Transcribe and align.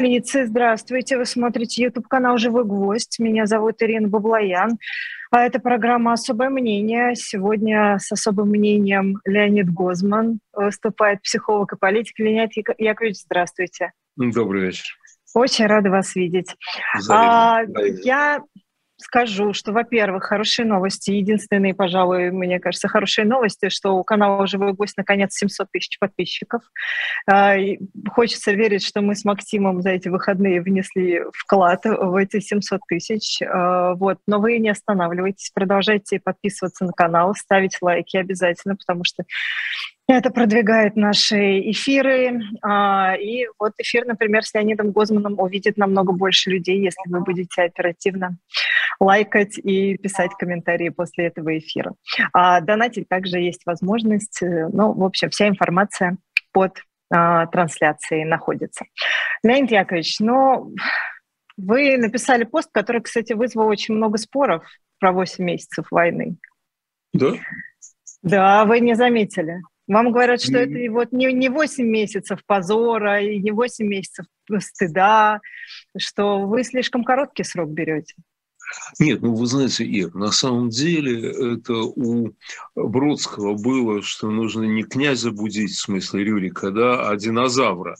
столицы. 0.00 0.46
Здравствуйте. 0.46 1.18
Вы 1.18 1.26
смотрите 1.26 1.82
YouTube-канал 1.82 2.38
«Живой 2.38 2.64
гвоздь». 2.64 3.18
Меня 3.18 3.44
зовут 3.44 3.82
Ирина 3.82 4.08
Баблоян. 4.08 4.78
А 5.30 5.44
это 5.44 5.58
программа 5.58 6.14
«Особое 6.14 6.48
мнение». 6.48 7.14
Сегодня 7.14 7.98
с 7.98 8.10
особым 8.10 8.48
мнением 8.48 9.20
Леонид 9.26 9.70
Гозман 9.70 10.40
выступает 10.54 11.20
психолог 11.20 11.74
и 11.74 11.76
политик. 11.76 12.18
Леонид 12.18 12.50
Яковлевич, 12.78 13.18
здравствуйте. 13.24 13.92
Добрый 14.16 14.62
вечер. 14.62 14.86
Очень 15.34 15.66
рада 15.66 15.90
вас 15.90 16.16
видеть. 16.16 16.56
А, 17.10 17.60
я 18.02 18.40
скажу, 19.00 19.52
что, 19.52 19.72
во-первых, 19.72 20.24
хорошие 20.24 20.66
новости. 20.66 21.10
Единственные, 21.10 21.74
пожалуй, 21.74 22.30
мне 22.30 22.60
кажется, 22.60 22.88
хорошие 22.88 23.26
новости, 23.26 23.68
что 23.68 23.96
у 23.96 24.04
канала 24.04 24.46
«Живой 24.46 24.72
гость» 24.72 24.96
наконец 24.96 25.34
700 25.34 25.68
тысяч 25.70 25.98
подписчиков. 25.98 26.62
А, 27.30 27.56
хочется 28.10 28.52
верить, 28.52 28.84
что 28.84 29.00
мы 29.00 29.14
с 29.14 29.24
Максимом 29.24 29.82
за 29.82 29.90
эти 29.90 30.08
выходные 30.08 30.60
внесли 30.60 31.22
вклад 31.32 31.80
в 31.84 32.14
эти 32.16 32.40
700 32.40 32.80
тысяч. 32.88 33.42
А, 33.42 33.94
вот. 33.94 34.18
Но 34.26 34.40
вы 34.40 34.58
не 34.58 34.70
останавливайтесь, 34.70 35.50
продолжайте 35.52 36.20
подписываться 36.20 36.84
на 36.84 36.92
канал, 36.92 37.34
ставить 37.34 37.78
лайки 37.80 38.16
обязательно, 38.16 38.76
потому 38.76 39.04
что 39.04 39.24
это 40.16 40.30
продвигает 40.30 40.96
наши 40.96 41.60
эфиры. 41.70 42.40
А, 42.62 43.14
и 43.16 43.46
вот 43.58 43.72
эфир, 43.78 44.06
например, 44.06 44.44
с 44.44 44.54
Леонидом 44.54 44.92
Гозманом 44.92 45.38
увидит 45.38 45.76
намного 45.76 46.12
больше 46.12 46.50
людей, 46.50 46.80
если 46.80 47.10
вы 47.10 47.20
будете 47.20 47.62
оперативно 47.62 48.36
лайкать 48.98 49.58
и 49.58 49.96
писать 49.96 50.32
комментарии 50.38 50.90
после 50.90 51.26
этого 51.26 51.56
эфира. 51.58 51.94
А 52.32 52.60
донатить 52.60 53.08
также 53.08 53.38
есть 53.38 53.64
возможность. 53.66 54.42
Э, 54.42 54.68
ну, 54.72 54.92
в 54.92 55.04
общем, 55.04 55.30
вся 55.30 55.48
информация 55.48 56.18
под 56.52 56.78
а, 57.12 57.46
трансляцией 57.46 58.24
находится. 58.24 58.84
Леонид 59.42 59.70
Яковлевич, 59.70 60.20
ну, 60.20 60.74
вы 61.56 61.96
написали 61.96 62.44
пост, 62.44 62.70
который, 62.72 63.00
кстати, 63.02 63.32
вызвал 63.32 63.66
очень 63.66 63.94
много 63.94 64.18
споров 64.18 64.64
про 64.98 65.12
8 65.12 65.44
месяцев 65.44 65.86
войны. 65.90 66.36
Да? 67.12 67.32
Да, 68.22 68.64
вы 68.64 68.80
не 68.80 68.94
заметили. 68.94 69.60
Вам 69.90 70.12
говорят, 70.12 70.40
что 70.40 70.56
это 70.56 70.92
вот 70.92 71.10
не, 71.10 71.32
не 71.32 71.48
8 71.48 71.84
месяцев 71.84 72.38
позора 72.46 73.20
и 73.20 73.40
не 73.40 73.50
8 73.50 73.84
месяцев 73.84 74.24
стыда, 74.60 75.40
что 75.98 76.46
вы 76.46 76.62
слишком 76.62 77.02
короткий 77.02 77.42
срок 77.42 77.70
берете. 77.70 78.14
Нет, 79.00 79.20
ну 79.20 79.34
вы 79.34 79.46
знаете, 79.46 79.84
Ир, 79.84 80.14
на 80.14 80.30
самом 80.30 80.68
деле 80.68 81.54
это 81.54 81.74
у 81.74 82.36
Бродского 82.76 83.54
было, 83.54 84.00
что 84.00 84.30
нужно 84.30 84.62
не 84.62 84.84
князя 84.84 85.32
будить, 85.32 85.72
в 85.72 85.80
смысле 85.80 86.22
Рюрика, 86.22 86.70
да, 86.70 87.08
а 87.08 87.16
динозавра. 87.16 87.96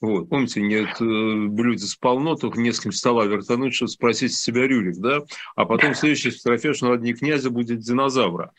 Вот, 0.00 0.30
помните, 0.30 0.62
нет 0.62 0.98
э, 1.00 1.46
блюдец 1.48 1.94
полно, 1.96 2.36
только 2.36 2.58
не 2.58 2.72
с 2.72 2.80
кем 2.80 2.92
стола 2.92 3.26
вертануть, 3.26 3.74
чтобы 3.74 3.90
спросить 3.90 4.34
себя 4.34 4.66
Рюрик, 4.66 4.96
да? 4.96 5.20
А 5.56 5.66
потом 5.66 5.94
следующая 5.94 6.30
фотография, 6.30 6.72
что 6.72 6.88
надо 6.88 7.02
не 7.02 7.12
князя 7.12 7.50
будет 7.50 7.80
динозавра. 7.80 8.52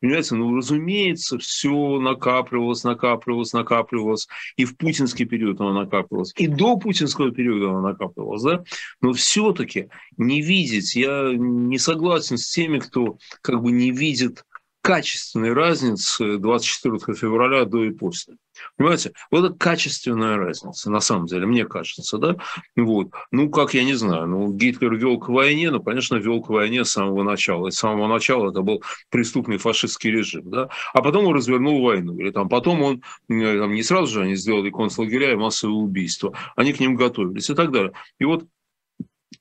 Понимаете, 0.00 0.34
ну, 0.34 0.54
разумеется, 0.54 1.38
все 1.38 1.98
накапливалось, 2.00 2.84
накапливалось, 2.84 3.52
накапливалось. 3.52 4.28
И 4.56 4.64
в 4.64 4.76
путинский 4.76 5.24
период 5.24 5.60
оно 5.60 5.72
накапливалось, 5.72 6.32
и 6.36 6.46
до 6.46 6.76
путинского 6.76 7.30
периода 7.30 7.70
оно 7.70 7.80
накапливалось, 7.80 8.42
да? 8.42 8.64
Но 9.00 9.12
все-таки 9.14 9.88
не 10.18 10.42
видеть, 10.42 10.94
я 10.94 11.32
не 11.34 11.78
согласен 11.78 12.36
с 12.36 12.50
теми, 12.50 12.78
кто 12.78 13.16
как 13.40 13.62
бы 13.62 13.72
не 13.72 13.90
видит 13.90 14.44
качественной 14.82 15.52
разницы 15.52 16.38
24 16.38 17.16
февраля 17.16 17.64
до 17.64 17.84
и 17.84 17.90
после. 17.90 18.36
Понимаете? 18.76 19.12
Вот 19.30 19.44
это 19.44 19.54
качественная 19.54 20.36
разница, 20.36 20.90
на 20.90 21.00
самом 21.00 21.26
деле, 21.26 21.46
мне 21.46 21.64
кажется, 21.64 22.18
да? 22.18 22.36
Вот. 22.76 23.10
Ну, 23.30 23.50
как 23.50 23.74
я 23.74 23.84
не 23.84 23.94
знаю, 23.94 24.26
ну, 24.26 24.52
Гитлер 24.52 24.94
вел 24.94 25.18
к 25.18 25.28
войне, 25.28 25.70
ну, 25.70 25.82
конечно, 25.82 26.16
вел 26.16 26.42
к 26.42 26.48
войне 26.48 26.84
с 26.84 26.90
самого 26.90 27.22
начала. 27.22 27.68
И 27.68 27.70
с 27.70 27.78
самого 27.78 28.06
начала 28.06 28.50
это 28.50 28.62
был 28.62 28.82
преступный 29.10 29.58
фашистский 29.58 30.10
режим, 30.10 30.50
да? 30.50 30.68
А 30.94 31.02
потом 31.02 31.26
он 31.26 31.34
развернул 31.34 31.82
войну. 31.82 32.18
Или 32.18 32.30
там 32.30 32.48
потом 32.48 32.82
он, 32.82 33.02
э, 33.28 33.58
там, 33.58 33.72
не 33.72 33.82
сразу 33.82 34.12
же 34.12 34.22
они 34.22 34.36
сделали 34.36 34.70
концлагеря 34.70 35.32
и 35.32 35.36
массовые 35.36 35.76
убийства. 35.76 36.32
Они 36.56 36.72
к 36.72 36.80
ним 36.80 36.96
готовились 36.96 37.50
и 37.50 37.54
так 37.54 37.70
далее. 37.70 37.92
И 38.18 38.24
вот 38.24 38.46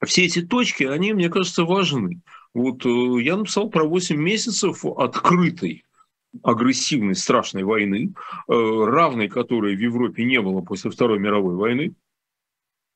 все 0.05 0.25
эти 0.25 0.41
точки, 0.41 0.83
они, 0.83 1.13
мне 1.13 1.29
кажется, 1.29 1.63
важны. 1.63 2.21
Вот 2.53 2.85
э, 2.85 3.21
я 3.21 3.37
написал 3.37 3.69
про 3.69 3.85
8 3.85 4.15
месяцев 4.17 4.85
открытой 4.85 5.84
агрессивной, 6.43 7.15
страшной 7.15 7.63
войны, 7.63 8.13
э, 8.47 8.53
равной 8.53 9.27
которой 9.27 9.75
в 9.75 9.79
Европе 9.79 10.23
не 10.25 10.41
было 10.41 10.61
после 10.61 10.91
Второй 10.91 11.19
мировой 11.19 11.55
войны 11.55 11.95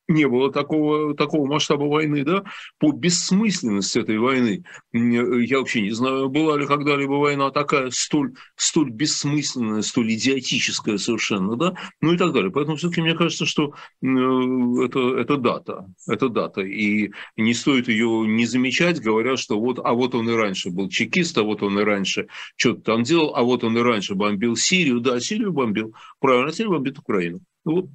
не 0.09 0.27
было 0.27 0.51
такого, 0.51 1.15
такого 1.15 1.47
масштаба 1.47 1.83
войны, 1.83 2.25
да, 2.25 2.43
по 2.79 2.91
бессмысленности 2.91 3.99
этой 3.99 4.17
войны. 4.17 4.63
Я 4.91 5.59
вообще 5.59 5.81
не 5.81 5.91
знаю, 5.91 6.29
была 6.29 6.57
ли 6.57 6.65
когда-либо 6.65 7.13
война 7.13 7.51
такая, 7.51 7.91
столь, 7.91 8.33
столь 8.55 8.89
бессмысленная, 8.89 9.83
столь 9.83 10.13
идиотическая 10.13 10.97
совершенно, 10.97 11.55
да, 11.55 11.75
ну 12.01 12.13
и 12.13 12.17
так 12.17 12.33
далее. 12.33 12.51
Поэтому 12.51 12.75
все-таки 12.75 13.01
мне 13.01 13.13
кажется, 13.13 13.45
что 13.45 13.75
э, 14.01 14.05
это, 14.05 15.17
это 15.17 15.37
дата, 15.37 15.85
это 16.07 16.29
дата, 16.29 16.61
и 16.61 17.11
не 17.37 17.53
стоит 17.53 17.87
ее 17.87 18.25
не 18.27 18.45
замечать, 18.45 18.99
говоря, 18.99 19.37
что 19.37 19.59
вот, 19.59 19.79
а 19.83 19.93
вот 19.93 20.15
он 20.15 20.27
и 20.27 20.33
раньше 20.33 20.71
был 20.71 20.89
чекист, 20.89 21.37
а 21.37 21.43
вот 21.43 21.61
он 21.61 21.79
и 21.79 21.83
раньше 21.83 22.27
что-то 22.55 22.81
там 22.81 23.03
делал, 23.03 23.35
а 23.35 23.43
вот 23.43 23.63
он 23.63 23.77
и 23.77 23.81
раньше 23.81 24.15
бомбил 24.15 24.55
Сирию, 24.55 25.01
да, 25.01 25.19
Сирию 25.19 25.53
бомбил, 25.53 25.93
правильно, 26.19 26.51
Сирию 26.51 26.71
бомбит 26.71 26.97
Украину. 26.97 27.41
Ну 27.63 27.91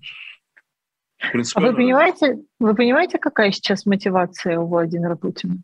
вот 1.32 1.46
а 1.54 1.60
вы 1.60 1.74
понимаете, 1.74 2.38
вы 2.58 2.74
понимаете, 2.74 3.18
какая 3.18 3.50
сейчас 3.52 3.86
мотивация 3.86 4.58
у 4.58 4.66
Владимира 4.66 5.16
Путина? 5.16 5.56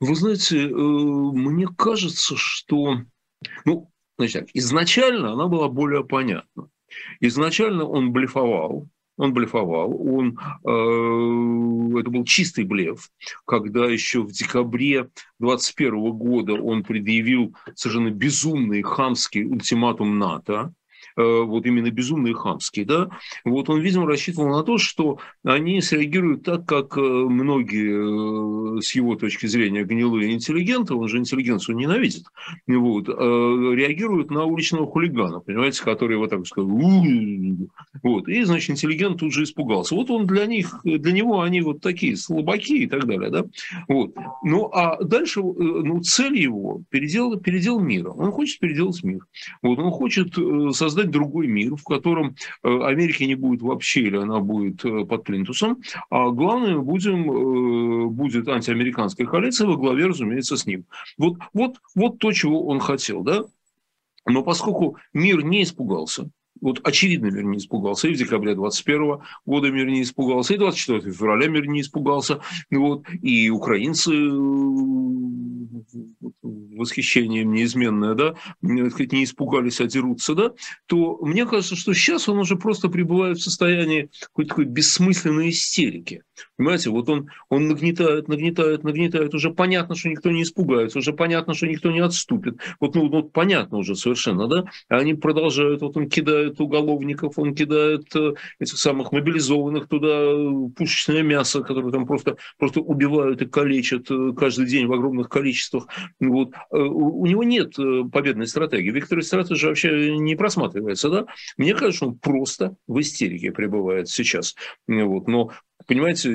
Вы 0.00 0.14
знаете, 0.14 0.68
э, 0.68 0.72
мне 0.72 1.66
кажется, 1.66 2.36
что, 2.36 2.98
ну, 3.64 3.90
значит, 4.16 4.48
изначально 4.54 5.32
она 5.32 5.48
была 5.48 5.68
более 5.68 6.04
понятна. 6.04 6.68
Изначально 7.20 7.84
он 7.84 8.12
блефовал, 8.12 8.88
он 9.16 9.34
блефовал, 9.34 10.00
он, 10.00 10.38
э, 10.64 12.00
это 12.00 12.10
был 12.10 12.24
чистый 12.24 12.64
блеф, 12.64 13.10
когда 13.44 13.86
еще 13.86 14.22
в 14.22 14.30
декабре 14.30 15.08
2021 15.40 16.12
года 16.12 16.52
он 16.54 16.84
предъявил 16.84 17.54
совершенно 17.74 18.10
безумный 18.10 18.82
хамский 18.82 19.44
ультиматум 19.44 20.18
НАТО, 20.18 20.72
вот 21.22 21.66
именно 21.66 21.90
безумный 21.90 22.30
и 22.30 22.34
хамский, 22.34 22.84
да, 22.84 23.10
вот 23.44 23.68
он, 23.68 23.80
видимо, 23.80 24.06
рассчитывал 24.06 24.48
на 24.48 24.62
то, 24.62 24.78
что 24.78 25.18
они 25.44 25.80
среагируют 25.80 26.44
так, 26.44 26.66
как 26.66 26.96
э, 26.96 27.00
многие, 27.00 28.78
э, 28.78 28.80
с 28.80 28.94
его 28.94 29.16
точки 29.16 29.46
зрения, 29.46 29.84
гнилые 29.84 30.32
интеллигенты, 30.32 30.94
он 30.94 31.08
же 31.08 31.18
интеллигенцию 31.18 31.76
ненавидит, 31.76 32.24
вот, 32.66 33.08
реагируют 33.08 34.30
на 34.30 34.44
уличного 34.44 34.86
хулигана, 34.86 35.40
понимаете, 35.40 35.82
который 35.82 36.16
вот 36.16 36.30
так 36.30 36.46
сказал, 36.46 36.70
вот, 38.02 38.28
и, 38.28 38.42
значит, 38.44 38.70
интеллигент 38.70 39.18
тут 39.18 39.32
же 39.32 39.44
испугался. 39.44 39.94
Вот 39.94 40.10
он 40.10 40.26
для 40.26 40.46
них, 40.46 40.80
для 40.84 41.12
него 41.12 41.40
они 41.40 41.60
вот 41.60 41.80
такие 41.80 42.16
слабаки 42.16 42.84
и 42.84 42.86
так 42.86 43.06
далее, 43.06 43.30
да, 43.30 43.44
вот. 43.88 44.14
Ну, 44.44 44.70
а 44.72 45.02
дальше, 45.02 45.42
ну, 45.42 46.00
цель 46.02 46.38
его 46.38 46.82
передел, 46.90 47.38
передел 47.38 47.80
мира. 47.80 48.10
Он 48.10 48.30
хочет 48.30 48.60
переделать 48.60 49.02
мир. 49.02 49.20
Вот, 49.62 49.78
он 49.78 49.90
хочет 49.90 50.34
создать 50.74 51.07
создать 51.08 51.10
другой 51.10 51.46
мир, 51.46 51.76
в 51.76 51.84
котором 51.84 52.36
э, 52.62 52.80
Америки 52.82 53.24
не 53.24 53.34
будет 53.34 53.62
вообще, 53.62 54.02
или 54.02 54.16
она 54.16 54.40
будет 54.40 54.84
э, 54.84 55.04
под 55.04 55.24
плинтусом, 55.24 55.78
а 56.10 56.30
главное 56.30 56.78
будем, 56.78 57.30
э, 57.30 58.06
будет 58.08 58.48
антиамериканская 58.48 59.26
коалиция 59.26 59.66
во 59.66 59.76
главе, 59.76 60.06
разумеется, 60.06 60.56
с 60.56 60.66
ним. 60.66 60.84
Вот, 61.18 61.38
вот, 61.52 61.76
вот 61.94 62.18
то, 62.18 62.32
чего 62.32 62.66
он 62.66 62.80
хотел, 62.80 63.22
да? 63.22 63.44
Но 64.26 64.42
поскольку 64.42 64.96
мир 65.14 65.42
не 65.42 65.62
испугался, 65.62 66.28
вот 66.60 66.80
очевидно 66.84 67.26
мир 67.26 67.44
не 67.44 67.58
испугался. 67.58 68.08
И 68.08 68.14
в 68.14 68.18
декабре 68.18 68.54
21 68.54 69.18
года 69.46 69.70
мир 69.70 69.86
не 69.86 70.02
испугался, 70.02 70.54
и 70.54 70.58
24 70.58 71.00
февраля 71.12 71.48
мир 71.48 71.66
не 71.66 71.80
испугался. 71.80 72.40
Вот, 72.70 73.04
и 73.22 73.50
украинцы 73.50 74.12
восхищением 76.78 77.52
неизменное, 77.52 78.14
да, 78.14 78.34
не 78.62 79.24
испугались, 79.24 79.80
а 79.80 79.86
дерутся, 79.86 80.34
да, 80.34 80.52
то 80.86 81.18
мне 81.22 81.44
кажется, 81.44 81.76
что 81.76 81.92
сейчас 81.92 82.28
он 82.28 82.38
уже 82.38 82.56
просто 82.56 82.88
пребывает 82.88 83.38
в 83.38 83.42
состоянии 83.42 84.10
какой-то 84.20 84.48
такой 84.48 84.64
бессмысленной 84.64 85.50
истерики. 85.50 86.22
Понимаете, 86.56 86.90
вот 86.90 87.08
он, 87.08 87.30
он 87.48 87.68
нагнетает, 87.68 88.28
нагнетает, 88.28 88.84
нагнетает, 88.84 89.34
уже 89.34 89.50
понятно, 89.50 89.94
что 89.94 90.08
никто 90.08 90.30
не 90.30 90.42
испугается, 90.42 90.98
уже 90.98 91.12
понятно, 91.12 91.54
что 91.54 91.66
никто 91.66 91.90
не 91.90 92.00
отступит. 92.00 92.58
Вот, 92.80 92.94
ну, 92.94 93.08
вот 93.08 93.32
понятно 93.32 93.78
уже 93.78 93.94
совершенно, 93.94 94.48
да, 94.48 94.64
а 94.88 94.96
они 94.96 95.14
продолжают, 95.14 95.82
вот 95.82 95.96
он 95.96 96.08
кидает 96.08 96.60
уголовников, 96.60 97.38
он 97.38 97.54
кидает 97.54 98.14
э, 98.14 98.34
этих 98.58 98.78
самых 98.78 99.12
мобилизованных 99.12 99.88
туда, 99.88 100.08
э, 100.08 100.68
пушечное 100.76 101.22
мясо, 101.22 101.62
которое 101.62 101.92
там 101.92 102.06
просто, 102.06 102.36
просто 102.58 102.80
убивают 102.80 103.42
и 103.42 103.46
калечат 103.46 104.10
э, 104.10 104.32
каждый 104.36 104.66
день 104.66 104.86
в 104.86 104.92
огромных 104.92 105.28
количествах. 105.28 105.88
Вот. 106.20 106.54
У 106.70 107.26
него 107.26 107.44
нет 107.44 107.74
победной 108.12 108.46
стратегии. 108.46 108.90
Виктор 108.90 109.22
Стратеж 109.22 109.62
вообще 109.62 110.16
не 110.16 110.36
просматривается. 110.36 111.10
Да? 111.10 111.26
Мне 111.56 111.74
кажется, 111.74 112.06
он 112.06 112.18
просто 112.18 112.76
в 112.86 113.00
истерике 113.00 113.52
пребывает 113.52 114.08
сейчас. 114.08 114.54
Вот. 114.86 115.28
Но 115.28 115.50
Понимаете, 115.88 116.30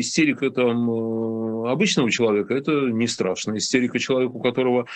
истерика 0.00 0.50
там 0.50 0.90
э, 0.90 1.70
обычного 1.70 2.10
человека– 2.10 2.54
это 2.56 2.72
не 2.72 3.06
страшно. 3.06 3.58
Истерика 3.58 3.98
человека, 3.98 4.32
у 4.32 4.40
которого 4.40 4.86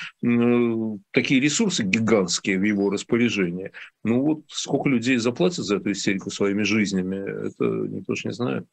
такие 1.12 1.40
ресурсы 1.40 1.84
гигантские 1.84 2.58
в 2.58 2.62
его 2.62 2.88
распоряжении. 2.88 3.70
Ну 4.04 4.22
вот 4.22 4.44
сколько 4.48 4.88
людей 4.88 5.18
заплатят 5.18 5.66
за 5.66 5.76
эту 5.76 5.92
истерику 5.92 6.30
своими 6.30 6.62
жизнями, 6.62 7.48
это 7.48 7.64
никто 7.64 8.14
же 8.14 8.28
не 8.28 8.32
знает. 8.32 8.64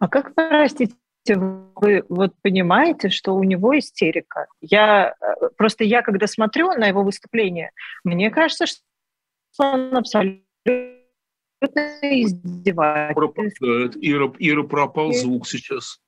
А 0.00 0.08
как, 0.08 0.34
простите, 0.34 0.96
вы 1.36 2.04
вот 2.08 2.34
понимаете, 2.42 3.10
что 3.10 3.36
у 3.36 3.44
него 3.44 3.78
истерика? 3.78 4.48
Я 4.60 5.14
э, 5.20 5.50
просто 5.56 5.84
я, 5.84 6.02
когда 6.02 6.26
смотрю 6.26 6.72
на 6.72 6.88
его 6.88 7.04
выступление, 7.04 7.70
мне 8.02 8.28
кажется, 8.32 8.66
что 8.66 8.82
он 9.58 9.96
абсолютно 9.96 10.42
издевательство. 11.60 13.90
Ира, 14.00 14.32
Ира 14.38 14.62
пропал 14.64 15.12
звук 15.12 15.46
сейчас. 15.46 16.00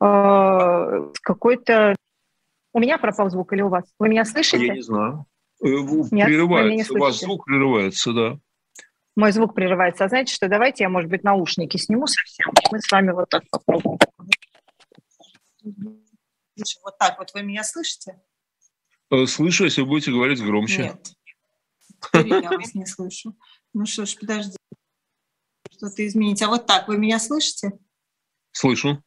А, 0.00 1.10
какой-то... 1.22 1.94
У 2.72 2.78
меня 2.78 2.98
пропал 2.98 3.30
звук 3.30 3.52
или 3.52 3.62
у 3.62 3.68
вас? 3.68 3.84
Вы 3.98 4.08
меня 4.08 4.24
слышите? 4.24 4.66
Я 4.66 4.74
не 4.74 4.82
знаю. 4.82 5.26
Э, 5.62 5.66
Нет, 6.10 6.26
прерывается. 6.26 6.94
У 6.94 6.98
вас 6.98 7.18
звук 7.18 7.44
прерывается, 7.44 8.12
да. 8.12 8.38
Мой 9.16 9.32
звук 9.32 9.54
прерывается. 9.54 10.04
А 10.04 10.08
знаете 10.08 10.32
что, 10.32 10.48
давайте 10.48 10.84
я, 10.84 10.88
может 10.88 11.10
быть, 11.10 11.24
наушники 11.24 11.76
сниму 11.76 12.06
совсем. 12.06 12.52
Мы 12.70 12.80
с 12.80 12.90
вами 12.90 13.10
вот 13.10 13.28
так 13.28 13.42
попробуем. 13.50 13.98
Вот 16.82 16.98
так 16.98 17.18
вот 17.18 17.32
вы 17.34 17.42
меня 17.42 17.64
слышите? 17.64 18.20
Э, 19.10 19.26
слышу, 19.26 19.64
если 19.64 19.82
будете 19.82 20.12
говорить 20.12 20.42
громче. 20.42 20.82
Нет. 20.82 21.12
Теперь 22.00 22.42
я 22.42 22.50
вас 22.50 22.74
не 22.74 22.86
слышу. 22.86 23.34
Ну 23.72 23.86
что 23.86 24.06
ж, 24.06 24.16
подожди. 24.18 24.56
Что-то 25.70 26.06
изменить. 26.06 26.42
А 26.42 26.48
вот 26.48 26.66
так, 26.66 26.88
вы 26.88 26.98
меня 26.98 27.18
слышите? 27.18 27.72
Слышу. 28.52 29.02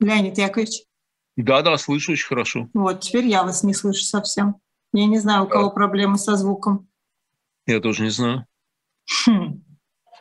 Леонид 0.00 0.38
Яковлевич? 0.38 0.84
Да, 1.36 1.62
да, 1.62 1.76
слышу 1.78 2.12
очень 2.12 2.26
хорошо. 2.26 2.68
Вот, 2.74 3.00
теперь 3.00 3.26
я 3.26 3.42
вас 3.42 3.62
не 3.64 3.74
слышу 3.74 4.04
совсем. 4.04 4.56
Я 4.92 5.06
не 5.06 5.18
знаю, 5.18 5.44
у 5.44 5.48
кого 5.48 5.68
да. 5.68 5.70
проблемы 5.70 6.18
со 6.18 6.36
звуком. 6.36 6.88
Я 7.66 7.80
тоже 7.80 8.04
не 8.04 8.10
знаю. 8.10 8.46
Хм. 9.26 9.64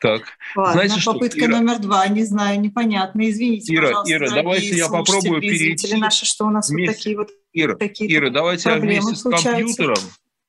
Так. 0.02 0.24
Ладно, 0.56 0.74
Знаете, 0.74 1.06
попытка 1.06 1.38
что, 1.38 1.46
Ира... 1.46 1.60
номер 1.60 1.80
два, 1.80 2.08
не 2.08 2.26
знаю, 2.26 2.60
непонятно. 2.60 3.30
Извините, 3.30 3.74
Ира, 3.74 3.88
пожалуйста, 3.88 4.14
Ира, 4.14 4.30
давайте 4.32 4.76
я 4.76 4.90
попробую 4.90 5.42
перейти. 5.42 5.96
наши, 5.96 6.26
что 6.26 6.46
у 6.46 6.50
нас 6.50 6.70
вместе... 6.70 6.92
вот 6.92 6.98
такие 6.98 7.18
вот 7.18 7.30
Ира, 7.54 7.78
Ира, 8.18 8.30
давайте 8.30 8.70
я 8.70 8.78
вместе 8.78 9.16
с 9.16 9.24
компьютером. 9.24 9.96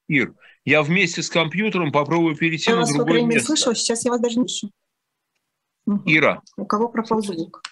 Ир, 0.09 0.35
я 0.65 0.83
вместе 0.83 1.23
с 1.23 1.29
компьютером 1.29 1.93
попробую 1.93 2.37
перейти 2.37 2.71
я 2.71 2.77
на 2.77 2.87
другое 2.87 3.23
место. 3.23 3.33
Я 3.33 3.39
вас 3.39 3.61
слышу, 3.61 3.75
сейчас 3.75 4.05
я 4.05 4.11
вас 4.11 4.21
даже 4.21 4.39
не 4.39 4.49
слышу. 4.49 4.73
Ира. 6.07 6.43
У 6.57 6.65
кого 6.65 6.89
пропал 6.89 7.21
звук? 7.21 7.63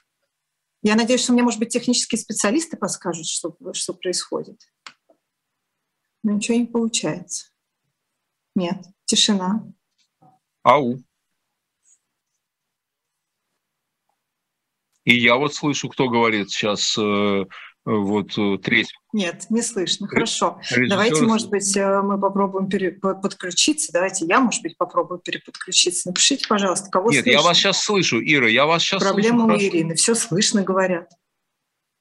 Я 0.82 0.96
надеюсь, 0.96 1.22
что 1.22 1.32
мне, 1.32 1.42
может 1.42 1.58
быть, 1.60 1.72
технические 1.72 2.18
специалисты 2.18 2.76
подскажут, 2.76 3.26
что, 3.26 3.56
что 3.72 3.94
происходит. 3.94 4.60
Но 6.22 6.32
ничего 6.32 6.58
не 6.58 6.66
получается. 6.66 7.50
Нет, 8.54 8.84
тишина. 9.06 9.64
Ау. 10.62 10.98
И 15.04 15.18
я 15.18 15.36
вот 15.36 15.54
слышу, 15.54 15.88
кто 15.88 16.08
говорит 16.08 16.50
сейчас 16.50 16.96
э, 16.98 17.46
вот 17.84 18.38
э, 18.38 18.58
треть. 18.58 18.92
Нет, 19.12 19.46
не 19.50 19.60
слышно. 19.60 20.06
Хорошо. 20.06 20.60
Режиссер... 20.70 20.88
Давайте, 20.88 21.22
может 21.22 21.50
быть, 21.50 21.76
э, 21.76 22.00
мы 22.00 22.18
попробуем 22.18 22.68
пере... 22.68 22.92
подключиться. 22.92 23.92
Давайте 23.92 24.24
я, 24.24 24.38
может 24.38 24.62
быть, 24.62 24.76
попробую 24.78 25.18
переподключиться. 25.18 26.08
Напишите, 26.08 26.46
пожалуйста, 26.48 26.90
кого 26.90 27.10
Нет, 27.10 27.24
слышно. 27.24 27.38
я 27.38 27.42
вас 27.42 27.56
сейчас 27.56 27.82
слышу, 27.82 28.20
Ира, 28.20 28.48
я 28.48 28.66
вас 28.66 28.82
сейчас 28.82 29.02
Проблема 29.02 29.46
слышу. 29.46 29.64
у 29.64 29.68
Ирины. 29.68 29.94
Все 29.96 30.14
слышно, 30.14 30.62
говорят. 30.62 31.10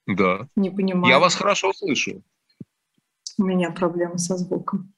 Да. 0.05 0.47
Не 0.55 0.69
понимаю. 0.69 1.11
Я 1.11 1.19
вас 1.19 1.33
хорошо 1.35 1.73
слышу. 1.73 2.23
У 3.39 3.43
меня 3.43 3.71
проблемы 3.71 4.19
со 4.19 4.37
звуком. 4.37 4.93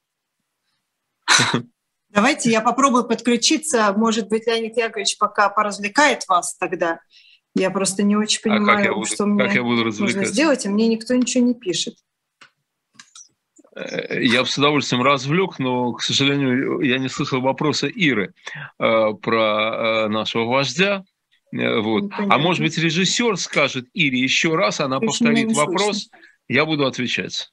Давайте 2.09 2.51
я 2.51 2.62
попробую 2.62 3.06
подключиться. 3.06 3.94
Может 3.95 4.27
быть, 4.27 4.45
Леонид 4.47 4.77
Яковлевич 4.77 5.18
пока 5.18 5.50
поразвлекает 5.50 6.27
вас 6.27 6.56
тогда. 6.57 7.00
Я 7.55 7.69
просто 7.69 8.03
не 8.03 8.15
очень 8.15 8.41
понимаю, 8.41 8.63
а 8.63 8.75
как 8.75 8.85
я 8.85 8.94
буду, 8.94 9.05
что 9.05 9.25
мне 9.25 9.44
как 9.44 9.55
я 9.55 9.63
буду 9.63 9.85
нужно 9.85 10.25
сделать, 10.25 10.65
и 10.65 10.69
мне 10.69 10.88
никто 10.88 11.13
ничего 11.13 11.45
не 11.45 11.53
пишет. 11.53 11.95
Э, 13.75 14.23
я 14.23 14.41
бы 14.41 14.47
с 14.47 14.57
удовольствием 14.57 15.03
развлек, 15.03 15.59
но, 15.59 15.94
к 15.94 16.01
сожалению, 16.01 16.81
я 16.81 16.97
не 16.97 17.09
слышал 17.09 17.41
вопроса 17.41 17.88
Иры 17.88 18.33
э, 18.79 19.13
про 19.21 20.05
э, 20.05 20.07
нашего 20.07 20.45
вождя. 20.45 21.03
Э, 21.53 21.79
вот. 21.79 22.11
А 22.17 22.38
может 22.38 22.63
быть, 22.63 22.77
режиссер 22.77 23.38
скажет 23.38 23.88
Ире 23.94 24.19
еще 24.19 24.56
раз, 24.56 24.79
она 24.79 24.99
Ты 24.99 25.07
повторит 25.07 25.51
вопрос, 25.53 26.07
слышно. 26.07 26.17
я 26.47 26.65
буду 26.65 26.85
отвечать. 26.85 27.51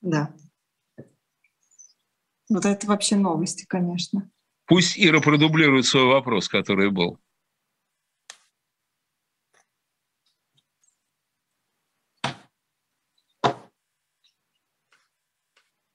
Да. 0.00 0.34
Вот 2.50 2.66
это 2.66 2.86
вообще 2.88 3.14
новости, 3.16 3.64
конечно. 3.64 4.28
Пусть 4.66 4.98
Ира 4.98 5.20
продублирует 5.20 5.86
свой 5.86 6.04
вопрос, 6.04 6.48
который 6.48 6.90
был. 6.90 7.18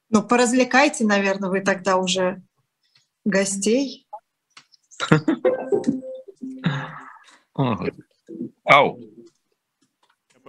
Ну, 0.10 0.24
поразвлекайте, 0.24 1.06
наверное, 1.06 1.50
вы 1.50 1.60
тогда 1.60 1.98
уже 1.98 2.42
гостей. 3.26 4.08
Ау. 7.54 9.00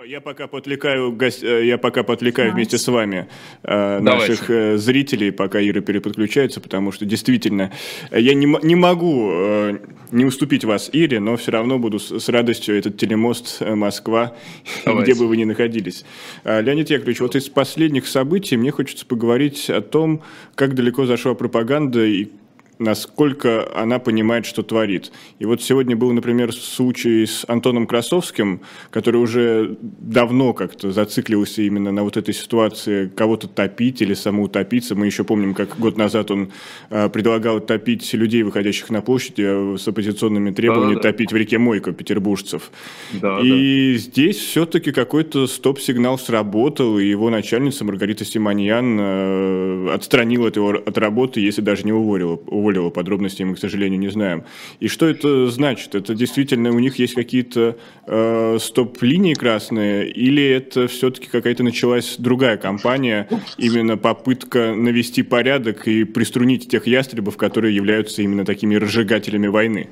Я 0.04 0.20
пока 0.20 0.46
подвлекаю, 0.46 1.18
э, 1.20 1.64
я 1.64 1.78
пока 1.78 2.02
подвлекаю 2.02 2.52
вместе 2.52 2.76
с 2.76 2.86
вами 2.86 3.28
э, 3.62 3.98
наших 3.98 4.50
э, 4.50 4.76
зрителей, 4.76 5.32
пока 5.32 5.58
Ира 5.58 5.80
переподключается, 5.80 6.60
потому 6.60 6.92
что 6.92 7.06
действительно 7.06 7.72
я 8.10 8.34
не, 8.34 8.46
не 8.62 8.74
могу 8.74 9.30
э, 9.32 9.78
не 10.10 10.26
уступить 10.26 10.64
вас 10.64 10.90
Ире, 10.92 11.18
но 11.18 11.38
все 11.38 11.50
равно 11.52 11.78
буду 11.78 11.98
с, 11.98 12.20
с 12.20 12.28
радостью 12.28 12.76
этот 12.76 12.98
телемост 12.98 13.62
э, 13.62 13.74
Москва, 13.74 14.36
Давайте. 14.84 15.12
где 15.12 15.18
бы 15.18 15.28
вы 15.28 15.38
ни 15.38 15.44
находились. 15.44 16.04
Э, 16.44 16.60
Леонид 16.60 16.90
Яковлевич, 16.90 17.20
вот 17.20 17.34
из 17.34 17.48
последних 17.48 18.06
событий 18.06 18.58
мне 18.58 18.72
хочется 18.72 19.06
поговорить 19.06 19.70
о 19.70 19.80
том, 19.80 20.22
как 20.56 20.74
далеко 20.74 21.06
зашла 21.06 21.34
пропаганда 21.34 22.04
и 22.04 22.28
насколько 22.78 23.68
она 23.74 23.98
понимает, 23.98 24.46
что 24.46 24.62
творит. 24.62 25.12
И 25.38 25.44
вот 25.44 25.62
сегодня 25.62 25.96
был, 25.96 26.12
например, 26.12 26.52
случай 26.52 27.24
с 27.24 27.44
Антоном 27.48 27.86
Красовским, 27.86 28.60
который 28.90 29.16
уже 29.16 29.76
давно 29.80 30.52
как-то 30.52 30.92
зациклился 30.92 31.62
именно 31.62 31.92
на 31.92 32.02
вот 32.02 32.16
этой 32.16 32.34
ситуации 32.34 33.08
кого-то 33.08 33.48
топить 33.48 34.02
или 34.02 34.14
самоутопиться. 34.14 34.94
Мы 34.94 35.06
еще 35.06 35.24
помним, 35.24 35.54
как 35.54 35.78
год 35.78 35.96
назад 35.96 36.30
он 36.30 36.52
э, 36.90 37.08
предлагал 37.08 37.60
топить 37.60 38.12
людей, 38.14 38.42
выходящих 38.42 38.90
на 38.90 39.00
площадь 39.00 39.38
э, 39.38 39.76
с 39.78 39.88
оппозиционными 39.88 40.50
требованиями 40.50 40.96
да, 40.96 41.02
да, 41.02 41.12
топить 41.12 41.32
в 41.32 41.36
реке 41.36 41.58
Мойка 41.58 41.92
петербуржцев. 41.92 42.70
Да, 43.12 43.40
и 43.40 43.94
да. 43.94 43.98
здесь 43.98 44.36
все-таки 44.36 44.92
какой-то 44.92 45.46
стоп-сигнал 45.46 46.18
сработал, 46.18 46.98
и 46.98 47.06
его 47.06 47.30
начальница 47.30 47.84
Маргарита 47.84 48.24
Симоньян 48.24 48.98
э, 49.00 49.90
отстранила 49.94 50.48
от 50.48 50.56
его 50.56 50.70
от 50.70 50.98
работы, 50.98 51.40
если 51.40 51.62
даже 51.62 51.84
не 51.84 51.92
уволила 51.92 52.38
уволила. 52.66 52.90
Подробностей 52.90 53.44
мы, 53.44 53.54
к 53.54 53.58
сожалению, 53.58 54.00
не 54.00 54.08
знаем. 54.08 54.44
И 54.80 54.88
что 54.88 55.06
это 55.06 55.48
значит? 55.48 55.94
Это 55.94 56.14
действительно 56.14 56.70
у 56.70 56.78
них 56.78 56.98
есть 56.98 57.14
какие-то 57.14 57.76
э, 58.06 58.58
стоп-линии 58.60 59.34
красные, 59.34 60.10
или 60.10 60.42
это 60.42 60.88
все-таки 60.88 61.28
какая-то 61.28 61.62
началась 61.62 62.16
другая 62.18 62.56
кампания, 62.56 63.28
именно 63.58 63.96
попытка 63.96 64.74
навести 64.74 65.22
порядок 65.22 65.86
и 65.86 66.04
приструнить 66.04 66.68
тех 66.68 66.86
ястребов, 66.86 67.36
которые 67.36 67.74
являются 67.74 68.22
именно 68.22 68.44
такими 68.44 68.74
разжигателями 68.74 69.46
войны? 69.46 69.88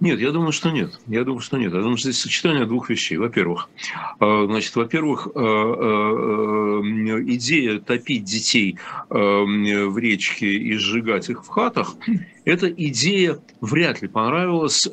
Нет, 0.00 0.20
я 0.20 0.30
думаю, 0.32 0.52
что 0.52 0.70
нет. 0.70 1.00
Я 1.06 1.24
думаю, 1.24 1.40
что 1.40 1.56
нет. 1.56 1.72
Я 1.72 1.80
думаю, 1.80 1.96
что 1.96 2.10
здесь 2.10 2.22
сочетание 2.22 2.66
двух 2.66 2.90
вещей. 2.90 3.16
Во-первых, 3.16 3.68
э, 4.20 4.46
значит, 4.46 4.76
во-первых, 4.76 5.28
э, 5.34 5.38
э, 5.38 5.42
идея 7.34 7.78
топить 7.80 8.24
детей 8.24 8.78
в 9.08 9.98
речке 9.98 10.52
и 10.52 10.74
сжигать 10.74 11.28
их 11.30 11.44
в 11.44 11.48
хатах, 11.48 11.94
эта 12.44 12.68
идея 12.70 13.38
вряд 13.60 14.02
ли 14.02 14.08
понравилась 14.08 14.88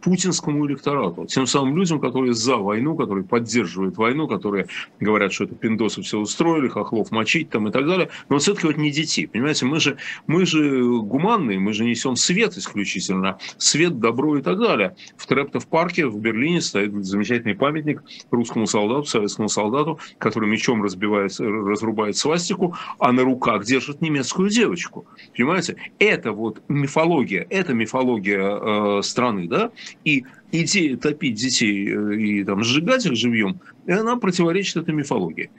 путинскому 0.00 0.66
электорату, 0.66 1.26
тем 1.26 1.46
самым 1.46 1.76
людям, 1.76 2.00
которые 2.00 2.34
за 2.34 2.56
войну, 2.56 2.96
которые 2.96 3.24
поддерживают 3.24 3.96
войну, 3.96 4.28
которые 4.28 4.66
говорят, 4.98 5.32
что 5.32 5.44
это 5.44 5.54
пиндосы 5.54 6.02
все 6.02 6.18
устроили, 6.18 6.68
хохлов 6.68 7.10
мочить 7.10 7.50
там 7.50 7.68
и 7.68 7.70
так 7.70 7.86
далее. 7.86 8.08
Но 8.28 8.38
все-таки 8.38 8.66
вот 8.66 8.76
не 8.76 8.90
детей, 8.90 9.26
понимаете, 9.26 9.66
мы 9.66 9.80
же, 9.80 9.96
мы 10.26 10.46
же 10.46 10.82
гуманные, 11.00 11.58
мы 11.58 11.72
же 11.72 11.84
несем 11.84 12.16
свет 12.16 12.56
исключительно, 12.56 13.38
свет, 13.58 13.98
добро 14.00 14.38
и 14.38 14.42
так 14.42 14.58
далее. 14.58 14.96
В 15.16 15.26
Трептов 15.26 15.66
парке 15.66 16.06
в 16.06 16.18
Берлине 16.18 16.60
стоит 16.60 16.92
замечательный 17.04 17.54
памятник 17.54 18.02
русскому 18.30 18.66
солдату, 18.66 19.04
советскому 19.04 19.48
солдату, 19.48 19.98
который 20.18 20.48
мечом 20.48 20.82
разбивает, 20.82 21.38
разрубает 21.38 22.16
свастику, 22.16 22.76
а 22.98 23.12
на 23.12 23.22
руках 23.22 23.64
держит 23.64 24.00
немецкую 24.00 24.50
девочку. 24.50 25.06
Понимаете, 25.36 25.76
это 25.98 26.32
вот 26.32 26.62
мифология, 26.68 27.46
это 27.50 27.74
мифология 27.74 28.98
э, 28.98 29.02
страны, 29.02 29.48
да, 29.48 29.70
и 30.04 30.24
идея 30.52 30.96
топить 30.96 31.34
детей 31.34 31.88
э, 31.88 32.16
и 32.16 32.44
там, 32.44 32.64
сжигать 32.64 33.06
их 33.06 33.16
живьем, 33.16 33.60
она 33.86 34.16
противоречит 34.16 34.76
этой 34.76 34.94
мифологии. 34.94 35.50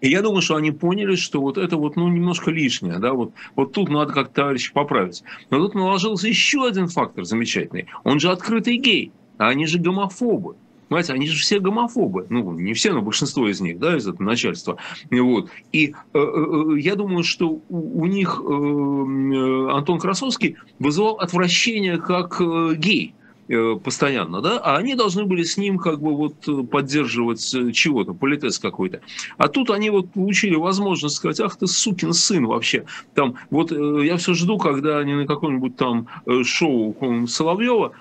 И 0.00 0.08
я 0.08 0.22
думаю, 0.22 0.40
что 0.40 0.56
они 0.56 0.70
поняли, 0.70 1.14
что 1.14 1.40
вот 1.40 1.58
это 1.58 1.76
вот, 1.76 1.96
ну, 1.96 2.08
немножко 2.08 2.50
лишнее, 2.50 2.98
да, 2.98 3.12
вот, 3.12 3.32
вот 3.54 3.72
тут 3.72 3.90
надо 3.90 4.12
как 4.12 4.32
товарищ 4.32 4.72
поправить. 4.72 5.22
Но 5.50 5.58
тут 5.58 5.74
наложился 5.74 6.26
еще 6.26 6.66
один 6.66 6.88
фактор 6.88 7.24
замечательный. 7.24 7.86
Он 8.04 8.18
же 8.18 8.30
открытый 8.30 8.78
гей, 8.78 9.12
а 9.36 9.48
они 9.48 9.66
же 9.66 9.78
гомофобы. 9.78 10.56
Понимаете, 10.88 11.12
они 11.12 11.28
же 11.28 11.38
все 11.38 11.60
гомофобы. 11.60 12.26
Ну, 12.30 12.50
не 12.58 12.74
все, 12.74 12.92
но 12.92 13.00
большинство 13.00 13.48
из 13.48 13.60
них, 13.60 13.78
да, 13.78 13.96
из 13.96 14.08
этого 14.08 14.24
начальства. 14.24 14.76
Вот. 15.08 15.48
И 15.70 15.94
э, 16.14 16.18
э, 16.18 16.78
я 16.80 16.96
думаю, 16.96 17.22
что 17.22 17.60
у, 17.68 18.00
у 18.02 18.06
них 18.06 18.42
э, 18.44 18.52
э 18.52 19.70
Антон 19.70 20.00
Красовский 20.00 20.56
вызывал 20.80 21.14
отвращение 21.20 21.98
как 21.98 22.40
э, 22.40 22.74
гей. 22.74 23.14
Э, 23.52 23.76
постоянно, 23.82 24.40
да, 24.40 24.60
а 24.60 24.76
они 24.76 24.94
должны 24.94 25.24
были 25.24 25.42
с 25.42 25.56
ним 25.56 25.76
как 25.78 26.00
бы 26.00 26.14
вот 26.14 26.46
э, 26.46 26.62
поддерживать 26.62 27.52
э, 27.52 27.72
чего-то, 27.72 28.14
политес 28.14 28.60
какой-то. 28.60 29.00
А 29.38 29.48
тут 29.48 29.70
они 29.70 29.90
вот 29.90 30.12
получили 30.12 30.54
возможность 30.54 31.16
сказать, 31.16 31.40
ах 31.40 31.56
ты 31.56 31.66
сукин 31.66 32.12
сын 32.12 32.46
вообще. 32.46 32.84
Там, 33.12 33.34
вот 33.50 33.72
я 33.72 34.18
все 34.18 34.34
жду, 34.34 34.56
когда 34.56 34.98
они 34.98 35.14
на 35.14 35.26
каком-нибудь 35.26 35.76
там 35.76 36.06
шоу 36.44 36.94
Соловьева 37.26 37.92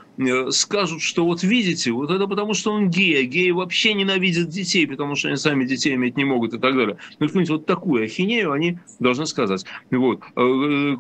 скажут, 0.52 1.02
что 1.02 1.26
вот 1.26 1.44
видите, 1.44 1.92
вот 1.92 2.12
это 2.12 2.28
потому, 2.28 2.54
что 2.54 2.72
он 2.72 2.90
гей, 2.90 3.22
а 3.22 3.24
геи 3.24 3.52
вообще 3.52 3.94
ненавидят 3.94 4.50
детей, 4.50 4.86
потому 4.88 5.16
что 5.16 5.30
они 5.30 5.38
сами 5.38 5.66
детей 5.66 5.96
иметь 5.96 6.18
не 6.18 6.26
могут 6.26 6.54
и 6.54 6.60
так 6.60 6.76
далее. 6.76 6.98
Ну, 7.20 7.28
вот 7.34 7.66
такую 7.66 8.04
ахинею 8.04 8.52
они 8.52 8.80
должны 9.00 9.26
сказать. 9.26 9.66
Вот. 9.92 10.22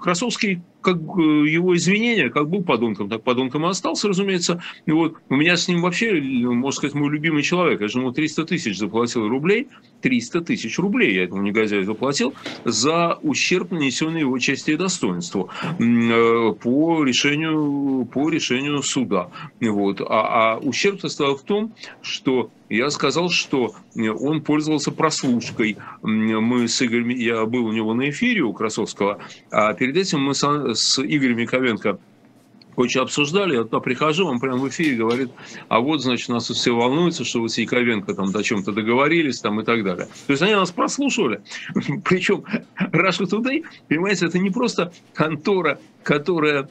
Красовский 0.01 0.61
как 0.81 0.97
его 0.97 1.75
извинения, 1.75 2.29
как 2.29 2.49
был 2.49 2.63
подонком, 2.63 3.09
так 3.09 3.23
подонком 3.23 3.65
и 3.65 3.69
остался, 3.69 4.07
разумеется. 4.07 4.61
И 4.85 4.91
вот 4.91 5.17
у 5.29 5.35
меня 5.35 5.57
с 5.57 5.67
ним 5.67 5.81
вообще, 5.81 6.13
можно 6.21 6.71
сказать, 6.71 6.95
мой 6.95 7.09
любимый 7.09 7.43
человек. 7.43 7.81
Я 7.81 7.87
же 7.87 7.99
ему 7.99 8.11
300 8.11 8.45
тысяч 8.45 8.77
заплатил 8.77 9.27
рублей, 9.27 9.67
300 10.01 10.41
тысяч 10.41 10.79
рублей 10.79 11.15
я 11.15 11.25
этому 11.25 11.41
негодяю 11.41 11.83
заплатил 11.85 12.33
за 12.63 13.19
ущерб, 13.21 13.71
нанесенный 13.71 14.21
его 14.21 14.37
чести 14.39 14.71
и 14.71 14.75
достоинству 14.77 15.49
э, 15.79 16.53
по 16.53 17.03
решению, 17.03 18.05
по 18.05 18.29
решению 18.29 18.81
суда. 18.81 19.08
Вот. 19.61 20.01
А, 20.01 20.55
а 20.55 20.57
ущерб 20.57 21.01
состоял 21.01 21.35
в 21.35 21.43
том, 21.43 21.73
что 22.01 22.51
я 22.69 22.89
сказал, 22.89 23.29
что 23.29 23.75
он 23.95 24.41
пользовался 24.41 24.91
прослушкой. 24.91 25.77
Мы 26.01 26.67
с 26.67 26.81
Игорем, 26.81 27.09
я 27.09 27.45
был 27.45 27.65
у 27.65 27.71
него 27.71 27.93
на 27.93 28.09
эфире 28.09 28.41
у 28.41 28.53
Красовского, 28.53 29.19
а 29.51 29.73
перед 29.73 29.97
этим 29.97 30.21
мы 30.21 30.33
с 30.33 30.99
Игорем 30.99 31.37
Яковенко 31.37 31.99
кое 32.87 33.01
обсуждали, 33.01 33.55
я 33.55 33.63
туда 33.63 33.79
прихожу, 33.81 34.25
он 34.25 34.39
прямо 34.39 34.57
в 34.57 34.69
эфире 34.69 34.95
говорит, 34.95 35.31
а 35.67 35.81
вот, 35.81 36.01
значит, 36.01 36.29
нас 36.29 36.49
все 36.49 36.73
волнуется, 36.73 37.25
что 37.25 37.41
вы 37.41 37.49
с 37.49 37.57
Яковенко 37.57 38.13
там 38.13 38.33
о 38.33 38.43
чем-то 38.43 38.71
договорились 38.71 39.39
там 39.41 39.59
и 39.59 39.65
так 39.65 39.83
далее. 39.83 40.07
То 40.27 40.31
есть 40.31 40.41
они 40.41 40.55
нас 40.55 40.71
прослушивали. 40.71 41.41
Причем 42.05 42.45
Russia 42.79 43.25
Today, 43.25 43.65
понимаете, 43.89 44.27
это 44.27 44.39
не 44.39 44.49
просто 44.49 44.93
контора, 45.13 45.79
которая 46.03 46.69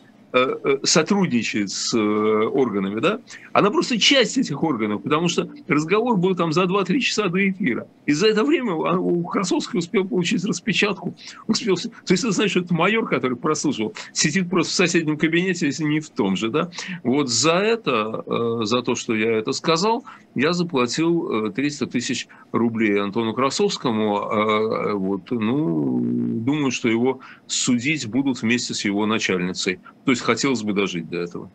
сотрудничает 0.83 1.71
с 1.71 1.95
э, 1.95 1.99
органами, 1.99 3.01
да, 3.01 3.21
она 3.53 3.71
просто 3.71 3.99
часть 3.99 4.37
этих 4.37 4.63
органов, 4.63 5.03
потому 5.03 5.29
что 5.29 5.51
разговор 5.67 6.19
был 6.19 6.37
там 6.37 6.53
за 6.53 6.65
2-3 6.65 6.99
часа 7.01 7.29
до 7.29 7.49
эфира. 7.49 7.87
И 8.05 8.13
за 8.13 8.29
это 8.29 8.45
время 8.45 8.75
у 8.75 9.25
Красовского 9.25 9.79
успел 9.79 10.07
получить 10.07 10.45
распечатку. 10.45 11.15
Успел... 11.47 11.77
То 11.77 12.13
есть 12.13 12.25
это 12.25 12.33
значит, 12.33 12.51
что 12.51 12.61
это 12.61 12.75
майор, 12.75 13.09
который 13.09 13.37
прослушал, 13.39 13.95
сидит 14.13 14.51
просто 14.51 14.73
в 14.73 14.77
соседнем 14.77 15.17
кабинете, 15.17 15.67
если 15.67 15.85
не 15.85 16.01
в 16.01 16.11
том 16.11 16.37
же. 16.37 16.51
Да? 16.51 16.71
Вот 17.05 17.29
за 17.31 17.55
это, 17.55 18.65
за 18.65 18.83
то, 18.83 18.95
что 18.95 19.15
я 19.15 19.33
это 19.33 19.53
сказал, 19.53 20.05
я 20.35 20.53
заплатил 20.53 21.51
300 21.53 21.87
тысяч 21.87 22.29
рублей 22.53 23.01
Антону 23.01 23.33
Красовскому. 23.33 24.99
Вот, 24.99 25.31
ну, 25.31 26.01
думаю, 26.03 26.71
что 26.71 26.89
его 26.89 27.21
судить 27.47 28.07
будут 28.07 28.43
вместе 28.43 28.75
с 28.75 28.85
его 28.85 29.07
начальницей. 29.07 29.81
То 30.05 30.13
есть 30.13 30.18
хотелось 30.21 30.63
бы 30.63 30.73
дожить 30.73 31.09
до 31.09 31.19
этого. 31.19 31.53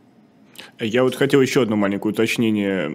Я 0.79 1.03
вот 1.03 1.15
хотел 1.15 1.41
еще 1.41 1.61
одно 1.61 1.75
маленькое 1.75 2.11
уточнение 2.11 2.91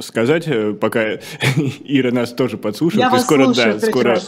сказать, 0.00 0.44
э, 0.46 0.72
пока 0.72 1.14
Ира 1.84 2.10
нас 2.10 2.32
тоже 2.32 2.58
подслушивает. 2.58 3.06
Я 3.06 3.10
вас 3.10 3.22
скоро, 3.24 3.44
слушаю, 3.44 3.78
да, 3.78 3.86
скоро 3.86 4.18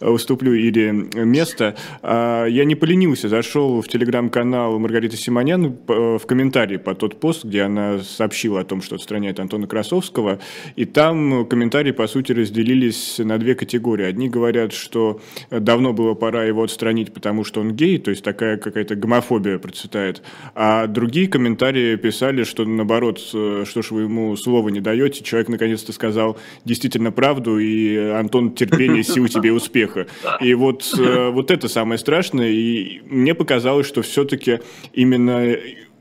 уступлю 0.00 0.52
Ире 0.52 0.92
место. 0.92 1.76
А, 2.02 2.46
я 2.46 2.64
не 2.64 2.74
поленился, 2.74 3.28
зашел 3.28 3.80
в 3.80 3.88
телеграм-канал 3.88 4.78
Маргариты 4.78 5.16
Симонян 5.16 5.76
в 5.86 6.20
комментарии 6.26 6.76
по 6.76 6.94
тот 6.94 7.18
пост, 7.20 7.44
где 7.44 7.62
она 7.62 7.98
сообщила 7.98 8.60
о 8.60 8.64
том, 8.64 8.82
что 8.82 8.96
отстраняет 8.96 9.40
Антона 9.40 9.66
Красовского, 9.66 10.38
и 10.76 10.84
там 10.84 11.46
комментарии, 11.46 11.92
по 11.92 12.06
сути, 12.06 12.32
разделились 12.32 13.18
на 13.18 13.38
две 13.38 13.54
категории. 13.54 14.04
Одни 14.04 14.28
говорят, 14.28 14.72
что 14.72 15.20
давно 15.50 15.92
было 15.92 16.14
пора 16.14 16.44
его 16.44 16.62
отстранить, 16.62 17.12
потому 17.12 17.44
что 17.44 17.60
он 17.60 17.72
гей, 17.72 17.98
то 17.98 18.10
есть 18.10 18.22
такая 18.22 18.56
какая-то 18.56 18.94
гомофобия 18.94 19.58
процветает, 19.58 20.22
а 20.54 20.86
другие 20.86 21.28
комментарии 21.28 21.65
писали, 21.72 22.44
что 22.44 22.64
наоборот, 22.64 23.20
э, 23.32 23.64
что 23.66 23.82
ж 23.82 23.90
вы 23.90 24.02
ему 24.02 24.36
слова 24.36 24.68
не 24.68 24.80
даете, 24.80 25.24
человек 25.24 25.48
наконец-то 25.48 25.92
сказал 25.92 26.38
действительно 26.64 27.12
правду, 27.12 27.58
и 27.58 27.96
Антон 27.96 28.52
терпение, 28.54 29.02
сил 29.02 29.28
тебе 29.28 29.52
успеха. 29.52 30.06
И 30.40 30.54
вот, 30.54 30.92
э, 30.98 31.30
вот 31.30 31.50
это 31.50 31.68
самое 31.68 31.98
страшное, 31.98 32.50
и 32.50 33.00
мне 33.06 33.34
показалось, 33.34 33.86
что 33.86 34.02
все-таки 34.02 34.60
именно 34.92 35.56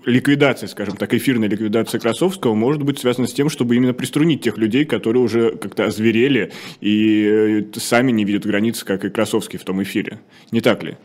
ликвидация, 0.05 0.67
скажем 0.67 0.95
так, 0.95 1.13
эфирная 1.13 1.50
ликвидация 1.50 2.00
Красовского 2.00 2.53
может 2.53 2.84
быть 2.84 3.00
связана 3.00 3.27
с 3.27 3.34
тем, 3.34 3.50
чтобы 3.50 3.75
именно 3.75 3.93
приструнить 3.93 4.41
тех 4.41 4.57
людей, 4.57 4.86
которые 4.86 5.24
уже 5.24 5.51
как-то 5.57 5.86
озверели 5.86 6.51
и 6.79 7.63
э, 7.74 7.79
сами 7.79 8.12
не 8.12 8.24
видят 8.24 8.45
границ, 8.45 8.84
как 8.84 9.05
и 9.05 9.10
Красовский 9.10 9.60
в 9.60 9.63
том 9.63 9.81
эфире. 9.84 10.19
Не 10.51 10.62
так 10.62 10.84
ли? 10.84 10.95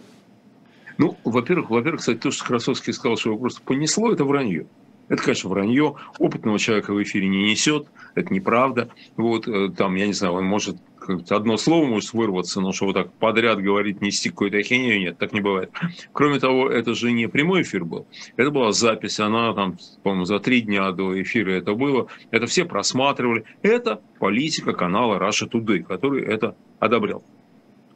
Ну, 1.00 1.16
во-первых, 1.24 1.70
во-первых, 1.70 2.00
кстати, 2.00 2.18
то, 2.18 2.30
что 2.30 2.44
Красовский 2.44 2.92
сказал, 2.92 3.16
что 3.16 3.30
его 3.30 3.38
просто 3.38 3.62
понесло, 3.62 4.12
это 4.12 4.26
вранье. 4.26 4.66
Это, 5.08 5.22
конечно, 5.22 5.48
вранье. 5.48 5.96
Опытного 6.18 6.58
человека 6.58 6.92
в 6.92 7.02
эфире 7.02 7.26
не 7.26 7.50
несет. 7.50 7.86
Это 8.14 8.34
неправда. 8.34 8.90
Вот 9.16 9.48
э, 9.48 9.70
там, 9.70 9.94
я 9.94 10.06
не 10.06 10.12
знаю, 10.12 10.34
он 10.34 10.44
может 10.44 10.76
одно 11.30 11.56
слово 11.56 11.86
может 11.86 12.12
вырваться, 12.12 12.60
но 12.60 12.72
что 12.72 12.84
вот 12.84 12.92
так 12.92 13.12
подряд 13.14 13.62
говорить, 13.62 14.02
нести 14.02 14.28
какую-то 14.28 14.58
ахинею, 14.58 15.00
нет, 15.00 15.16
так 15.16 15.32
не 15.32 15.40
бывает. 15.40 15.72
Кроме 16.12 16.38
того, 16.38 16.68
это 16.68 16.94
же 16.94 17.10
не 17.12 17.26
прямой 17.28 17.62
эфир 17.62 17.86
был, 17.86 18.06
это 18.36 18.50
была 18.50 18.70
запись, 18.72 19.18
она 19.18 19.54
там, 19.54 19.78
по-моему, 20.02 20.26
за 20.26 20.38
три 20.38 20.60
дня 20.60 20.92
до 20.92 21.20
эфира 21.20 21.52
это 21.52 21.74
было, 21.74 22.08
это 22.30 22.46
все 22.46 22.66
просматривали. 22.66 23.44
Это 23.62 24.02
политика 24.18 24.74
канала 24.74 25.18
Russia 25.18 25.50
Today, 25.50 25.82
который 25.82 26.22
это 26.22 26.54
одобрял. 26.78 27.24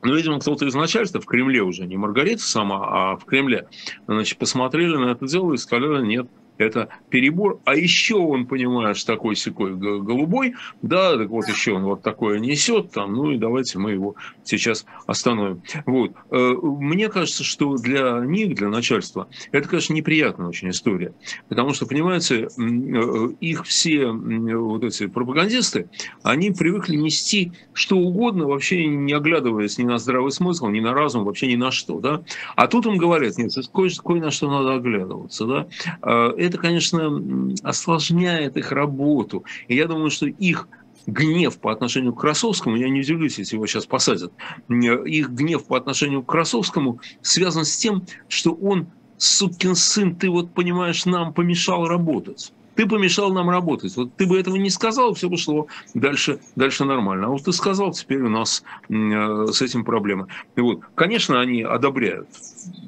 Ну, 0.05 0.15
видимо, 0.15 0.39
кто-то 0.39 0.67
из 0.67 0.75
начальства 0.75 1.19
в 1.19 1.25
Кремле 1.25 1.63
уже, 1.63 1.87
не 1.87 1.97
Маргарита 1.97 2.43
сама, 2.43 2.87
а 2.87 3.17
в 3.17 3.25
Кремле, 3.25 3.69
значит, 4.07 4.39
посмотрели 4.39 4.97
на 4.97 5.13
это 5.13 5.27
дело 5.27 5.55
и 5.55 5.57
сказали, 5.57 6.05
нет, 6.05 6.27
это 6.59 6.89
перебор. 7.11 7.61
А 7.65 7.75
еще 7.75 8.17
он, 8.17 8.47
понимаешь, 8.47 9.03
такой 9.05 9.37
секой 9.37 9.75
голубой, 9.75 10.55
да, 10.83 11.17
так 11.17 11.29
вот 11.29 11.49
еще 11.49 11.73
он 11.73 11.85
вот 11.85 12.03
такое 12.03 12.39
несет, 12.39 12.91
там, 12.91 13.15
ну 13.15 13.31
и 13.31 13.39
давайте 13.39 13.79
мы 13.79 13.93
его 13.93 14.15
сейчас 14.45 14.87
остановим. 15.07 15.63
Вот. 15.87 16.13
Э, 16.31 16.53
мне 16.63 17.09
кажется, 17.09 17.45
что 17.45 17.77
для 17.77 18.21
них, 18.21 18.55
для 18.55 18.69
начальства, 18.69 19.29
это, 19.53 19.69
конечно, 19.69 19.95
неприятная 19.95 20.49
очень 20.49 20.71
история. 20.71 21.13
Потому 21.49 21.73
что, 21.75 21.87
понимаете, 21.87 22.49
э, 22.57 23.29
их 23.41 23.65
все 23.65 24.11
вот 24.11 24.85
эти 24.85 25.07
пропагандисты, 25.07 25.89
они 26.23 26.51
привыкли 26.51 26.97
нести 26.97 27.53
что 27.73 27.97
угодно, 27.97 28.47
вообще 28.47 28.87
не 28.87 29.13
оглядываясь 29.13 29.79
ни 29.79 29.85
на 29.85 29.99
здравый 29.99 30.31
смысл, 30.31 30.69
ни 30.69 30.81
на 30.81 30.95
разум, 30.95 31.25
вообще 31.25 31.47
ни 31.47 31.57
на 31.57 31.71
что, 31.71 32.01
да. 32.01 32.23
А 32.57 32.67
тут 32.67 32.87
им 32.87 32.97
говорят, 32.97 33.37
нет, 33.37 33.53
кое, 33.73 33.91
кое 34.03 34.21
на 34.21 34.31
что 34.31 34.49
надо 34.49 34.75
оглядываться, 34.75 35.47
да 35.47 35.67
э, 36.03 36.33
это, 36.47 36.59
конечно, 36.59 37.53
осложняет 37.63 38.57
их 38.57 38.73
работу. 38.73 39.45
И 39.69 39.77
я 39.77 39.87
думаю, 39.87 40.11
что 40.11 40.27
их 40.27 40.69
гнев 41.07 41.59
по 41.59 41.73
отношению 41.73 42.15
к 42.15 42.21
Красовскому, 42.21 42.77
я 42.77 42.89
не 42.89 43.01
удивлюсь, 43.01 43.39
если 43.39 43.57
его 43.57 43.67
сейчас 43.67 43.87
посадят, 43.87 44.33
их 44.69 45.31
гнев 45.31 45.67
по 45.67 45.77
отношению 45.77 46.23
к 46.23 46.31
Красовскому 46.31 47.01
связан 47.21 47.65
с 47.65 47.77
тем, 47.77 48.05
что 48.29 48.53
он, 48.53 48.87
сукин 49.19 49.75
сын, 49.75 50.17
ты 50.17 50.31
вот 50.31 50.55
понимаешь, 50.55 51.05
нам 51.05 51.35
помешал 51.35 51.87
работать. 51.87 52.53
Ты 52.75 52.87
помешал 52.87 53.33
нам 53.33 53.51
работать. 53.51 53.97
Вот 53.97 54.15
ты 54.17 54.27
бы 54.27 54.39
этого 54.39 54.57
не 54.57 54.71
сказал, 54.71 55.15
все 55.15 55.29
бы 55.29 55.37
шло 55.37 55.67
дальше, 55.95 56.41
дальше 56.57 56.85
нормально. 56.85 57.27
А 57.27 57.31
вот 57.31 57.45
ты 57.45 57.53
сказал, 57.53 57.93
теперь 57.93 58.23
у 58.23 58.29
нас 58.29 58.63
э, 58.89 59.47
с 59.53 59.63
этим 59.63 59.85
проблемы. 59.85 60.27
И 60.57 60.61
вот, 60.61 60.81
конечно, 60.95 61.41
они 61.41 61.63
одобряют, 61.63 62.29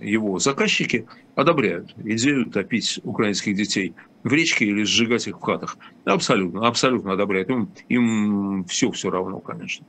его 0.00 0.38
заказчики 0.38 1.07
одобряют 1.35 1.95
идею 2.05 2.47
топить 2.47 3.00
украинских 3.05 3.57
детей 3.57 3.95
в 4.23 4.33
речке 4.33 4.64
или 4.66 4.83
сжигать 4.83 5.28
их 5.28 5.38
в 5.38 5.43
хатах. 5.43 5.76
Абсолютно, 6.05 6.66
абсолютно 6.66 7.12
одобряют. 7.12 7.49
Им, 7.50 7.71
им 7.88 8.64
все 8.64 8.90
все 8.90 9.11
равно, 9.11 9.38
конечно. 9.40 9.87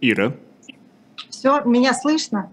Ира. 0.00 0.34
Все, 1.28 1.62
меня 1.64 1.92
слышно? 1.92 2.50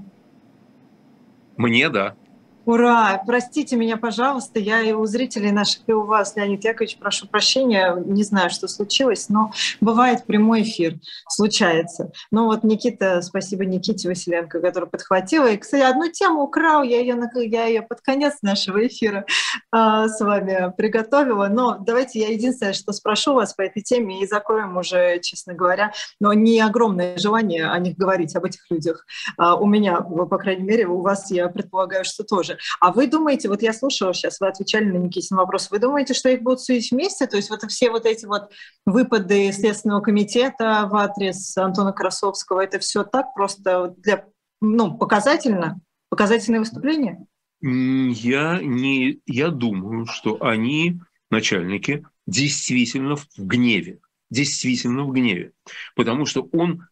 Мне 1.58 1.90
да. 1.90 2.16
Ура! 2.66 3.22
Простите 3.28 3.76
меня, 3.76 3.96
пожалуйста, 3.96 4.60
я 4.60 4.82
и 4.82 4.92
у 4.92 5.06
зрителей 5.06 5.52
наших, 5.52 5.82
и 5.86 5.92
у 5.92 6.02
вас, 6.02 6.36
Леонид 6.36 6.64
Яковлевич, 6.64 6.98
прошу 6.98 7.28
прощения, 7.28 7.96
не 8.04 8.24
знаю, 8.24 8.50
что 8.50 8.68
случилось, 8.68 9.30
но 9.30 9.52
бывает 9.82 10.26
прямой 10.26 10.64
эфир, 10.64 10.96
случается. 11.30 12.12
Но 12.32 12.46
вот 12.46 12.64
Никита, 12.64 13.22
спасибо 13.22 13.66
Никите 13.66 14.10
Василенко, 14.10 14.60
который 14.62 14.90
подхватила. 14.90 15.52
И, 15.52 15.58
кстати, 15.58 15.84
одну 15.84 16.10
тему 16.12 16.42
украл, 16.42 16.82
я 16.82 17.00
ее, 17.02 17.16
я 17.36 17.66
ее 17.66 17.84
под 17.84 18.02
конец 18.02 18.38
нашего 18.42 18.86
эфира 18.88 19.26
э, 19.72 20.08
с 20.08 20.20
вами 20.20 20.74
приготовила. 20.76 21.48
Но 21.48 21.78
давайте 21.80 22.20
я 22.20 22.30
единственное, 22.30 22.74
что 22.74 22.94
спрошу 22.94 23.36
вас 23.36 23.54
по 23.54 23.62
этой 23.62 23.84
теме, 23.84 24.24
и 24.24 24.28
закроем 24.28 24.76
уже, 24.76 25.20
честно 25.20 25.54
говоря, 25.54 25.94
но 26.20 26.34
не 26.34 26.60
огромное 26.62 27.16
желание 27.20 27.68
о 27.70 27.78
них 27.78 27.96
говорить, 27.96 28.36
об 28.36 28.46
этих 28.46 28.62
людях. 28.72 29.06
Э, 29.40 29.52
у 29.54 29.68
меня, 29.68 30.02
по 30.02 30.38
крайней 30.40 30.64
мере, 30.64 30.88
у 30.88 31.02
вас, 31.02 31.30
я 31.30 31.48
предполагаю, 31.48 32.04
что 32.06 32.24
тоже. 32.24 32.55
А 32.80 32.92
вы 32.92 33.08
думаете, 33.08 33.50
вот 33.50 33.62
я 33.62 33.74
слушала 33.74 34.14
сейчас, 34.14 34.40
вы 34.40 34.48
отвечали 34.48 34.86
на 34.86 34.98
Никитин 34.98 35.38
вопрос, 35.38 35.70
вы 35.72 35.80
думаете, 35.80 36.14
что 36.14 36.30
их 36.30 36.42
будут 36.42 36.62
судить 36.62 36.92
вместе? 36.92 37.28
То 37.28 37.38
есть 37.38 37.50
вот 37.50 37.62
все 37.70 37.90
вот 37.90 38.06
эти 38.06 38.26
вот 38.26 38.52
выпады 38.86 39.52
Следственного 39.52 40.02
комитета 40.02 40.88
в 40.92 40.96
адрес 40.96 41.58
Антона 41.58 41.94
Красовского, 41.94 42.62
это 42.62 42.80
все 42.80 43.04
так 43.04 43.34
просто 43.34 43.94
для, 43.98 44.26
ну, 44.62 44.98
показательно? 44.98 45.80
Показательное 46.10 46.60
выступление? 46.60 47.26
Я, 47.62 48.60
не, 48.62 49.20
я 49.26 49.50
думаю, 49.50 50.06
что 50.06 50.38
они, 50.44 51.00
начальники, 51.32 52.06
действительно 52.28 53.16
в 53.16 53.28
гневе. 53.38 54.00
Действительно 54.30 55.06
в 55.06 55.12
гневе. 55.12 55.54
Потому 55.96 56.26
что 56.26 56.48
он, 56.52 56.88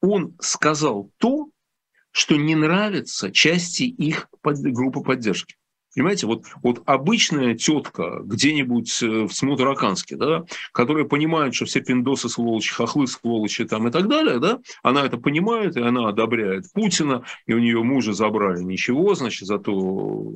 он 0.00 0.36
сказал 0.40 1.10
то, 1.18 1.50
что 2.16 2.36
не 2.36 2.54
нравится 2.54 3.30
части 3.30 3.82
их 3.82 4.28
под, 4.40 4.56
группы 4.60 5.02
поддержки. 5.02 5.56
Понимаете, 5.94 6.26
вот, 6.26 6.44
вот 6.62 6.82
обычная 6.86 7.54
тетка 7.54 8.20
где-нибудь 8.24 9.02
э, 9.02 9.06
в 9.24 9.32
Смутараканске, 9.32 10.16
да, 10.16 10.46
которая 10.72 11.04
понимает, 11.04 11.54
что 11.54 11.66
все 11.66 11.82
пиндосы 11.82 12.30
сволочи, 12.30 12.72
хохлы 12.72 13.06
сволочи 13.06 13.66
там 13.66 13.88
и 13.88 13.90
так 13.90 14.08
далее, 14.08 14.38
да, 14.38 14.60
она 14.82 15.04
это 15.04 15.18
понимает, 15.18 15.76
и 15.76 15.80
она 15.80 16.08
одобряет 16.08 16.72
Путина, 16.72 17.22
и 17.44 17.52
у 17.52 17.58
нее 17.58 17.82
мужа 17.82 18.14
забрали 18.14 18.62
ничего, 18.62 19.14
значит, 19.14 19.46
зато 19.46 20.32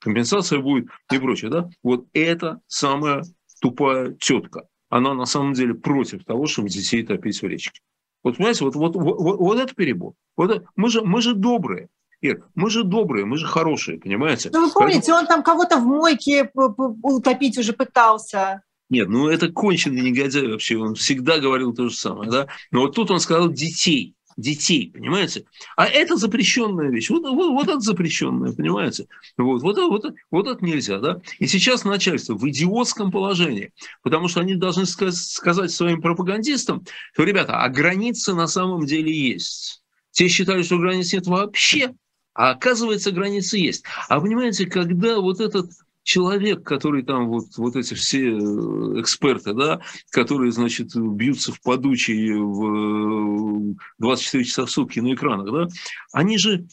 компенсация 0.00 0.60
будет 0.60 0.88
и 1.12 1.18
прочее, 1.18 1.50
да. 1.50 1.68
Вот 1.82 2.06
это 2.14 2.60
самая 2.66 3.24
тупая 3.60 4.12
тетка. 4.12 4.68
Она 4.88 5.12
на 5.12 5.26
самом 5.26 5.52
деле 5.52 5.74
против 5.74 6.24
того, 6.24 6.46
чтобы 6.46 6.70
детей 6.70 7.02
топить 7.02 7.42
в 7.42 7.46
речке. 7.46 7.80
Вот 8.22 8.36
понимаете, 8.36 8.64
вот, 8.64 8.74
вот, 8.74 8.96
вот, 8.96 9.38
вот 9.38 9.58
это 9.58 9.74
перебор. 9.74 10.14
Вот, 10.36 10.64
мы, 10.76 10.88
же, 10.88 11.02
мы 11.02 11.22
же 11.22 11.34
добрые. 11.34 11.88
Ир, 12.20 12.44
мы 12.54 12.68
же 12.68 12.84
добрые, 12.84 13.24
мы 13.24 13.38
же 13.38 13.46
хорошие, 13.46 13.98
понимаете? 13.98 14.50
Ну, 14.52 14.66
вы 14.66 14.72
помните, 14.72 15.12
Поэтому... 15.12 15.18
он 15.18 15.26
там 15.26 15.42
кого-то 15.42 15.78
в 15.78 15.84
мойке 15.84 16.50
утопить 16.54 17.56
уже 17.56 17.72
пытался. 17.72 18.62
Нет, 18.90 19.08
ну 19.08 19.28
это 19.28 19.50
конченый 19.50 20.02
негодяй 20.02 20.48
вообще, 20.48 20.76
он 20.76 20.96
всегда 20.96 21.38
говорил 21.38 21.72
то 21.72 21.88
же 21.88 21.96
самое, 21.96 22.30
да? 22.30 22.48
Но 22.72 22.80
вот 22.80 22.94
тут 22.94 23.10
он 23.10 23.20
сказал 23.20 23.48
детей 23.48 24.16
детей, 24.36 24.90
понимаете? 24.92 25.44
А 25.76 25.86
это 25.86 26.16
запрещенная 26.16 26.88
вещь. 26.88 27.10
Вот, 27.10 27.22
вот, 27.22 27.50
вот 27.50 27.68
это 27.68 27.80
запрещенная, 27.80 28.52
понимаете? 28.52 29.06
Вот, 29.36 29.62
вот, 29.62 29.78
вот, 29.78 30.14
вот 30.30 30.46
это 30.46 30.64
нельзя, 30.64 30.98
да? 30.98 31.20
И 31.38 31.46
сейчас 31.46 31.84
начальство 31.84 32.34
в 32.34 32.48
идиотском 32.48 33.10
положении, 33.10 33.72
потому 34.02 34.28
что 34.28 34.40
они 34.40 34.54
должны 34.54 34.86
сказать 34.86 35.70
своим 35.70 36.00
пропагандистам, 36.00 36.84
что, 37.12 37.24
ребята, 37.24 37.62
а 37.62 37.68
границы 37.68 38.34
на 38.34 38.46
самом 38.46 38.86
деле 38.86 39.12
есть. 39.12 39.82
Те 40.10 40.28
считали, 40.28 40.62
что 40.62 40.78
границ 40.78 41.12
нет 41.12 41.26
вообще, 41.26 41.94
а 42.34 42.50
оказывается, 42.50 43.12
границы 43.12 43.58
есть. 43.58 43.84
А 44.08 44.20
понимаете, 44.20 44.66
когда 44.66 45.20
вот 45.20 45.40
этот 45.40 45.70
человек, 46.02 46.62
который 46.62 47.02
там 47.02 47.28
вот, 47.28 47.56
вот 47.56 47.76
эти 47.76 47.94
все 47.94 48.30
э, 48.30 49.00
эксперты, 49.00 49.54
да, 49.54 49.80
которые, 50.10 50.52
значит, 50.52 50.94
бьются 50.94 51.52
в 51.52 51.60
подучие 51.60 52.42
в 52.42 53.76
24 53.98 54.44
часа 54.44 54.66
в 54.66 54.70
сутки 54.70 55.00
на 55.00 55.14
экранах, 55.14 55.52
да, 55.52 55.68
они 56.12 56.38
же, 56.38 56.66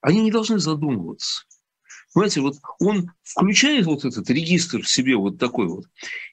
они 0.00 0.20
не 0.20 0.30
должны 0.30 0.58
задумываться. 0.58 1.44
Понимаете, 2.14 2.40
вот 2.40 2.54
он 2.80 3.10
включает 3.22 3.84
вот 3.84 4.04
этот 4.04 4.30
регистр 4.30 4.80
в 4.80 4.88
себе 4.88 5.14
вот 5.16 5.38
такой 5.38 5.68
вот, 5.68 5.84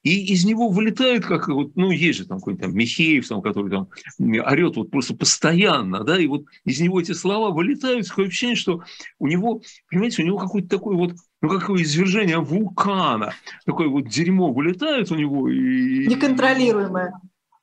и 0.04 0.34
из 0.34 0.46
него 0.46 0.70
вылетает, 0.70 1.26
как 1.26 1.50
вот, 1.50 1.76
ну, 1.76 1.92
есть 1.92 2.20
же 2.20 2.26
там 2.26 2.40
какой-нибудь 2.40 2.66
там 2.66 2.76
Михеев, 2.76 3.28
там, 3.28 3.42
который 3.42 3.70
там 3.70 3.90
орет 4.20 4.78
вот 4.78 4.90
просто 4.90 5.16
постоянно, 5.16 6.06
да, 6.06 6.18
и 6.18 6.28
вот 6.28 6.46
из 6.64 6.80
него 6.80 7.02
эти 7.02 7.12
слова 7.12 7.54
вылетают, 7.54 8.08
такое 8.08 8.28
ощущение, 8.28 8.56
что 8.56 8.84
у 9.20 9.28
него, 9.28 9.62
понимаете, 9.90 10.24
у 10.24 10.26
него 10.26 10.38
какой-то 10.38 10.70
такой 10.70 10.96
вот, 10.96 11.12
ну, 11.46 11.60
какое 11.60 11.84
извержение 11.84 12.40
вулкана, 12.40 13.34
такое 13.66 13.88
вот 13.88 14.08
дерьмо 14.08 14.52
вылетает 14.52 15.12
у 15.12 15.16
него. 15.16 15.50
И... 15.50 16.08
Неконтролируемое. 16.08 17.14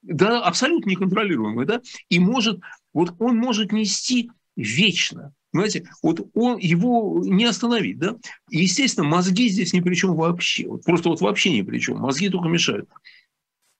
Да, 0.03 0.42
абсолютно 0.42 0.90
неконтролируемое, 0.90 1.66
да, 1.66 1.81
и 2.09 2.18
может, 2.18 2.61
вот 2.92 3.14
он 3.18 3.37
может 3.37 3.73
нести 3.73 4.31
вечно, 4.57 5.33
Понимаете, 5.53 5.87
вот 6.03 6.31
он, 6.33 6.57
его 6.57 7.21
не 7.25 7.45
остановить, 7.45 7.99
да? 7.99 8.16
естественно, 8.49 9.07
мозги 9.07 9.49
здесь 9.49 9.75
ни 9.75 9.81
при 9.81 9.95
чем 9.95 10.14
вообще. 10.14 10.66
Вот 10.66 10.83
просто 10.83 11.11
вот 11.11 11.21
вообще 11.21 11.53
ни 11.53 11.61
при 11.61 11.79
чем. 11.79 11.99
Мозги 11.99 12.31
только 12.31 12.49
мешают. 12.49 12.88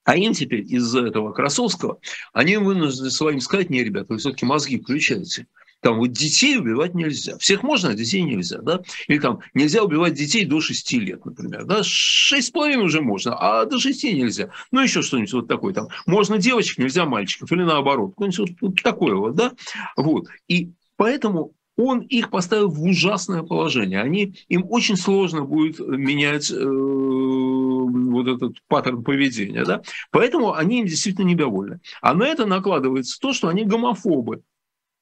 А 0.05 0.17
им 0.17 0.35
теперь 0.35 0.67
из-за 0.69 1.07
этого 1.07 1.33
Красовского, 1.33 1.99
они 2.35 2.59
вынуждены 2.59 3.11
своим 3.11 3.41
сказать, 3.41 3.71
не, 3.71 3.83
ребята, 3.83 4.13
вы 4.13 4.19
все-таки 4.19 4.45
мозги 4.45 4.79
включайте. 4.79 5.47
Там 5.83 5.99
вот 5.99 6.13
детей 6.13 6.57
убивать 6.59 6.95
нельзя. 6.95 7.37
Всех 7.39 7.65
можно, 7.65 7.91
а 7.91 7.95
детей 7.95 8.23
нельзя. 8.23 8.59
Да? 8.63 8.83
Или 9.09 9.19
там 9.19 9.41
нельзя 9.53 9.83
убивать 9.83 10.15
детей 10.15 10.45
до 10.45 10.61
6 10.61 10.93
лет, 10.93 11.25
например. 11.27 11.65
Да? 11.65 11.81
6,5 11.81 12.77
уже 12.77 13.03
можно, 13.03 13.35
а 13.35 13.65
до 13.65 13.81
6 13.81 14.05
нельзя. 14.05 14.51
Ну, 14.71 14.81
еще 14.81 15.03
что-нибудь 15.03 15.33
вот 15.33 15.49
такое. 15.49 15.75
Там. 15.75 15.89
Можно 16.07 16.39
девочек, 16.39 16.79
нельзя 16.79 17.05
мальчиков. 17.05 17.51
Или 17.51 17.65
наоборот. 17.65 18.15
Вот, 18.17 18.31
вот 18.61 18.83
такое 18.83 19.17
вот. 19.17 19.35
Да? 19.35 19.53
Вот. 19.97 20.29
И 20.47 20.71
поэтому 20.97 21.53
он 21.77 22.01
их 22.01 22.31
поставил 22.31 22.69
в 22.69 22.81
ужасное 22.81 23.43
положение. 23.43 24.01
Они, 24.01 24.35
им 24.49 24.65
очень 24.69 24.97
сложно 24.97 25.43
будет 25.43 25.81
менять 25.81 26.49
э, 26.53 26.65
вот 26.65 28.29
этот 28.29 28.59
паттерн 28.69 29.03
поведения. 29.03 29.65
Да? 29.65 29.83
Поэтому 30.13 30.55
они 30.55 30.81
им 30.81 30.87
действительно 30.87 31.27
недовольны. 31.27 31.81
А 32.01 32.15
на 32.15 32.25
это 32.25 32.47
накладывается 32.47 33.19
то, 33.21 33.33
что 33.33 33.49
они 33.49 33.65
гомофобы. 33.65 34.43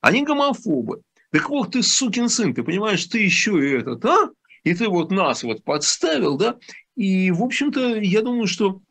Они 0.01 0.23
гомофобы. 0.25 1.03
Так 1.31 1.49
вот, 1.49 1.73
ты 1.73 1.83
сукин 1.83 2.29
сын, 2.29 2.55
ты 2.55 2.63
понимаешь, 2.63 3.05
ты 3.07 3.19
еще 3.19 3.53
и 3.65 3.79
этот, 3.79 4.05
а? 4.05 4.31
И 4.65 4.75
ты 4.75 4.89
вот 4.89 5.11
нас 5.11 5.43
вот 5.43 5.65
подставил, 5.65 6.37
да? 6.37 6.57
И, 6.97 7.31
в 7.31 7.43
общем-то, 7.43 7.97
я 7.97 8.23
думаю, 8.23 8.47
что 8.47 8.83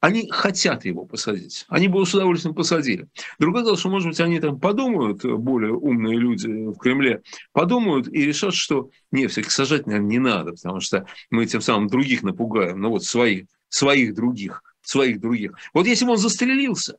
они 0.00 0.28
хотят 0.30 0.84
его 0.84 1.04
посадить. 1.04 1.64
Они 1.68 1.88
бы 1.88 2.04
с 2.06 2.14
удовольствием 2.14 2.54
посадили. 2.54 3.08
Другое 3.38 3.64
дело, 3.64 3.76
что, 3.76 3.88
может 3.88 4.08
быть, 4.08 4.20
они 4.20 4.38
там 4.40 4.60
подумают, 4.60 5.24
более 5.24 5.72
умные 5.72 6.18
люди 6.18 6.46
в 6.46 6.76
Кремле, 6.76 7.22
подумают 7.52 8.06
и 8.08 8.24
решат, 8.24 8.54
что 8.54 8.90
не, 9.10 9.26
все-таки 9.26 9.50
сажать, 9.50 9.86
наверное, 9.86 10.08
не 10.08 10.18
надо, 10.18 10.52
потому 10.52 10.80
что 10.80 11.06
мы 11.30 11.46
тем 11.46 11.60
самым 11.60 11.88
других 11.88 12.22
напугаем, 12.22 12.80
ну 12.80 12.90
вот 12.90 13.04
своих, 13.04 13.46
своих 13.68 14.14
других, 14.14 14.62
своих 14.82 15.20
других. 15.20 15.56
Вот 15.72 15.86
если 15.86 16.04
бы 16.04 16.12
он 16.12 16.18
застрелился, 16.18 16.98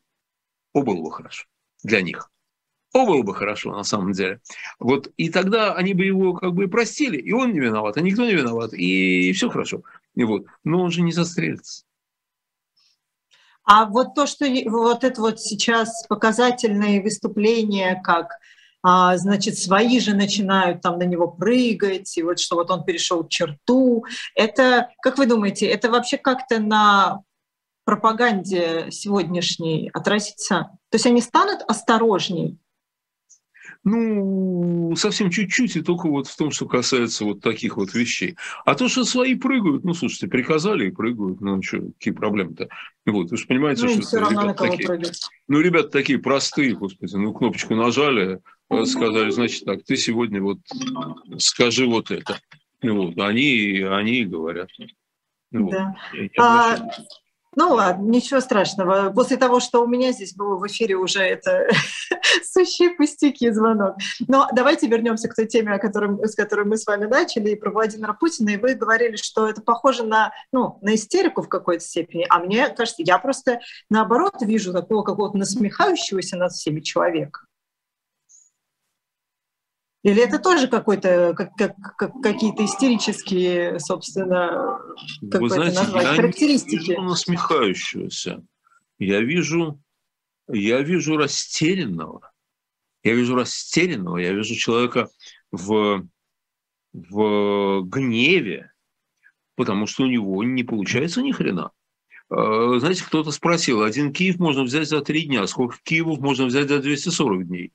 о, 0.73 0.81
было 0.81 1.01
бы 1.01 1.11
хорошо 1.11 1.45
для 1.83 2.01
них. 2.01 2.29
О, 2.93 3.05
было 3.05 3.21
бы 3.21 3.35
хорошо, 3.35 3.71
на 3.75 3.83
самом 3.83 4.13
деле. 4.13 4.39
Вот, 4.79 5.11
и 5.17 5.29
тогда 5.29 5.73
они 5.73 5.93
бы 5.93 6.05
его 6.05 6.33
как 6.33 6.53
бы 6.53 6.67
простили, 6.67 7.17
и 7.17 7.31
он 7.31 7.53
не 7.53 7.59
виноват, 7.59 7.97
и 7.97 8.01
никто 8.01 8.23
не 8.23 8.33
виноват, 8.33 8.73
и 8.73 9.31
все 9.33 9.49
хорошо. 9.49 9.83
И 10.15 10.23
вот. 10.23 10.45
Но 10.63 10.81
он 10.81 10.91
же 10.91 11.01
не 11.01 11.11
застрелится. 11.11 11.83
А 13.63 13.85
вот 13.85 14.15
то, 14.15 14.25
что 14.25 14.45
вот 14.65 15.03
это 15.03 15.19
вот 15.19 15.41
сейчас 15.41 16.07
показательные 16.07 17.01
выступления, 17.01 18.01
как 18.01 18.39
а, 18.81 19.17
значит, 19.17 19.57
свои 19.57 19.99
же 19.99 20.15
начинают 20.15 20.81
там 20.81 20.97
на 20.97 21.03
него 21.03 21.27
прыгать, 21.27 22.17
и 22.17 22.23
вот 22.23 22.39
что 22.39 22.55
вот 22.55 22.71
он 22.71 22.85
перешел 22.85 23.27
черту. 23.27 24.05
Это, 24.33 24.89
как 25.01 25.17
вы 25.17 25.25
думаете, 25.25 25.65
это 25.65 25.91
вообще 25.91 26.17
как-то 26.17 26.59
на 26.59 27.21
пропаганде 27.83 28.87
сегодняшней 28.91 29.89
отразится? 29.93 30.69
То 30.89 30.95
есть 30.95 31.05
они 31.05 31.21
станут 31.21 31.63
осторожней? 31.67 32.57
Ну, 33.89 34.93
совсем 34.97 35.29
чуть-чуть, 35.29 35.77
и 35.77 35.81
только 35.81 36.09
вот 36.09 36.27
в 36.27 36.35
том, 36.35 36.51
что 36.51 36.67
касается 36.67 37.23
вот 37.23 37.39
таких 37.39 37.77
вот 37.77 37.93
вещей. 37.93 38.35
А 38.65 38.75
то, 38.75 38.89
что 38.89 39.05
свои 39.05 39.35
прыгают, 39.35 39.85
ну, 39.85 39.93
слушайте, 39.93 40.27
приказали 40.27 40.87
и 40.87 40.91
прыгают, 40.91 41.39
ну, 41.39 41.61
что, 41.61 41.79
какие 41.97 42.13
проблемы-то? 42.13 42.67
Вот, 43.05 43.31
вы 43.31 43.37
же 43.37 43.45
понимаете, 43.47 43.85
ну, 43.85 43.93
что... 43.93 44.01
Все 44.01 44.19
равно 44.19 44.41
на 44.43 44.53
кого 44.53 44.71
такие, 44.71 44.87
прыгать. 44.87 45.21
Ну, 45.47 45.61
ребята 45.61 45.87
такие 45.87 46.19
простые, 46.19 46.75
господи, 46.75 47.15
ну, 47.15 47.31
кнопочку 47.31 47.75
нажали, 47.75 48.41
э, 48.69 48.85
сказали, 48.85 49.29
значит 49.29 49.63
так, 49.63 49.85
ты 49.85 49.95
сегодня 49.95 50.41
вот 50.41 50.59
скажи 51.37 51.85
вот 51.85 52.11
это. 52.11 52.41
Вот, 52.83 53.17
они, 53.19 53.85
они 53.89 54.19
и 54.19 54.25
говорят. 54.25 54.69
Вот. 55.51 55.71
Да. 55.71 55.95
а, 56.37 56.77
ну 57.57 57.73
ладно, 57.73 58.03
ничего 58.07 58.39
страшного. 58.39 59.11
После 59.11 59.35
того, 59.35 59.59
что 59.59 59.81
у 59.81 59.87
меня 59.87 60.11
здесь 60.11 60.35
было 60.35 60.57
в 60.57 60.67
эфире, 60.67 60.95
уже 60.95 61.21
это 61.21 61.67
сущие 62.43 62.91
пустяки 62.91 63.49
звонок. 63.49 63.95
Но 64.27 64.47
давайте 64.53 64.85
вернемся 64.87 65.27
к 65.27 65.33
той 65.33 65.47
теме, 65.47 65.73
о 65.73 65.79
которой, 65.79 66.27
с 66.27 66.35
которой 66.35 66.67
мы 66.67 66.77
с 66.77 66.85
вами 66.85 67.05
начали, 67.05 67.49
и 67.49 67.55
про 67.55 67.71
Владимира 67.71 68.13
Путина. 68.13 68.51
И 68.51 68.57
вы 68.57 68.75
говорили, 68.75 69.15
что 69.15 69.49
это 69.49 69.63
похоже 69.63 70.03
на, 70.03 70.31
ну, 70.51 70.77
на 70.83 70.93
истерику 70.93 71.41
в 71.41 71.49
какой-то 71.49 71.83
степени. 71.83 72.27
А 72.29 72.37
мне 72.37 72.69
кажется, 72.69 73.01
я 73.03 73.17
просто 73.17 73.59
наоборот 73.89 74.35
вижу 74.41 74.71
такого 74.71 75.01
какого-то 75.01 75.39
насмехающегося 75.39 76.37
над 76.37 76.51
всеми 76.51 76.81
человека. 76.81 77.47
Или 80.07 80.23
это 80.23 80.39
тоже 80.39 80.69
какой-то, 80.69 81.33
как, 81.35 81.53
как, 81.55 81.75
как, 81.97 82.13
какие-то 82.23 82.63
истерические, 82.63 83.77
собственно, 83.77 84.79
как 85.29 85.41
Вы 85.41 85.49
знаете, 85.49 85.79
назвать, 85.79 86.05
я 86.05 86.15
характеристики? 86.15 86.91
Я 86.91 87.01
насмехающегося. 87.01 88.41
Я 88.99 89.19
вижу, 89.19 89.83
я 90.47 90.79
вижу 90.81 91.17
растерянного. 91.17 92.31
Я 93.03 93.15
вижу 93.15 93.35
растерянного, 93.35 94.15
я 94.15 94.31
вижу 94.31 94.55
человека 94.55 95.09
в, 95.51 96.07
в 96.93 97.81
гневе, 97.81 98.71
потому 99.55 99.87
что 99.87 100.03
у 100.03 100.07
него 100.07 100.41
не 100.41 100.63
получается 100.63 101.21
ни 101.21 101.33
хрена. 101.33 101.71
А, 102.29 102.79
знаете, 102.79 103.03
кто-то 103.05 103.31
спросил, 103.31 103.83
один 103.83 104.11
Киев 104.11 104.37
можно 104.37 104.63
взять 104.63 104.87
за 104.89 105.01
три 105.01 105.23
дня, 105.25 105.47
сколько 105.47 105.77
Киевов 105.83 106.19
можно 106.19 106.45
взять 106.45 106.67
за 106.67 106.79
240 106.79 107.47
дней? 107.47 107.71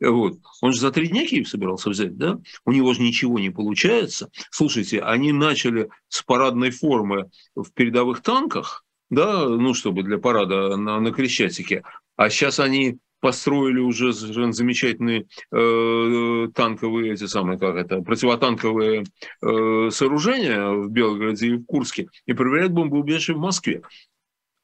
Вот. 0.00 0.38
Он 0.60 0.72
же 0.72 0.80
за 0.80 0.90
три 0.90 1.08
дня 1.08 1.26
Киев 1.26 1.48
собирался 1.48 1.90
взять, 1.90 2.16
да? 2.16 2.38
У 2.66 2.72
него 2.72 2.92
же 2.92 3.02
ничего 3.02 3.38
не 3.38 3.50
получается. 3.50 4.30
Слушайте, 4.50 5.00
они 5.00 5.32
начали 5.32 5.88
с 6.08 6.22
парадной 6.22 6.70
формы 6.70 7.30
в 7.54 7.72
передовых 7.72 8.20
танках, 8.20 8.84
да, 9.10 9.48
ну, 9.48 9.72
чтобы 9.74 10.02
для 10.02 10.18
парада 10.18 10.76
на, 10.76 11.00
на 11.00 11.12
Крещатике, 11.12 11.82
а 12.16 12.28
сейчас 12.28 12.60
они 12.60 12.98
построили 13.24 13.80
уже 13.80 14.12
замечательные 14.12 15.24
э, 15.50 16.48
танковые, 16.54 17.14
эти 17.14 17.24
самые, 17.24 17.58
как 17.58 17.74
это, 17.74 18.02
противотанковые 18.02 19.04
э, 19.40 19.88
сооружения 19.90 20.68
в 20.68 20.90
Белгороде 20.90 21.46
и 21.46 21.52
в 21.54 21.64
Курске 21.64 22.08
и 22.26 22.34
проверяют 22.34 22.72
бомбоубежище 22.72 23.32
в 23.32 23.38
Москве. 23.38 23.80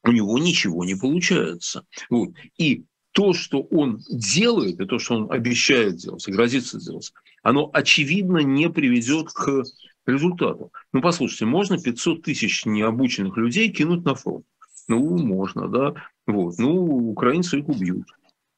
У 0.04 0.12
него 0.12 0.38
ничего 0.38 0.84
не 0.84 0.94
получается. 0.94 1.86
Вот. 2.10 2.34
И 2.58 2.84
то, 3.12 3.32
что 3.32 3.62
он 3.62 4.02
делает, 4.10 4.78
и 4.78 4.84
то, 4.84 4.98
что 4.98 5.14
он 5.14 5.32
обещает 5.32 5.96
делать, 5.96 6.28
и 6.28 6.30
грозится 6.30 6.78
делать, 6.78 7.14
оно, 7.42 7.70
очевидно, 7.72 8.40
не 8.40 8.68
приведет 8.68 9.28
к 9.32 9.62
результату. 10.04 10.70
Ну, 10.92 11.00
послушайте, 11.00 11.46
можно 11.46 11.78
500 11.80 12.22
тысяч 12.24 12.66
необученных 12.66 13.38
людей 13.38 13.70
кинуть 13.70 14.04
на 14.04 14.14
фронт? 14.14 14.44
Ну, 14.86 15.16
можно, 15.16 15.66
да. 15.66 15.94
Вот. 16.26 16.58
Ну, 16.58 17.08
украинцы 17.08 17.60
их 17.60 17.68
убьют. 17.70 18.04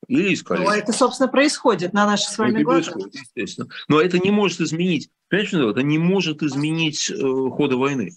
Или 0.09 0.35
искали. 0.35 0.65
Ну, 0.65 0.71
это, 0.71 0.93
собственно, 0.93 1.29
происходит 1.29 1.93
на 1.93 2.07
наши 2.07 2.25
с 2.25 2.37
вами 2.37 2.57
это 2.57 2.65
глазах. 2.65 2.97
естественно. 3.13 3.69
Но 3.89 4.01
это 4.01 4.19
не 4.19 4.31
может 4.31 4.61
изменить, 4.61 5.11
понимаете, 5.29 5.71
это 5.71 5.83
не 5.83 5.99
может 5.99 6.43
изменить 6.43 7.11
э, 7.11 7.15
хода 7.17 7.77
войны. 7.77 8.13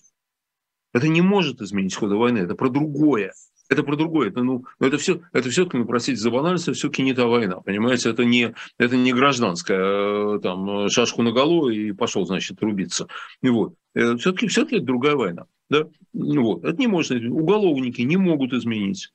Это 0.93 1.07
не 1.07 1.21
может 1.21 1.61
изменить 1.61 1.95
хода 1.95 2.15
войны, 2.15 2.39
это 2.39 2.55
про 2.55 2.69
другое. 2.69 3.33
Это 3.67 3.83
про 3.83 3.95
другое. 3.95 4.29
Это, 4.29 4.43
ну, 4.43 4.65
это 4.79 4.97
все, 4.97 5.21
это 5.33 5.49
все-таки, 5.49 5.77
ну, 5.77 5.85
простите 5.85 6.19
за 6.19 6.29
банальность, 6.29 6.67
это 6.67 6.77
все-таки 6.77 7.01
не 7.01 7.13
та 7.13 7.25
война. 7.25 7.61
Понимаете, 7.61 8.09
это 8.09 8.23
не, 8.23 8.53
это 8.77 8.95
не 8.95 9.11
гражданская, 9.11 10.37
э, 10.37 10.39
там, 10.41 10.89
шашку 10.89 11.21
на 11.21 11.31
голову 11.31 11.69
и 11.69 11.91
пошел, 11.91 12.25
значит, 12.25 12.61
рубиться. 12.61 13.07
И 13.41 13.49
вот. 13.49 13.75
Все-таки, 13.93 14.47
все-таки 14.47 14.77
это 14.77 14.85
другая 14.85 15.15
война. 15.15 15.45
Да? 15.69 15.87
Вот. 16.13 16.63
Это 16.63 16.77
не 16.77 16.87
может, 16.87 17.23
уголовники 17.23 18.01
не 18.01 18.17
могут 18.17 18.53
изменить 18.53 19.11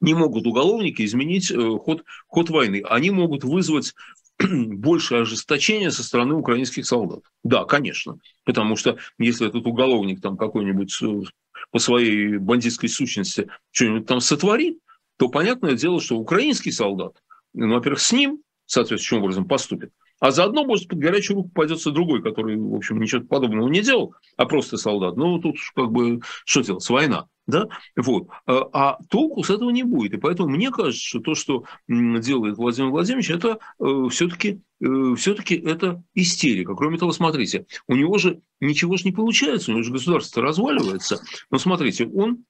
не 0.00 0.14
могут 0.14 0.46
уголовники 0.46 1.04
изменить 1.04 1.50
э, 1.50 1.56
ход, 1.56 2.04
ход 2.26 2.50
войны. 2.50 2.82
Они 2.88 3.10
могут 3.10 3.44
вызвать 3.44 3.94
больше 4.38 5.16
ожесточения 5.16 5.90
со 5.90 6.02
стороны 6.02 6.34
украинских 6.34 6.86
солдат. 6.86 7.20
Да, 7.42 7.64
конечно. 7.64 8.18
Потому 8.44 8.76
что 8.76 8.98
если 9.18 9.48
этот 9.48 9.66
уголовник 9.66 10.20
там 10.20 10.36
какой-нибудь 10.36 10.96
э, 11.02 11.22
по 11.70 11.78
своей 11.78 12.38
бандитской 12.38 12.88
сущности 12.88 13.48
что-нибудь 13.72 14.06
там 14.06 14.20
сотворит, 14.20 14.78
то 15.16 15.28
понятное 15.28 15.74
дело, 15.74 16.00
что 16.00 16.16
украинский 16.16 16.72
солдат, 16.72 17.20
ну, 17.52 17.74
во-первых, 17.74 18.00
с 18.00 18.12
ним 18.12 18.40
соответствующим 18.66 19.22
образом 19.22 19.46
поступит, 19.46 19.92
а 20.20 20.30
заодно, 20.30 20.64
может, 20.64 20.88
под 20.88 20.98
горячую 20.98 21.36
руку 21.36 21.50
пойдется 21.50 21.90
другой, 21.90 22.22
который, 22.22 22.56
в 22.56 22.74
общем, 22.74 23.00
ничего 23.00 23.22
подобного 23.24 23.68
не 23.68 23.82
делал, 23.82 24.14
а 24.36 24.46
просто 24.46 24.76
солдат. 24.76 25.16
Ну, 25.16 25.38
тут 25.38 25.56
как 25.74 25.90
бы, 25.90 26.20
что 26.44 26.62
делать, 26.62 26.88
война. 26.88 27.26
Да? 27.46 27.66
Вот. 27.96 28.28
А, 28.46 28.68
а 28.72 28.98
толку 29.08 29.42
с 29.42 29.48
этого 29.48 29.70
не 29.70 29.82
будет. 29.82 30.12
И 30.12 30.16
поэтому 30.18 30.50
мне 30.50 30.70
кажется, 30.70 31.02
что 31.02 31.20
то, 31.20 31.34
что 31.34 31.64
делает 31.88 32.58
Владимир 32.58 32.90
Владимирович, 32.90 33.30
это 33.30 33.58
э, 33.80 34.08
все-таки 34.10 34.60
э, 34.82 35.14
все-таки 35.16 35.56
это 35.56 36.02
истерика. 36.14 36.74
Кроме 36.74 36.98
того, 36.98 37.12
смотрите, 37.12 37.64
у 37.86 37.94
него 37.94 38.18
же 38.18 38.42
ничего 38.60 38.98
же 38.98 39.04
не 39.04 39.12
получается, 39.12 39.70
у 39.70 39.74
него 39.74 39.82
же 39.82 39.92
государство 39.92 40.42
разваливается. 40.42 41.22
Но 41.50 41.58
смотрите, 41.58 42.06
он 42.06 42.44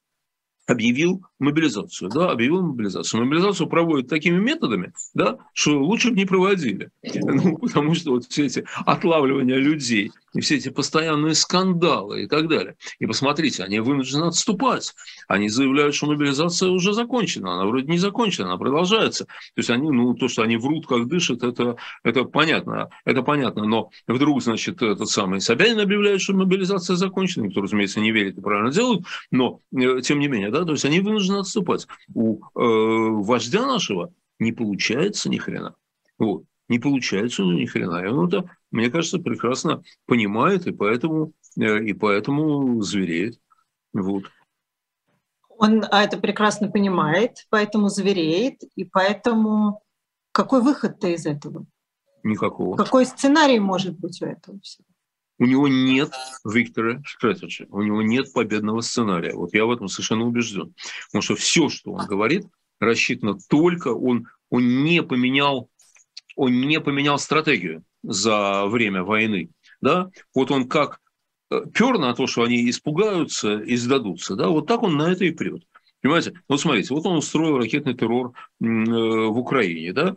объявил 0.68 1.24
мобилизацию, 1.38 2.10
да, 2.10 2.30
объявил 2.30 2.62
мобилизацию. 2.62 3.24
Мобилизацию 3.24 3.68
проводят 3.68 4.08
такими 4.08 4.38
методами, 4.38 4.92
да, 5.14 5.38
что 5.54 5.82
лучше 5.82 6.10
бы 6.10 6.16
не 6.16 6.26
проводили. 6.26 6.90
Ну, 7.02 7.56
потому 7.56 7.94
что 7.94 8.10
вот 8.10 8.26
все 8.26 8.46
эти 8.46 8.64
отлавливания 8.84 9.56
людей, 9.56 10.12
и 10.34 10.40
все 10.40 10.56
эти 10.56 10.68
постоянные 10.68 11.34
скандалы 11.34 12.22
и 12.22 12.26
так 12.26 12.48
далее. 12.48 12.76
И 12.98 13.06
посмотрите, 13.06 13.64
они 13.64 13.80
вынуждены 13.80 14.24
отступать. 14.24 14.94
Они 15.26 15.48
заявляют, 15.48 15.94
что 15.94 16.06
мобилизация 16.06 16.70
уже 16.70 16.92
закончена. 16.92 17.54
Она 17.54 17.66
вроде 17.66 17.86
не 17.86 17.98
закончена, 17.98 18.48
она 18.48 18.58
продолжается. 18.58 19.24
То 19.24 19.58
есть 19.58 19.70
они, 19.70 19.90
ну, 19.90 20.14
то, 20.14 20.28
что 20.28 20.42
они 20.42 20.56
врут, 20.56 20.86
как 20.86 21.08
дышат, 21.08 21.42
это, 21.42 21.76
это 22.02 22.24
понятно. 22.24 22.90
Это 23.04 23.22
понятно. 23.22 23.64
Но 23.64 23.90
вдруг, 24.06 24.42
значит, 24.42 24.82
этот 24.82 25.08
самый 25.08 25.40
Собянин 25.40 25.80
объявляет, 25.80 26.20
что 26.20 26.34
мобилизация 26.34 26.96
закончена. 26.96 27.44
Никто, 27.44 27.62
разумеется, 27.62 28.00
не 28.00 28.12
верит 28.12 28.38
и 28.38 28.40
правильно 28.40 28.70
делают. 28.70 29.04
Но, 29.30 29.60
э, 29.72 30.00
тем 30.02 30.18
не 30.18 30.28
менее, 30.28 30.50
да, 30.50 30.64
то 30.64 30.72
есть 30.72 30.84
они 30.84 31.00
вынуждены 31.00 31.38
отступать. 31.38 31.86
У 32.14 32.36
э, 32.36 32.38
вождя 32.54 33.66
нашего 33.66 34.12
не 34.38 34.52
получается 34.52 35.28
ни 35.28 35.38
хрена. 35.38 35.74
Вот 36.18 36.44
не 36.68 36.78
получается 36.78 37.42
у 37.42 37.46
него 37.46 37.60
ни 37.60 37.66
хрена. 37.66 38.04
И 38.04 38.08
он 38.08 38.28
это, 38.28 38.50
мне 38.70 38.90
кажется, 38.90 39.18
прекрасно 39.18 39.82
понимает, 40.06 40.66
и 40.66 40.72
поэтому, 40.72 41.32
э, 41.58 41.84
и 41.84 41.92
поэтому 41.94 42.80
звереет. 42.82 43.40
Вот. 43.92 44.24
Он 45.48 45.84
а 45.90 46.04
это 46.04 46.18
прекрасно 46.18 46.70
понимает, 46.70 47.46
поэтому 47.50 47.88
звереет, 47.88 48.62
и 48.76 48.84
поэтому 48.84 49.82
какой 50.30 50.62
выход-то 50.62 51.08
из 51.08 51.26
этого? 51.26 51.66
Никакого. 52.22 52.76
Какой 52.76 53.06
сценарий 53.06 53.58
может 53.58 53.98
быть 53.98 54.22
у 54.22 54.26
этого 54.26 54.60
всего? 54.60 54.86
У 55.40 55.46
него 55.46 55.68
нет 55.68 56.10
Виктора 56.44 57.00
Strategy, 57.02 57.66
у 57.70 57.82
него 57.82 58.02
нет 58.02 58.32
победного 58.32 58.80
сценария. 58.80 59.34
Вот 59.34 59.54
я 59.54 59.66
в 59.66 59.70
этом 59.70 59.88
совершенно 59.88 60.24
убежден. 60.24 60.74
Потому 61.06 61.22
что 61.22 61.36
все, 61.36 61.68
что 61.68 61.92
он 61.92 62.06
говорит, 62.06 62.46
рассчитано 62.80 63.38
только, 63.48 63.88
он, 63.88 64.26
он 64.50 64.84
не 64.84 65.02
поменял 65.02 65.70
он 66.38 66.60
не 66.60 66.80
поменял 66.80 67.18
стратегию 67.18 67.82
за 68.02 68.66
время 68.66 69.02
войны. 69.02 69.50
Да? 69.80 70.10
Вот 70.34 70.52
он 70.52 70.68
как 70.68 71.00
э, 71.50 71.62
пер 71.74 71.98
на 71.98 72.14
то, 72.14 72.28
что 72.28 72.44
они 72.44 72.70
испугаются 72.70 73.58
и 73.58 73.76
сдадутся, 73.76 74.36
да, 74.36 74.48
вот 74.48 74.66
так 74.66 74.82
он 74.84 74.96
на 74.96 75.10
это 75.10 75.24
и 75.24 75.32
прет. 75.32 75.64
Понимаете? 76.00 76.34
Вот 76.48 76.60
смотрите, 76.60 76.94
вот 76.94 77.04
он 77.06 77.16
устроил 77.16 77.58
ракетный 77.58 77.94
террор 77.94 78.28
э, 78.28 78.64
в 78.64 79.36
Украине, 79.36 79.92
да, 79.92 80.14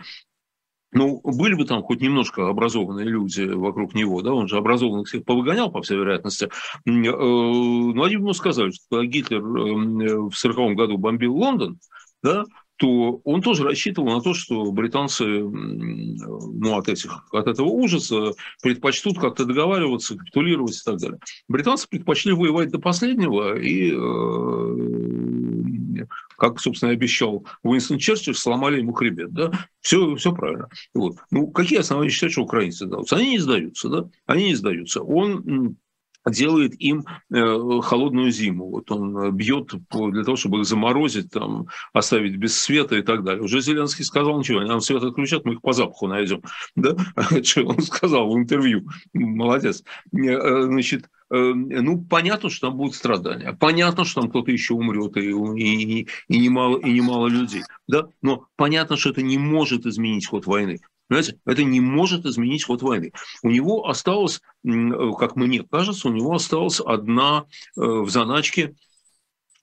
ну, 0.93 1.21
были 1.23 1.55
бы 1.55 1.65
там 1.65 1.81
хоть 1.81 2.01
немножко 2.01 2.49
образованные 2.49 3.07
люди 3.07 3.43
вокруг 3.43 3.95
него, 3.95 4.21
да, 4.21 4.33
он 4.33 4.47
же 4.47 4.57
образованных 4.57 5.07
всех 5.07 5.23
повыгонял, 5.23 5.71
по 5.71 5.81
всей 5.81 5.97
вероятности. 5.97 6.45
Э, 6.45 6.49
ну, 6.85 8.03
они 8.03 8.17
бы 8.17 8.23
ему 8.23 8.33
сказали, 8.33 8.71
что 8.71 9.03
Гитлер 9.03 9.41
в 9.41 10.35
1940 10.35 10.75
году 10.75 10.97
бомбил 10.97 11.35
Лондон, 11.35 11.79
да, 12.21 12.43
то 12.81 13.21
он 13.25 13.43
тоже 13.43 13.63
рассчитывал 13.63 14.11
на 14.11 14.21
то, 14.21 14.33
что 14.33 14.71
британцы 14.71 15.23
ну, 15.23 16.75
от, 16.75 16.89
этих, 16.89 17.31
от 17.31 17.45
этого 17.45 17.67
ужаса 17.67 18.31
предпочтут 18.63 19.19
как-то 19.19 19.45
договариваться, 19.45 20.17
капитулировать 20.17 20.77
и 20.77 20.83
так 20.83 20.97
далее. 20.97 21.19
Британцы 21.47 21.87
предпочли 21.87 22.33
воевать 22.33 22.71
до 22.71 22.79
последнего 22.79 23.55
и 23.55 23.91
э, 23.93 26.05
как, 26.39 26.59
собственно, 26.59 26.91
обещал 26.91 27.45
Уинстон 27.61 27.99
Черчилль, 27.99 28.33
сломали 28.33 28.79
ему 28.79 28.93
хребет, 28.93 29.31
да, 29.31 29.51
все, 29.81 30.15
все 30.15 30.33
правильно. 30.33 30.67
Вот. 30.95 31.17
Ну, 31.29 31.51
какие 31.51 31.77
основания 31.77 32.09
считают, 32.09 32.33
что 32.33 32.41
украинцы 32.41 32.87
сдаются? 32.87 33.15
Они 33.15 33.29
не 33.29 33.37
сдаются, 33.37 33.89
да, 33.89 34.09
они 34.25 34.45
не 34.45 34.55
сдаются. 34.55 35.03
Он 35.03 35.77
делает 36.25 36.79
им 36.79 37.05
э, 37.33 37.81
холодную 37.81 38.31
зиму. 38.31 38.69
Вот 38.69 38.91
он 38.91 39.17
э, 39.17 39.31
бьет 39.31 39.71
для 39.91 40.23
того, 40.23 40.37
чтобы 40.37 40.59
их 40.59 40.65
заморозить, 40.65 41.31
там, 41.31 41.67
оставить 41.93 42.35
без 42.35 42.59
света 42.59 42.95
и 42.97 43.01
так 43.01 43.23
далее. 43.23 43.43
Уже 43.43 43.61
Зеленский 43.61 44.05
сказал, 44.05 44.37
ничего, 44.37 44.59
они 44.59 44.69
нам 44.69 44.81
свет 44.81 45.03
отключат, 45.03 45.45
мы 45.45 45.53
их 45.53 45.61
по 45.61 45.73
запаху 45.73 46.07
найдем. 46.07 46.41
Да? 46.75 46.95
Что 47.43 47.65
он 47.65 47.81
сказал 47.81 48.31
в 48.31 48.37
интервью. 48.37 48.87
Молодец. 49.13 49.83
Э, 50.13 50.63
значит, 50.63 51.09
ну, 51.33 52.03
понятно, 52.09 52.49
что 52.49 52.67
там 52.67 52.77
будут 52.77 52.93
страдания. 52.93 53.53
Понятно, 53.53 54.03
что 54.03 54.19
там 54.19 54.29
кто-то 54.29 54.51
еще 54.51 54.73
умрет, 54.73 55.15
и, 55.15 55.29
и, 55.29 56.07
и, 56.27 56.37
немало, 56.37 56.77
и 56.79 56.91
немало 56.91 57.27
людей. 57.27 57.61
Да? 57.87 58.07
Но 58.21 58.47
понятно, 58.57 58.97
что 58.97 59.11
это 59.11 59.21
не 59.21 59.37
может 59.37 59.85
изменить 59.85 60.27
ход 60.27 60.45
войны. 60.45 60.81
Понимаете, 61.11 61.39
это 61.45 61.63
не 61.65 61.81
может 61.81 62.25
изменить 62.25 62.63
ход 62.63 62.81
войны. 62.83 63.11
У 63.43 63.49
него 63.49 63.89
осталось, 63.89 64.39
как 64.63 65.35
мне 65.35 65.61
кажется, 65.61 66.07
у 66.07 66.11
него 66.13 66.33
осталась 66.33 66.79
одна 66.79 67.47
э, 67.75 67.81
в 67.81 68.09
заначке, 68.09 68.75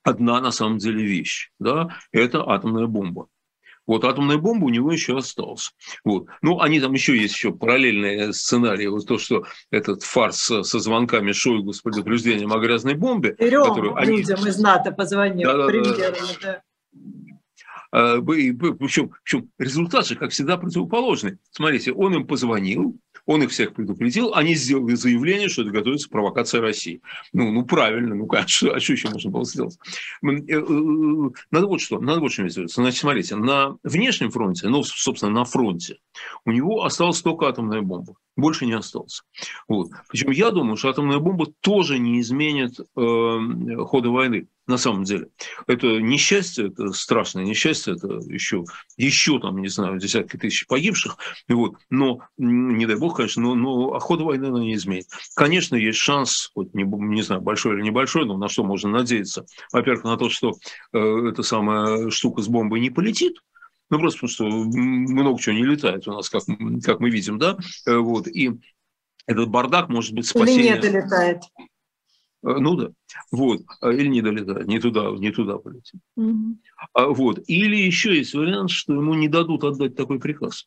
одна 0.03 0.43
на 0.43 0.51
самом 0.51 0.77
деле 0.77 1.03
вещь. 1.03 1.51
Да? 1.59 1.97
Это 2.13 2.47
атомная 2.47 2.87
бомба. 2.87 3.29
Вот 3.87 4.05
атомная 4.05 4.37
бомба 4.37 4.67
у 4.67 4.69
него 4.69 4.93
еще 4.93 5.17
осталась. 5.17 5.73
Вот. 6.05 6.27
Ну, 6.43 6.61
они 6.61 6.81
там 6.81 6.93
еще 6.93 7.17
есть 7.17 7.35
еще 7.35 7.51
параллельные 7.51 8.35
сценарии. 8.35 8.87
Вот 8.87 9.07
то, 9.07 9.17
что 9.17 9.47
этот 9.71 10.03
фарс 10.03 10.37
со 10.37 10.79
звонками 10.79 11.33
Шойгу 11.33 11.73
с 11.73 11.81
предупреждением 11.81 12.53
о 12.53 12.59
грязной 12.59 12.93
бомбе. 12.93 13.35
Берем 13.39 13.65
которую 13.65 13.97
они... 13.97 14.19
людям 14.19 14.47
из 14.47 14.59
НАТО 14.59 14.93
позвонил, 14.93 15.49
да, 15.49 15.67
да, 15.67 15.73
да. 16.43 16.53
А, 16.53 16.68
причем, 17.91 19.13
причем 19.23 19.51
результат 19.59 20.07
же, 20.07 20.17
как 20.17 20.31
всегда, 20.31 20.57
противоположный. 20.57 21.39
Смотрите, 21.51 21.93
он 21.93 22.15
им 22.15 22.27
позвонил, 22.27 22.99
он 23.27 23.43
их 23.43 23.51
всех 23.51 23.75
предупредил, 23.75 24.33
они 24.35 24.55
сделали 24.55 24.95
заявление, 24.95 25.49
что 25.49 25.63
это 25.63 25.71
готовится 25.71 26.09
провокация 26.09 26.61
России. 26.61 27.01
Ну, 27.33 27.51
ну 27.51 27.65
правильно, 27.65 28.15
ну 28.15 28.29
а 28.33 28.47
что, 28.47 28.75
а 28.75 28.81
что 28.81 28.93
еще 28.93 29.11
можно 29.11 29.31
было 29.31 29.45
сделать? 29.45 29.79
Э, 30.23 30.29
э, 30.29 31.31
надо 31.51 31.67
вот 31.67 31.81
что, 31.81 32.01
надо 32.01 32.21
вот 32.21 32.33
что 32.33 32.43
интересуется. 32.43 32.81
Значит, 32.81 33.01
смотрите, 33.01 33.37
на 33.37 33.77
внешнем 33.83 34.31
фронте, 34.31 34.69
ну, 34.69 34.83
собственно, 34.83 35.33
на 35.33 35.45
фронте, 35.45 35.99
у 36.45 36.53
него 36.53 36.85
осталась 36.85 37.21
только 37.23 37.47
атомная 37.47 37.83
бомба 37.83 38.17
больше 38.39 38.67
не 38.67 38.73
осталось. 38.73 39.23
Вот. 39.67 39.91
Причем 40.09 40.31
я 40.31 40.51
думаю, 40.51 40.77
что 40.77 40.89
атомная 40.89 41.19
бомба 41.19 41.47
тоже 41.61 41.99
не 41.99 42.21
изменит 42.21 42.79
э, 42.79 42.85
хода 43.85 44.11
войны 44.11 44.47
на 44.69 44.77
самом 44.77 45.05
деле. 45.05 45.29
Это 45.67 45.87
несчастье, 46.01 46.69
это 46.69 46.93
страшное 46.93 47.45
несчастье, 47.45 47.95
это 47.95 48.07
еще, 48.27 48.65
еще 48.97 49.41
там, 49.41 49.61
не 49.61 49.69
знаю, 49.69 49.99
десятки 49.99 50.37
тысяч 50.37 50.67
погибших, 50.67 51.17
вот. 51.49 51.77
но, 51.91 52.21
не 52.37 52.87
дай 52.87 52.97
бог, 52.97 53.17
конечно, 53.17 53.43
но, 53.43 53.55
но 53.55 53.99
ход 53.99 54.21
войны 54.21 54.47
она 54.47 54.61
не 54.61 54.75
изменит. 54.75 55.07
Конечно, 55.35 55.75
есть 55.75 55.99
шанс, 55.99 56.51
хоть 56.55 56.75
не, 56.75 56.85
не 56.85 57.23
знаю, 57.23 57.41
большой 57.41 57.75
или 57.75 57.83
небольшой, 57.83 58.27
но 58.27 58.37
на 58.37 58.49
что 58.49 58.63
можно 58.63 58.91
надеяться? 58.91 59.47
Во-первых, 59.73 60.05
на 60.05 60.17
то, 60.17 60.29
что 60.29 60.53
э, 60.93 61.29
эта 61.31 61.43
самая 61.43 62.11
штука 62.11 62.43
с 62.43 62.49
бомбой 62.49 62.81
не 62.81 62.91
полетит, 62.91 63.37
ну, 63.91 63.99
просто 63.99 64.27
потому 64.27 64.31
что 64.31 64.45
много 64.45 65.41
чего 65.41 65.55
не 65.55 65.65
летает 65.65 66.07
у 66.07 66.13
нас, 66.13 66.29
как, 66.29 66.43
как 66.85 67.01
мы 67.01 67.09
видим, 67.09 67.39
да, 67.39 67.57
э, 67.87 67.97
вот, 67.97 68.29
и 68.29 68.53
этот 69.27 69.49
бардак 69.49 69.89
может 69.89 70.15
быть 70.15 70.27
спасением. 70.27 70.61
Или 70.61 70.75
не 70.75 70.81
долетает. 70.81 71.43
Э, 72.45 72.57
ну 72.59 72.77
да, 72.77 72.91
вот, 73.31 73.61
а, 73.81 73.91
или 73.91 74.09
не 74.09 74.23
долетает, 74.23 74.67
не 74.67 74.79
туда, 74.79 75.11
не 75.11 75.31
туда 75.31 75.59
полетит. 75.59 76.01
Угу. 76.17 76.59
Вот, 76.95 77.41
или 77.47 77.77
еще 77.77 78.17
есть 78.17 78.35
вариант, 78.35 78.71
что 78.71 78.95
ему 78.95 79.15
не 79.15 79.29
дадут 79.29 79.65
отдать 79.65 79.97
такой 79.97 80.19
приказ 80.19 80.67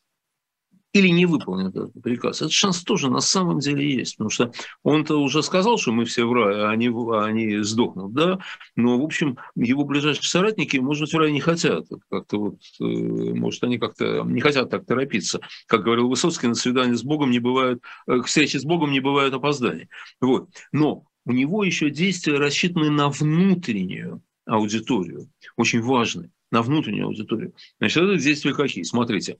или 0.93 1.07
не 1.07 1.25
выполнит 1.25 1.69
этот 1.69 1.93
приказ. 2.01 2.41
Этот 2.41 2.51
шанс 2.51 2.83
тоже 2.83 3.09
на 3.09 3.21
самом 3.21 3.59
деле 3.59 3.89
есть, 3.89 4.17
потому 4.17 4.29
что 4.29 4.51
он-то 4.83 5.15
уже 5.17 5.41
сказал, 5.41 5.77
что 5.77 5.91
мы 5.91 6.05
все 6.05 6.25
в 6.25 6.33
рае, 6.33 6.65
а 6.65 6.69
они, 6.69 6.89
а 6.89 7.23
они 7.23 7.63
сдохнут, 7.63 8.13
да, 8.13 8.39
но, 8.75 8.99
в 8.99 9.03
общем, 9.03 9.37
его 9.55 9.85
ближайшие 9.85 10.25
соратники, 10.25 10.77
может 10.77 11.03
быть, 11.03 11.13
в 11.13 11.17
рай 11.17 11.31
не 11.31 11.39
хотят, 11.39 11.85
как-то 12.09 12.39
вот, 12.39 12.59
э, 12.81 12.83
может, 12.83 13.63
они 13.63 13.77
как-то 13.77 14.23
не 14.23 14.41
хотят 14.41 14.69
так 14.69 14.85
торопиться. 14.85 15.39
Как 15.67 15.83
говорил 15.83 16.09
Высоцкий, 16.09 16.47
на 16.47 16.55
свидание 16.55 16.97
с 16.97 17.03
Богом 17.03 17.31
не 17.31 17.39
бывает, 17.39 17.81
э, 18.07 18.19
к 18.19 18.25
встрече 18.25 18.59
с 18.59 18.65
Богом 18.65 18.91
не 18.91 18.99
бывает 18.99 19.33
опозданий. 19.33 19.87
Вот. 20.19 20.49
Но 20.71 21.05
у 21.25 21.31
него 21.31 21.63
еще 21.63 21.89
действия 21.89 22.37
рассчитаны 22.37 22.89
на 22.89 23.09
внутреннюю 23.09 24.21
аудиторию, 24.45 25.29
очень 25.55 25.81
важные, 25.81 26.31
на 26.51 26.61
внутреннюю 26.61 27.07
аудиторию. 27.07 27.53
Значит, 27.79 28.03
это 28.03 28.17
действия 28.17 28.53
какие? 28.53 28.83
Смотрите, 28.83 29.37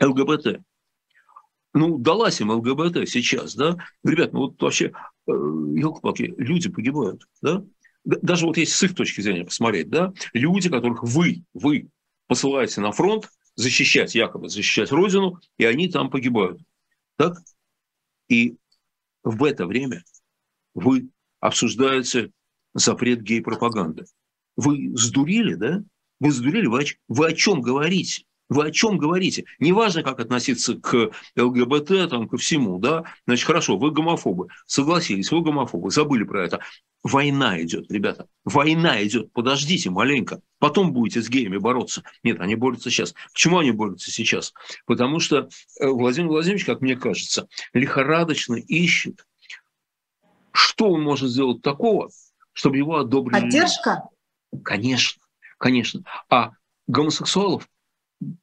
ЛГБТ. 0.00 0.60
Ну, 1.72 1.98
далась 1.98 2.40
им 2.40 2.50
ЛГБТ 2.50 3.08
сейчас, 3.08 3.56
да? 3.56 3.76
Ребят, 4.04 4.32
ну 4.32 4.40
вот 4.40 4.62
вообще, 4.62 4.92
э, 5.26 5.32
елки-палки, 5.32 6.34
люди 6.38 6.70
погибают, 6.70 7.26
да? 7.42 7.64
Даже 8.04 8.46
вот 8.46 8.56
если 8.58 8.72
с 8.72 8.82
их 8.84 8.94
точки 8.94 9.22
зрения 9.22 9.44
посмотреть, 9.44 9.88
да, 9.88 10.12
люди, 10.34 10.68
которых 10.68 11.02
вы, 11.02 11.42
вы 11.54 11.88
посылаете 12.28 12.80
на 12.80 12.92
фронт 12.92 13.28
защищать, 13.56 14.14
якобы 14.14 14.48
защищать 14.48 14.92
Родину, 14.92 15.40
и 15.58 15.64
они 15.64 15.88
там 15.88 16.10
погибают. 16.10 16.60
Так? 17.16 17.38
И 18.28 18.56
в 19.22 19.44
это 19.44 19.66
время 19.66 20.04
вы 20.74 21.08
обсуждаете 21.40 22.30
запрет 22.74 23.22
гей-пропаганды. 23.22 24.04
Вы 24.56 24.92
сдурели, 24.96 25.54
да? 25.54 25.82
Вы 26.20 26.30
сдурели? 26.30 26.66
Вы 26.66 26.82
о, 26.82 26.84
вы 27.08 27.26
о 27.28 27.32
чем 27.32 27.60
говорите? 27.60 28.24
Вы 28.48 28.66
о 28.66 28.70
чем 28.70 28.98
говорите? 28.98 29.44
Неважно, 29.58 30.02
как 30.02 30.20
относиться 30.20 30.74
к 30.74 31.10
ЛГБТ, 31.36 32.10
там, 32.10 32.28
ко 32.28 32.36
всему, 32.36 32.78
да? 32.78 33.04
Значит, 33.26 33.46
хорошо, 33.46 33.78
вы 33.78 33.90
гомофобы, 33.90 34.48
согласились, 34.66 35.32
вы 35.32 35.42
гомофобы, 35.42 35.90
забыли 35.90 36.24
про 36.24 36.44
это. 36.44 36.60
Война 37.02 37.60
идет, 37.62 37.90
ребята, 37.90 38.28
война 38.44 39.02
идет, 39.04 39.32
подождите 39.32 39.90
маленько, 39.90 40.40
потом 40.58 40.92
будете 40.92 41.20
с 41.20 41.28
геями 41.28 41.58
бороться. 41.58 42.02
Нет, 42.22 42.40
они 42.40 42.54
борются 42.54 42.90
сейчас. 42.90 43.14
Почему 43.32 43.58
они 43.58 43.72
борются 43.72 44.10
сейчас? 44.10 44.54
Потому 44.86 45.20
что 45.20 45.48
э, 45.80 45.86
Владимир 45.86 46.28
Владимирович, 46.28 46.64
как 46.64 46.80
мне 46.80 46.96
кажется, 46.96 47.46
лихорадочно 47.74 48.54
ищет, 48.54 49.26
что 50.54 50.90
он 50.90 51.02
может 51.02 51.30
сделать 51.30 51.62
такого, 51.62 52.08
чтобы 52.52 52.76
его 52.76 52.96
одобрили. 52.96 53.40
Поддержка? 53.40 54.04
Конечно, 54.62 55.20
конечно. 55.58 56.04
А 56.30 56.52
гомосексуалов 56.86 57.68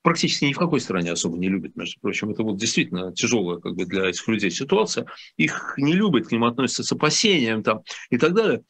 практически 0.02 0.46
ни 0.46 0.54
в 0.54 0.58
какой 0.58 0.82
стране 0.82 1.12
особо 1.12 1.38
не 1.38 1.48
любят, 1.48 1.76
между 1.76 2.00
прочим. 2.02 2.30
Это 2.30 2.44
вот 2.44 2.58
действительно 2.58 3.14
тяжелая 3.14 3.60
как 3.60 3.76
бы 3.76 3.86
для 3.86 4.10
этих 4.10 4.28
людей 4.28 4.52
ситуация. 4.52 5.08
Их 5.38 5.74
не 5.78 5.94
любят, 5.94 6.28
к 6.28 6.32
ним 6.32 6.44
относятся 6.44 6.84
с 6.84 6.92
опасением 6.92 7.64
там, 7.64 7.82
и 8.10 8.18
так 8.18 8.34
далее. 8.34 8.64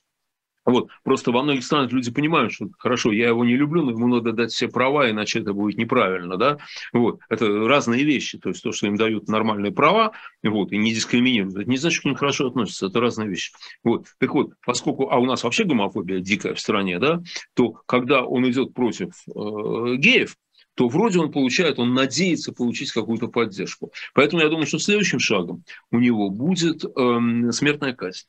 Вот. 0.65 0.89
Просто 1.03 1.31
во 1.31 1.41
многих 1.43 1.63
странах 1.63 1.91
люди 1.91 2.11
понимают, 2.11 2.53
что 2.53 2.69
хорошо, 2.77 3.11
я 3.11 3.29
его 3.29 3.43
не 3.43 3.55
люблю, 3.55 3.83
но 3.83 3.91
ему 3.91 4.07
надо 4.07 4.31
дать 4.31 4.51
все 4.51 4.67
права, 4.67 5.09
иначе 5.09 5.39
это 5.39 5.53
будет 5.53 5.77
неправильно. 5.77 6.37
Да? 6.37 6.57
Вот. 6.93 7.19
Это 7.29 7.67
разные 7.67 8.03
вещи. 8.03 8.37
То 8.37 8.49
есть 8.49 8.61
то, 8.63 8.71
что 8.71 8.87
им 8.87 8.95
дают 8.95 9.27
нормальные 9.27 9.71
права 9.71 10.11
вот, 10.43 10.71
и 10.71 10.77
не 10.77 10.93
дискриминируют, 10.93 11.55
это 11.55 11.69
не 11.69 11.77
значит, 11.77 11.95
что 11.95 12.03
к 12.03 12.05
ним 12.05 12.15
хорошо 12.15 12.47
относятся. 12.47 12.87
Это 12.87 12.99
разные 12.99 13.29
вещи. 13.29 13.53
Вот. 13.83 14.05
Так 14.19 14.33
вот, 14.33 14.53
поскольку, 14.65 15.09
а 15.09 15.17
у 15.17 15.25
нас 15.25 15.43
вообще 15.43 15.63
гомофобия 15.63 16.19
дикая 16.19 16.53
в 16.53 16.59
стране, 16.59 16.99
да, 16.99 17.21
то 17.55 17.71
когда 17.85 18.23
он 18.23 18.49
идет 18.49 18.73
против 18.73 19.13
э, 19.27 19.95
геев, 19.95 20.35
то 20.75 20.87
вроде 20.87 21.19
он 21.19 21.31
получает, 21.31 21.79
он 21.79 21.93
надеется 21.93 22.53
получить 22.53 22.91
какую-то 22.91 23.27
поддержку. 23.27 23.91
Поэтому 24.13 24.41
я 24.41 24.49
думаю, 24.49 24.65
что 24.65 24.79
следующим 24.79 25.19
шагом 25.19 25.63
у 25.91 25.99
него 25.99 26.29
будет 26.29 26.85
э, 26.85 27.51
смертная 27.51 27.93
казнь 27.93 28.25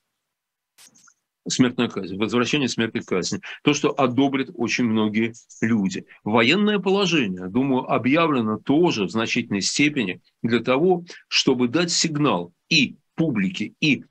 смертная 1.48 1.88
казнь, 1.88 2.16
возвращение 2.16 2.68
смертной 2.68 3.02
казни. 3.02 3.40
То, 3.62 3.74
что 3.74 3.90
одобрят 3.90 4.50
очень 4.54 4.84
многие 4.84 5.34
люди. 5.60 6.04
Военное 6.24 6.78
положение, 6.78 7.48
думаю, 7.48 7.90
объявлено 7.90 8.58
тоже 8.58 9.04
в 9.04 9.10
значительной 9.10 9.62
степени 9.62 10.20
для 10.42 10.60
того, 10.60 11.04
чтобы 11.28 11.68
дать 11.68 11.90
сигнал 11.90 12.52
и 12.68 12.96
публике, 13.14 13.74
и 13.80 14.04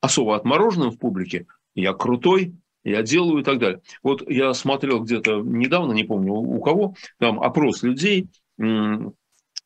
особо 0.00 0.36
отмороженным 0.36 0.90
в 0.90 0.98
публике, 0.98 1.46
я 1.74 1.92
крутой, 1.92 2.54
я 2.84 3.02
делаю 3.02 3.40
и 3.40 3.44
так 3.44 3.58
далее. 3.58 3.80
Вот 4.02 4.28
я 4.30 4.54
смотрел 4.54 5.00
где-то 5.00 5.40
недавно, 5.40 5.92
не 5.92 6.04
помню 6.04 6.32
у 6.32 6.60
кого, 6.60 6.94
там 7.18 7.40
опрос 7.40 7.82
людей, 7.82 8.28
э, 8.58 8.64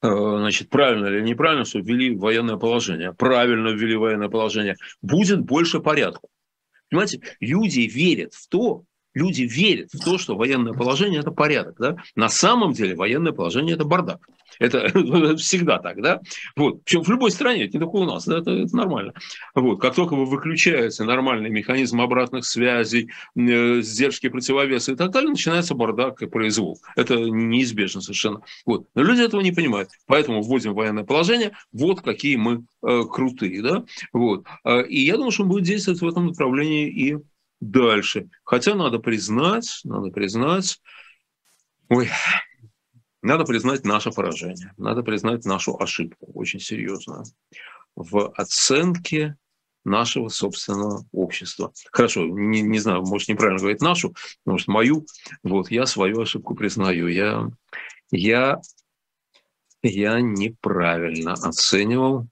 значит, 0.03 0.71
правильно 0.71 1.07
или 1.07 1.21
неправильно, 1.21 1.65
что 1.65 1.81
ввели 1.81 2.17
военное 2.17 2.57
положение. 2.57 3.13
Правильно 3.13 3.69
ввели 3.69 3.97
военное 3.97 4.29
положение. 4.29 4.77
Будет 5.03 5.41
больше 5.43 5.81
порядка. 5.81 6.29
Понимаете, 6.91 7.21
люди 7.41 7.81
верят 7.81 8.35
в 8.35 8.49
то, 8.49 8.85
люди 9.15 9.43
верят 9.43 9.91
в 9.93 10.05
то, 10.05 10.19
что 10.19 10.37
военное 10.37 10.73
положение– 10.73 11.21
это 11.21 11.31
порядок. 11.31 11.77
Да? 11.79 11.97
На 12.17 12.29
самом 12.29 12.73
деле 12.73 12.97
военное 12.97 13.33
положение– 13.33 13.75
это 13.77 13.85
бардак. 13.85 14.27
Это, 14.59 14.89
всегда 15.37 15.79
так, 15.79 16.01
да? 16.03 16.21
Вот. 16.57 16.85
Причем 16.85 17.03
в 17.03 17.09
любой 17.09 17.31
стране, 17.31 17.65
это 17.65 17.77
не 17.77 17.81
только 17.81 17.97
у 17.97 18.05
нас, 18.05 18.27
да, 18.27 18.39
это, 18.39 18.51
это 18.51 18.77
нормально. 18.77 19.13
Вот. 19.55 19.77
Как 19.81 19.95
только 19.95 20.15
вы 20.15 20.27
выключаете 20.27 21.05
нормальный 21.05 21.51
механизм 21.51 22.01
обратных 22.01 22.45
связей, 22.45 23.11
э, 23.37 23.81
сдержки, 23.83 24.29
противовеса 24.29 24.93
и 24.93 24.97
так 24.97 25.11
далее, 25.11 25.31
начинается 25.31 25.75
бардак 25.75 26.23
и 26.23 26.27
произвол. 26.27 26.79
Это 26.97 27.17
неизбежно 27.17 28.01
совершенно. 28.01 28.43
Вот. 28.67 28.87
Но 28.95 29.03
люди 29.03 29.23
этого 29.23 29.41
не 29.41 29.53
понимают. 29.53 29.91
Поэтому 30.07 30.43
вводим 30.43 30.75
военное 30.75 31.05
положение. 31.05 31.53
Вот 31.73 32.03
какие 32.03 32.37
мы 32.37 32.65
э, 32.83 33.03
крутые, 33.11 33.63
да? 33.63 33.85
Вот. 34.13 34.47
Э, 34.65 34.85
и 34.87 35.01
я 35.01 35.17
думаю, 35.17 35.31
что 35.31 35.45
он 35.45 35.49
будет 35.49 35.65
действовать 35.65 36.01
в 36.01 36.09
этом 36.09 36.27
направлении 36.27 36.89
и 36.89 37.19
дальше. 37.61 38.29
Хотя 38.45 38.75
надо 38.75 38.99
признать, 38.99 39.81
надо 39.85 40.11
признать, 40.11 40.81
ой, 41.89 42.09
надо 43.23 43.45
признать 43.45 43.85
наше 43.85 44.11
поражение, 44.11 44.73
надо 44.77 45.03
признать 45.03 45.45
нашу 45.45 45.81
ошибку, 45.81 46.31
очень 46.35 46.61
серьезную, 46.61 47.25
в 47.97 48.33
оценке 48.37 49.37
нашего 49.85 50.29
собственного 50.29 51.05
общества. 51.13 51.73
Хорошо, 51.93 52.25
не, 52.27 52.61
не 52.63 52.79
знаю, 52.79 53.03
может, 53.03 53.29
неправильно 53.29 53.59
говорить 53.59 53.81
нашу, 53.81 54.15
может, 54.45 54.69
мою. 54.69 55.07
Вот, 55.43 55.71
я 55.71 55.87
свою 55.87 56.21
ошибку 56.21 56.55
признаю. 56.55 57.07
Я, 57.09 57.49
я, 58.11 58.61
я 59.83 60.21
неправильно 60.21 61.33
оценивал 61.33 62.27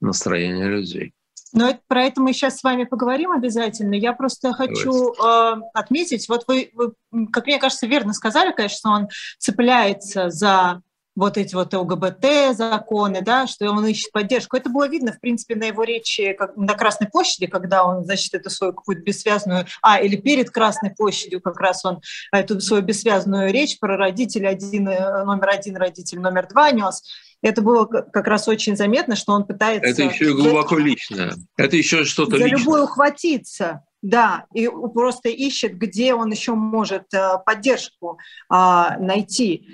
настроение 0.00 0.68
людей. 0.68 1.12
Но 1.56 1.70
это, 1.70 1.80
про 1.88 2.02
это 2.02 2.20
мы 2.20 2.34
сейчас 2.34 2.58
с 2.58 2.62
вами 2.62 2.84
поговорим 2.84 3.32
обязательно. 3.32 3.94
Я 3.94 4.12
просто 4.12 4.52
хочу 4.52 5.14
э, 5.14 5.60
отметить, 5.72 6.28
вот 6.28 6.44
вы, 6.46 6.70
вы, 6.74 6.92
как 7.32 7.46
мне 7.46 7.58
кажется, 7.58 7.86
верно 7.86 8.12
сказали, 8.12 8.52
конечно, 8.52 8.76
что 8.76 8.90
он 8.90 9.08
цепляется 9.38 10.28
за 10.28 10.82
вот 11.16 11.38
эти 11.38 11.54
вот 11.54 11.72
ЛГБТ 11.72 12.54
законы, 12.54 13.22
да, 13.22 13.46
что 13.46 13.70
он 13.70 13.86
ищет 13.86 14.12
поддержку. 14.12 14.56
Это 14.56 14.68
было 14.68 14.86
видно, 14.86 15.12
в 15.12 15.20
принципе, 15.20 15.56
на 15.56 15.64
его 15.64 15.82
речи 15.82 16.34
как, 16.34 16.56
на 16.56 16.74
Красной 16.74 17.08
площади, 17.08 17.46
когда 17.46 17.84
он, 17.84 18.04
значит, 18.04 18.34
эту 18.34 18.50
свою 18.50 18.74
какую-то 18.74 19.02
бессвязную... 19.02 19.66
А, 19.80 19.98
или 19.98 20.16
перед 20.16 20.50
Красной 20.50 20.90
площадью 20.90 21.40
как 21.40 21.58
раз 21.58 21.84
он 21.84 22.00
эту 22.30 22.60
свою 22.60 22.82
бессвязную 22.82 23.50
речь 23.50 23.78
про 23.80 23.96
родителей 23.96 24.46
один, 24.46 24.88
э, 24.88 25.24
номер 25.24 25.48
один, 25.48 25.76
родитель 25.76 26.20
номер 26.20 26.46
два 26.48 26.70
нес. 26.70 27.02
Это 27.42 27.62
было 27.62 27.86
как 27.86 28.26
раз 28.26 28.46
очень 28.46 28.76
заметно, 28.76 29.16
что 29.16 29.32
он 29.32 29.44
пытается... 29.44 29.88
Это 29.88 30.02
еще 30.02 30.30
и 30.30 30.34
глубоко 30.34 30.76
личное. 30.76 31.34
Это 31.56 31.76
еще 31.76 32.04
что-то 32.04 32.36
личное. 32.36 32.50
За 32.50 32.56
любую 32.56 32.84
ухватиться. 32.84 33.82
Да, 34.02 34.44
и 34.54 34.68
просто 34.68 35.30
ищет, 35.30 35.78
где 35.78 36.14
он 36.14 36.30
еще 36.30 36.52
может 36.52 37.12
э, 37.14 37.38
поддержку 37.44 38.18
а, 38.48 38.96
найти. 38.98 39.66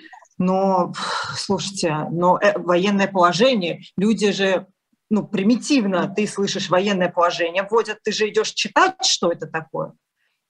Но, 0.42 0.92
слушайте, 1.37 2.09
но 2.11 2.37
э, 2.38 2.59
военное 2.59 3.07
положение, 3.07 3.83
люди 3.96 4.33
же 4.33 4.66
ну, 5.09 5.26
примитивно 5.26 6.09
ты 6.09 6.26
слышишь 6.26 6.70
военное 6.70 7.11
положение, 7.11 7.66
вводят, 7.70 8.02
ты 8.02 8.12
же 8.12 8.28
идешь 8.31 8.52
читать, 8.52 9.05
что 9.05 9.31
это 9.31 9.46
такое. 9.46 9.92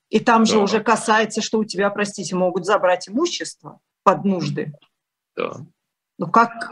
И 0.08 0.20
там 0.20 0.46
же 0.46 0.54
да. 0.54 0.60
уже 0.60 0.80
касается, 0.80 1.42
что 1.42 1.58
у 1.58 1.64
тебя, 1.64 1.90
простите, 1.90 2.36
могут 2.36 2.64
забрать 2.64 3.08
имущество 3.08 3.80
под 4.04 4.24
нужды. 4.24 4.72
Да. 5.36 5.66
Ну 6.18 6.30
как, 6.30 6.70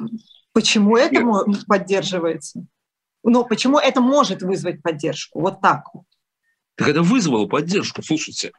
почему 0.52 0.96
это 0.96 1.20
Нет. 1.20 1.66
поддерживается? 1.66 2.64
Но 3.24 3.44
почему 3.44 3.78
это 3.78 4.00
может 4.00 4.42
вызвать 4.42 4.82
поддержку? 4.82 5.40
Вот 5.40 5.60
так. 5.60 5.84
Так 6.76 6.88
это 6.88 7.02
вызвало 7.02 7.46
поддержку, 7.46 8.02
слушайте. 8.02 8.52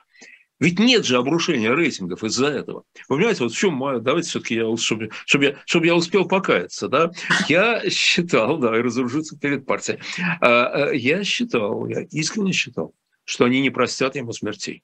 Ведь 0.61 0.77
нет 0.77 1.05
же 1.07 1.17
обрушения 1.17 1.73
рейтингов 1.73 2.23
из-за 2.23 2.45
этого. 2.45 2.83
Вы 3.09 3.17
понимаете, 3.17 3.43
вот 3.43 3.51
в 3.51 3.57
чем 3.57 3.73
мое... 3.73 3.99
Давайте 3.99 4.29
все-таки, 4.29 4.55
я, 4.55 4.77
чтобы, 4.77 5.09
чтобы, 5.25 5.45
я, 5.45 5.55
чтобы 5.65 5.87
я 5.87 5.95
успел 5.95 6.27
покаяться. 6.27 6.87
Да? 6.87 7.11
Я 7.49 7.89
считал, 7.89 8.59
да, 8.59 8.77
и 8.77 8.81
разоружиться 8.81 9.39
перед 9.39 9.65
партией. 9.65 9.99
А, 10.39 10.67
а, 10.67 10.91
я 10.93 11.23
считал, 11.23 11.87
я 11.87 12.03
искренне 12.11 12.51
считал, 12.51 12.93
что 13.23 13.45
они 13.45 13.59
не 13.59 13.71
простят 13.71 14.15
ему 14.15 14.33
смертей. 14.33 14.83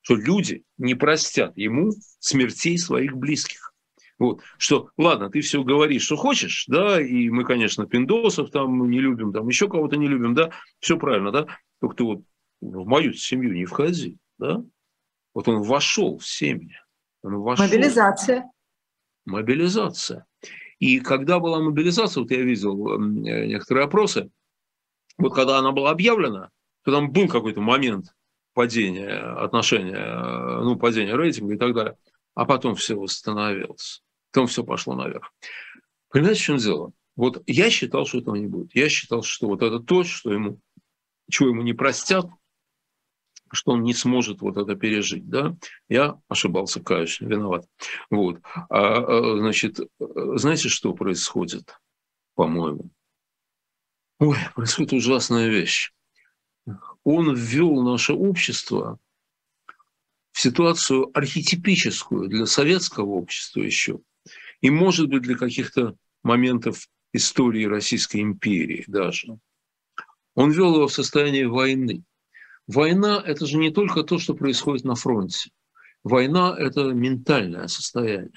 Что 0.00 0.14
люди 0.14 0.64
не 0.78 0.94
простят 0.94 1.54
ему 1.58 1.92
смертей 2.18 2.78
своих 2.78 3.14
близких. 3.14 3.74
Вот, 4.18 4.40
что, 4.56 4.88
ладно, 4.96 5.28
ты 5.28 5.42
все 5.42 5.62
говоришь, 5.62 6.02
что 6.02 6.16
хочешь, 6.16 6.64
да, 6.66 6.98
и 6.98 7.28
мы, 7.28 7.44
конечно, 7.44 7.86
пиндосов 7.86 8.50
там 8.50 8.90
не 8.90 9.00
любим, 9.00 9.34
там 9.34 9.48
еще 9.48 9.68
кого-то 9.68 9.96
не 9.96 10.08
любим, 10.08 10.34
да, 10.34 10.50
все 10.78 10.98
правильно, 10.98 11.30
да, 11.30 11.46
только 11.80 11.96
ты 11.96 12.04
вот 12.04 12.22
в 12.60 12.86
мою 12.86 13.14
семью 13.14 13.54
не 13.54 13.64
входи, 13.64 14.18
да, 14.38 14.62
вот 15.40 15.48
он 15.48 15.62
вошел 15.62 16.18
в 16.18 16.26
семьи. 16.26 16.76
Он 17.22 17.36
вошел. 17.36 17.64
Мобилизация. 17.64 18.50
Мобилизация. 19.24 20.26
И 20.78 21.00
когда 21.00 21.40
была 21.40 21.60
мобилизация, 21.60 22.22
вот 22.22 22.30
я 22.30 22.42
видел 22.42 22.94
э, 22.94 23.46
некоторые 23.46 23.84
опросы, 23.86 24.30
вот 25.16 25.34
когда 25.34 25.58
она 25.58 25.72
была 25.72 25.90
объявлена, 25.92 26.50
то 26.84 26.92
там 26.92 27.10
был 27.10 27.26
какой-то 27.26 27.62
момент 27.62 28.14
падения 28.52 29.08
отношения, 29.16 29.96
э, 29.96 30.60
ну, 30.62 30.76
падения 30.76 31.16
рейтинга 31.16 31.54
и 31.54 31.58
так 31.58 31.74
далее, 31.74 31.96
а 32.34 32.44
потом 32.44 32.74
все 32.74 32.94
восстановилось. 32.94 34.02
Потом 34.30 34.46
все 34.46 34.62
пошло 34.62 34.94
наверх. 34.94 35.32
Понимаете, 36.10 36.40
в 36.40 36.44
чем 36.44 36.56
дело? 36.58 36.92
Вот 37.16 37.42
я 37.46 37.70
считал, 37.70 38.04
что 38.04 38.18
этого 38.18 38.34
не 38.36 38.46
будет. 38.46 38.74
Я 38.74 38.90
считал, 38.90 39.22
что 39.22 39.46
вот 39.46 39.62
это 39.62 39.80
то, 39.80 40.04
что 40.04 40.32
ему, 40.32 40.58
чего 41.30 41.48
ему 41.48 41.62
не 41.62 41.72
простят, 41.72 42.26
что 43.52 43.72
он 43.72 43.82
не 43.82 43.94
сможет 43.94 44.40
вот 44.40 44.56
это 44.56 44.74
пережить, 44.74 45.28
да, 45.28 45.56
я 45.88 46.18
ошибался, 46.28 46.80
конечно, 46.80 47.26
виноват. 47.26 47.66
Вот. 48.10 48.40
А, 48.44 48.66
а 48.68 49.38
значит, 49.38 49.80
знаете, 49.98 50.68
что 50.68 50.92
происходит, 50.94 51.78
по-моему? 52.34 52.90
Ой, 54.18 54.36
происходит 54.54 54.92
ужасная 54.92 55.48
вещь. 55.48 55.92
Он 57.04 57.34
ввел 57.34 57.82
наше 57.82 58.12
общество 58.12 58.98
в 60.32 60.40
ситуацию 60.40 61.10
архетипическую 61.16 62.28
для 62.28 62.46
советского 62.46 63.10
общества 63.10 63.60
еще, 63.62 64.00
и, 64.60 64.70
может 64.70 65.08
быть, 65.08 65.22
для 65.22 65.36
каких-то 65.36 65.96
моментов 66.22 66.86
истории 67.12 67.64
Российской 67.64 68.20
империи 68.20 68.84
даже. 68.86 69.38
Он 70.34 70.50
ввел 70.50 70.74
его 70.74 70.88
в 70.88 70.92
состояние 70.92 71.48
войны. 71.48 72.04
Война– 72.72 73.20
это 73.26 73.46
же 73.46 73.58
не 73.58 73.70
только 73.70 74.04
то, 74.04 74.18
что 74.18 74.34
происходит 74.34 74.84
на 74.84 74.94
фронте. 74.94 75.50
Война– 76.04 76.54
это 76.58 76.92
ментальное 76.92 77.66
состояние. 77.66 78.30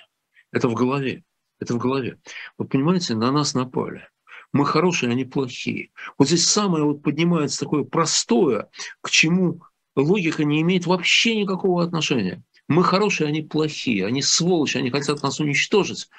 Это 0.52 0.68
в 0.68 0.74
голове. 0.74 1.24
Это 1.60 1.76
в 1.76 1.78
голове. 1.78 2.18
Вот 2.58 2.70
понимаете, 2.70 3.14
на 3.14 3.32
нас 3.32 3.54
напали. 3.54 4.10
Мы 4.52 4.66
хорошие, 4.66 5.12
они 5.12 5.24
плохие. 5.24 5.92
Вот 6.18 6.30
здесь 6.30 6.48
самое 6.48 6.84
вот 6.84 7.04
поднимается 7.04 7.60
такое 7.60 7.84
простое, 7.84 8.70
к 9.02 9.12
чему 9.12 9.62
логика 9.96 10.44
не 10.44 10.62
имеет 10.62 10.88
вообще 10.88 11.36
никакого 11.36 11.84
отношения. 11.84 12.42
Мы 12.68 12.84
хорошие, 12.84 13.28
они 13.28 13.44
плохие, 13.44 14.08
они 14.08 14.24
сволочи, 14.24 14.78
они 14.78 14.90
хотят 14.90 15.22
нас 15.22 15.40
уничтожить. 15.40 16.10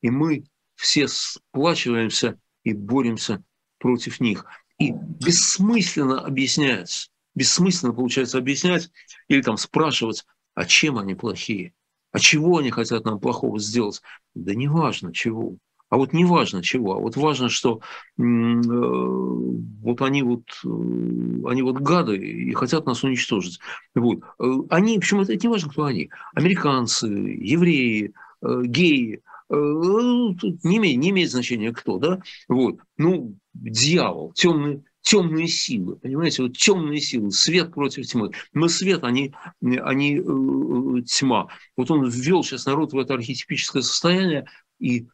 И 0.00 0.08
мы 0.08 0.44
все 0.74 1.06
сплачиваемся 1.06 2.40
и 2.64 2.72
боремся 2.72 3.42
против 3.78 4.20
них. 4.20 4.46
И 4.78 4.90
бессмысленно 4.90 6.24
объясняется, 6.24 7.10
бессмысленно 7.38 7.92
получается 7.92 8.38
объяснять 8.38 8.90
или 9.28 9.40
там 9.40 9.56
спрашивать, 9.56 10.26
а 10.54 10.64
чем 10.64 10.98
они 10.98 11.14
плохие, 11.14 11.72
а 12.12 12.18
чего 12.18 12.58
они 12.58 12.70
хотят 12.70 13.04
нам 13.04 13.20
плохого 13.20 13.58
сделать. 13.58 14.02
Да 14.34 14.54
не 14.54 14.68
важно 14.68 15.12
чего. 15.12 15.56
А 15.90 15.96
вот 15.96 16.12
не 16.12 16.26
важно 16.26 16.62
чего, 16.62 16.96
а 16.96 17.00
вот 17.00 17.16
важно, 17.16 17.48
что 17.48 17.80
э, 18.18 18.22
вот 18.22 20.02
они 20.02 20.22
вот, 20.22 20.42
э, 20.62 20.68
они 20.68 21.62
вот 21.62 21.76
гады 21.76 22.16
и 22.16 22.52
хотят 22.52 22.84
нас 22.84 23.04
уничтожить. 23.04 23.58
Вот. 23.94 24.18
Э, 24.38 24.44
они, 24.68 24.98
почему 24.98 25.22
это, 25.22 25.32
это 25.32 25.46
не 25.46 25.50
важно, 25.50 25.70
кто 25.70 25.84
они. 25.84 26.10
Американцы, 26.34 27.06
евреи, 27.06 28.12
э, 28.42 28.62
геи, 28.64 29.22
э, 29.48 29.54
не, 29.54 30.76
имеет, 30.76 30.98
не 30.98 31.08
имеет 31.08 31.30
значения 31.30 31.72
кто, 31.72 31.96
да? 31.98 32.20
Вот. 32.48 32.80
Ну, 32.98 33.36
дьявол, 33.54 34.32
темный, 34.34 34.82
темные 35.02 35.48
силы, 35.48 35.96
понимаете, 35.96 36.42
вот 36.42 36.56
темные 36.56 37.00
силы, 37.00 37.30
свет 37.30 37.72
против 37.72 38.06
тьмы. 38.06 38.32
Мы 38.52 38.68
свет, 38.68 39.04
они, 39.04 39.34
они 39.60 40.18
э, 40.18 41.02
тьма. 41.02 41.48
Вот 41.76 41.90
он 41.90 42.08
ввел 42.08 42.42
сейчас 42.42 42.66
народ 42.66 42.92
в 42.92 42.98
это 42.98 43.14
архетипическое 43.14 43.82
состояние, 43.82 44.46
и 44.78 45.06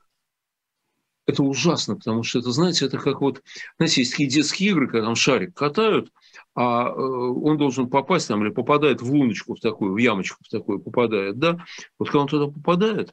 это 1.27 1.43
ужасно, 1.43 1.97
потому 1.97 2.23
что 2.23 2.39
это, 2.39 2.51
знаете, 2.51 2.87
это 2.87 2.99
как 2.99 3.21
вот, 3.21 3.43
знаете, 3.79 4.03
есть 4.03 4.13
такие 4.13 4.29
детские 4.29 4.71
игры, 4.71 4.89
когда 4.89 5.07
там 5.07 5.15
шарик 5.15 5.55
катают, 5.55 6.13
а 6.55 6.89
э, 6.89 6.93
он 6.93 7.57
должен 7.57 7.89
попасть 7.89 8.29
там 8.29 8.43
или 8.45 8.51
попадает 8.51 9.01
в 9.01 9.11
луночку 9.11 9.55
в 9.55 9.61
такую, 9.61 9.95
в 9.95 9.97
ямочку 9.97 10.43
в 10.45 10.49
такую 10.49 10.81
попадает, 10.81 11.39
да? 11.39 11.65
Вот 11.99 12.09
когда 12.09 12.21
он 12.21 12.29
туда 12.29 12.47
попадает, 12.53 13.13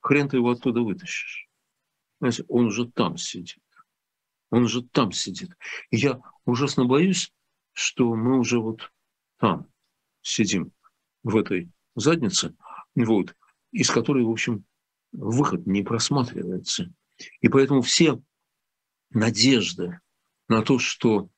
хрен 0.00 0.28
ты 0.28 0.36
его 0.36 0.50
оттуда 0.50 0.80
вытащишь. 0.80 1.48
Знаете, 2.20 2.44
он 2.48 2.66
уже 2.66 2.86
там 2.86 3.16
сидит. 3.16 3.58
Он 4.54 4.68
же 4.68 4.82
там 4.82 5.10
сидит. 5.10 5.50
И 5.90 5.96
я 5.96 6.20
ужасно 6.44 6.84
боюсь, 6.84 7.32
что 7.72 8.14
мы 8.14 8.38
уже 8.38 8.60
вот 8.60 8.92
там. 9.40 9.66
сидим 10.22 10.70
в 11.24 11.36
этой 11.36 11.72
заднице, 11.96 12.54
вот, 12.94 13.34
из 13.72 13.90
которой, 13.90 14.22
в 14.22 14.30
общем, 14.30 14.64
выход 15.10 15.66
не 15.66 15.82
просматривается. 15.82 16.94
И 17.40 17.48
поэтому 17.48 17.82
все 17.82 18.22
надежды 19.10 19.98
на 20.46 20.62
то, 20.62 20.78
что 20.78 21.28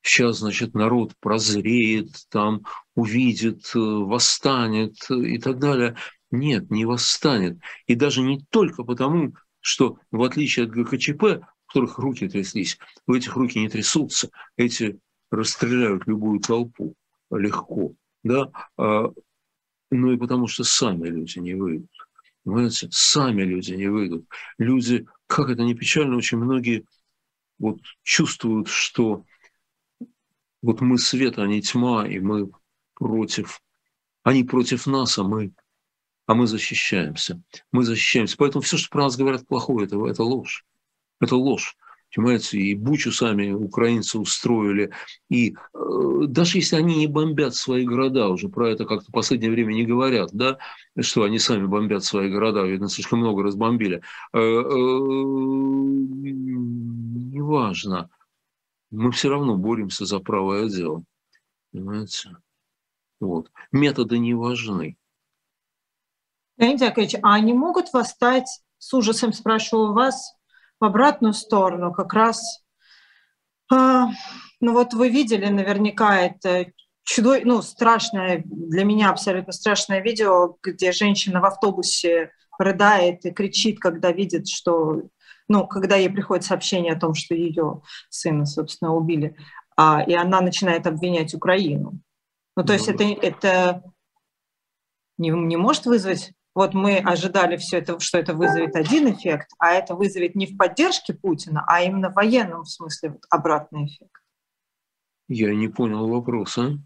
сейчас, 0.00 0.38
значит, 0.38 0.72
народ 0.72 1.16
прозреет, 1.18 2.10
там 2.28 2.62
увидит, 2.94 3.68
э, 3.74 3.80
восстанет 3.80 4.94
и 5.10 5.38
так 5.38 5.58
далее. 5.58 5.96
Нет, 6.30 6.70
не 6.70 6.84
восстанет. 6.84 7.58
И 7.88 7.96
даже 7.96 8.22
не 8.22 8.38
только 8.48 8.84
потому, 8.84 9.34
что 9.58 9.98
в 10.12 10.22
отличие 10.22 10.66
от 10.66 10.70
ГКЧП, 10.70 11.44
которых 11.70 11.98
руки 11.98 12.28
тряслись, 12.28 12.78
у 13.06 13.14
этих 13.14 13.36
руки 13.36 13.60
не 13.60 13.68
трясутся, 13.68 14.30
эти 14.56 14.98
расстреляют 15.30 16.06
любую 16.06 16.40
толпу 16.40 16.94
легко, 17.30 17.94
да, 18.24 18.50
а, 18.76 19.12
ну 19.90 20.12
и 20.12 20.16
потому 20.16 20.48
что 20.48 20.64
сами 20.64 21.08
люди 21.08 21.38
не 21.38 21.54
выйдут. 21.54 21.90
Понимаете, 22.42 22.88
сами 22.90 23.42
люди 23.42 23.72
не 23.74 23.86
выйдут. 23.86 24.26
Люди, 24.58 25.06
как 25.26 25.50
это 25.50 25.62
не 25.62 25.74
печально, 25.74 26.16
очень 26.16 26.38
многие 26.38 26.86
вот 27.58 27.80
чувствуют, 28.02 28.66
что 28.68 29.24
вот 30.62 30.80
мы 30.80 30.98
свет, 30.98 31.38
а 31.38 31.46
не 31.46 31.62
тьма, 31.62 32.08
и 32.08 32.18
мы 32.18 32.50
против, 32.94 33.60
они 34.24 34.42
против 34.42 34.86
нас, 34.86 35.18
а 35.18 35.24
мы, 35.24 35.52
а 36.26 36.34
мы 36.34 36.46
защищаемся. 36.46 37.42
Мы 37.70 37.84
защищаемся. 37.84 38.36
Поэтому 38.38 38.62
все, 38.62 38.76
что 38.76 38.88
про 38.90 39.04
нас 39.04 39.16
говорят 39.16 39.46
плохое, 39.46 39.86
это, 39.86 40.04
это 40.06 40.22
ложь. 40.24 40.64
Это 41.20 41.36
ложь. 41.36 41.76
Понимаете, 42.14 42.58
и 42.58 42.74
Бучу 42.74 43.12
сами 43.12 43.52
украинцы 43.52 44.18
устроили. 44.18 44.90
И 45.28 45.54
э, 45.54 45.56
даже 46.26 46.58
если 46.58 46.74
они 46.74 46.96
не 46.96 47.06
бомбят 47.06 47.54
свои 47.54 47.84
города, 47.84 48.28
уже 48.28 48.48
про 48.48 48.68
это 48.70 48.84
как-то 48.84 49.10
в 49.10 49.12
последнее 49.12 49.52
время 49.52 49.74
не 49.74 49.84
говорят, 49.84 50.30
да, 50.32 50.58
что 50.98 51.22
они 51.22 51.38
сами 51.38 51.66
бомбят 51.66 52.02
свои 52.02 52.28
города, 52.28 52.64
видно, 52.64 52.88
слишком 52.88 53.20
много 53.20 53.44
разбомбили. 53.44 54.02
Э, 54.32 54.38
э, 54.38 54.40
неважно. 57.30 58.10
Мы 58.90 59.12
все 59.12 59.28
равно 59.28 59.56
боремся 59.56 60.04
за 60.04 60.18
правое 60.18 60.68
дело. 60.68 61.04
Понимаете? 61.70 62.30
Вот. 63.20 63.52
Методы 63.70 64.18
не 64.18 64.34
важны. 64.34 64.96
Леонид 66.56 66.80
Яковлевич, 66.80 67.14
а 67.22 67.34
они 67.34 67.52
могут 67.52 67.92
восстать, 67.92 68.62
с 68.78 68.92
ужасом 68.92 69.32
спрашиваю 69.32 69.92
вас, 69.92 70.34
в 70.80 70.84
обратную 70.84 71.34
сторону, 71.34 71.92
как 71.92 72.12
раз, 72.14 72.62
а, 73.70 74.08
ну 74.60 74.72
вот 74.72 74.94
вы 74.94 75.10
видели 75.10 75.46
наверняка 75.46 76.20
это 76.20 76.72
чудо, 77.04 77.38
ну 77.44 77.62
страшное, 77.62 78.42
для 78.44 78.84
меня 78.84 79.10
абсолютно 79.10 79.52
страшное 79.52 80.00
видео, 80.00 80.56
где 80.62 80.92
женщина 80.92 81.40
в 81.40 81.44
автобусе 81.44 82.32
рыдает 82.58 83.24
и 83.24 83.30
кричит, 83.30 83.78
когда 83.78 84.12
видит, 84.12 84.48
что, 84.48 85.02
ну, 85.48 85.66
когда 85.66 85.96
ей 85.96 86.10
приходит 86.10 86.44
сообщение 86.44 86.92
о 86.92 87.00
том, 87.00 87.14
что 87.14 87.34
ее 87.34 87.82
сына, 88.08 88.44
собственно, 88.44 88.94
убили, 88.94 89.36
а, 89.76 90.02
и 90.02 90.14
она 90.14 90.40
начинает 90.40 90.86
обвинять 90.86 91.34
Украину. 91.34 92.00
Ну, 92.56 92.64
то 92.64 92.72
есть 92.72 92.88
ну, 92.88 92.94
это, 92.94 93.04
это 93.26 93.82
не, 95.16 95.30
не 95.30 95.56
может 95.56 95.86
вызвать 95.86 96.32
вот 96.54 96.74
мы 96.74 96.98
ожидали 96.98 97.56
все 97.56 97.78
это, 97.78 97.98
что 98.00 98.18
это 98.18 98.34
вызовет 98.34 98.74
один 98.76 99.12
эффект, 99.12 99.50
а 99.58 99.72
это 99.72 99.94
вызовет 99.94 100.34
не 100.34 100.46
в 100.46 100.56
поддержке 100.56 101.14
Путина, 101.14 101.64
а 101.66 101.82
именно 101.82 102.10
в 102.10 102.14
военном 102.14 102.64
смысле 102.64 103.10
вот 103.10 103.24
обратный 103.30 103.86
эффект. 103.86 104.20
Я 105.28 105.54
не 105.54 105.68
понял 105.68 106.08
вопроса. 106.08 106.78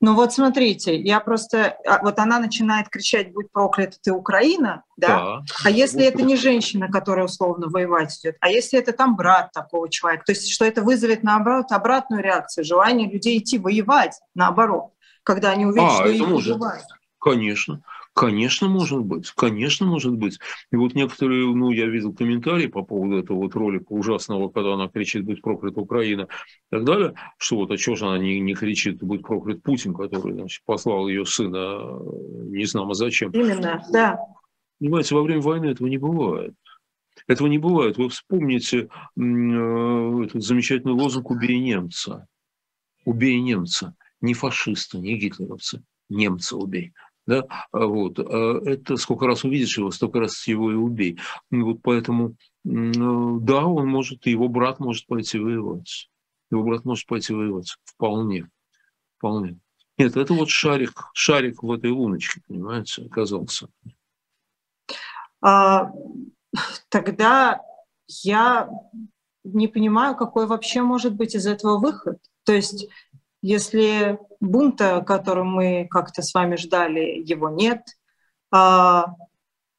Ну 0.00 0.14
вот 0.14 0.32
смотрите, 0.32 1.00
я 1.00 1.20
просто... 1.20 1.76
А, 1.86 2.02
вот 2.02 2.18
она 2.18 2.40
начинает 2.40 2.88
кричать 2.88 3.32
«Будь 3.32 3.52
проклята 3.52 3.98
ты, 4.02 4.12
Украина!» 4.12 4.82
да? 4.96 5.08
да. 5.08 5.42
А 5.64 5.70
если 5.70 6.04
это 6.04 6.22
не 6.22 6.34
женщина, 6.34 6.90
которая 6.90 7.26
условно 7.26 7.68
воевать 7.68 8.18
идет, 8.18 8.36
а 8.40 8.48
если 8.50 8.80
это 8.80 8.92
там 8.92 9.14
брат 9.14 9.52
такого 9.52 9.88
человека, 9.88 10.24
то 10.26 10.32
есть 10.32 10.50
что 10.50 10.64
это 10.64 10.82
вызовет, 10.82 11.22
наоборот, 11.22 11.70
обратную 11.70 12.20
реакцию, 12.20 12.64
желание 12.64 13.08
людей 13.08 13.38
идти 13.38 13.58
воевать, 13.58 14.20
наоборот, 14.34 14.90
когда 15.22 15.50
они 15.50 15.66
увидят, 15.66 15.90
а, 15.90 15.94
что 15.94 16.08
их 16.08 16.26
может. 16.26 16.56
убивают. 16.56 16.84
Конечно. 17.20 17.82
Конечно, 18.14 18.68
может 18.68 19.00
быть, 19.00 19.30
конечно, 19.30 19.86
может 19.86 20.12
быть. 20.12 20.38
И 20.70 20.76
вот 20.76 20.94
некоторые, 20.94 21.46
ну, 21.46 21.70
я 21.70 21.86
видел 21.86 22.12
комментарии 22.12 22.66
по 22.66 22.82
поводу 22.82 23.18
этого 23.18 23.38
вот 23.38 23.54
ролика 23.54 23.86
ужасного, 23.88 24.50
когда 24.50 24.74
она 24.74 24.88
кричит 24.88 25.24
«Будь 25.24 25.40
проклят 25.40 25.78
Украина» 25.78 26.22
и 26.22 26.26
так 26.70 26.84
далее, 26.84 27.14
что 27.38 27.56
вот, 27.56 27.70
а 27.70 27.78
чего 27.78 27.96
же 27.96 28.06
она 28.06 28.18
не, 28.18 28.38
не 28.40 28.54
кричит 28.54 29.02
«Будь 29.02 29.22
проклят 29.22 29.62
Путин», 29.62 29.94
который, 29.94 30.34
значит, 30.34 30.62
послал 30.66 31.08
ее 31.08 31.24
сына, 31.24 31.98
не 32.48 32.66
знаю, 32.66 32.90
а 32.90 32.94
зачем. 32.94 33.30
Именно, 33.30 33.82
да. 33.90 34.18
Понимаете, 34.78 35.14
во 35.14 35.22
время 35.22 35.40
войны 35.40 35.66
этого 35.66 35.88
не 35.88 35.98
бывает. 35.98 36.54
Этого 37.26 37.48
не 37.48 37.58
бывает. 37.58 37.96
Вы 37.96 38.10
вспомните 38.10 38.88
э, 39.16 39.20
этот 40.24 40.42
замечательный 40.42 40.92
лозунг 40.92 41.30
«Убей 41.30 41.58
немца». 41.60 42.26
Убей 43.06 43.40
немца. 43.40 43.94
Не 44.20 44.34
фашиста, 44.34 44.98
не 44.98 45.16
гитлеровца. 45.16 45.82
Немца 46.08 46.56
убей. 46.56 46.92
Да? 47.32 47.46
А 47.72 47.86
вот. 47.86 48.18
А 48.18 48.60
это 48.66 48.96
сколько 48.96 49.26
раз 49.26 49.42
увидишь 49.44 49.78
его, 49.78 49.90
столько 49.90 50.20
раз 50.20 50.46
его 50.46 50.70
и 50.70 50.74
убей. 50.74 51.18
Вот 51.50 51.78
поэтому, 51.82 52.36
да, 52.62 53.64
он 53.64 53.88
может, 53.88 54.26
его 54.26 54.48
брат 54.48 54.80
может 54.80 55.06
пойти 55.06 55.38
воевать. 55.38 56.10
Его 56.50 56.62
брат 56.62 56.84
может 56.84 57.06
пойти 57.06 57.32
воевать. 57.32 57.74
Вполне. 57.84 58.50
Вполне. 59.16 59.58
Нет, 59.96 60.16
это 60.18 60.34
вот 60.34 60.50
шарик, 60.50 61.04
шарик 61.14 61.62
в 61.62 61.72
этой 61.72 61.90
луночке, 61.90 62.42
понимаете, 62.46 63.06
оказался. 63.06 63.68
А, 65.40 65.90
тогда 66.90 67.62
я 68.08 68.68
не 69.42 69.68
понимаю, 69.68 70.16
какой 70.16 70.46
вообще 70.46 70.82
может 70.82 71.14
быть 71.14 71.34
из 71.34 71.46
этого 71.46 71.78
выход. 71.78 72.18
То 72.44 72.52
есть 72.52 72.88
если 73.42 74.18
бунта, 74.40 75.02
который 75.06 75.44
мы 75.44 75.86
как-то 75.90 76.22
с 76.22 76.32
вами 76.32 76.56
ждали, 76.56 77.22
его 77.24 77.50
нет, 77.50 77.82
а 78.52 79.06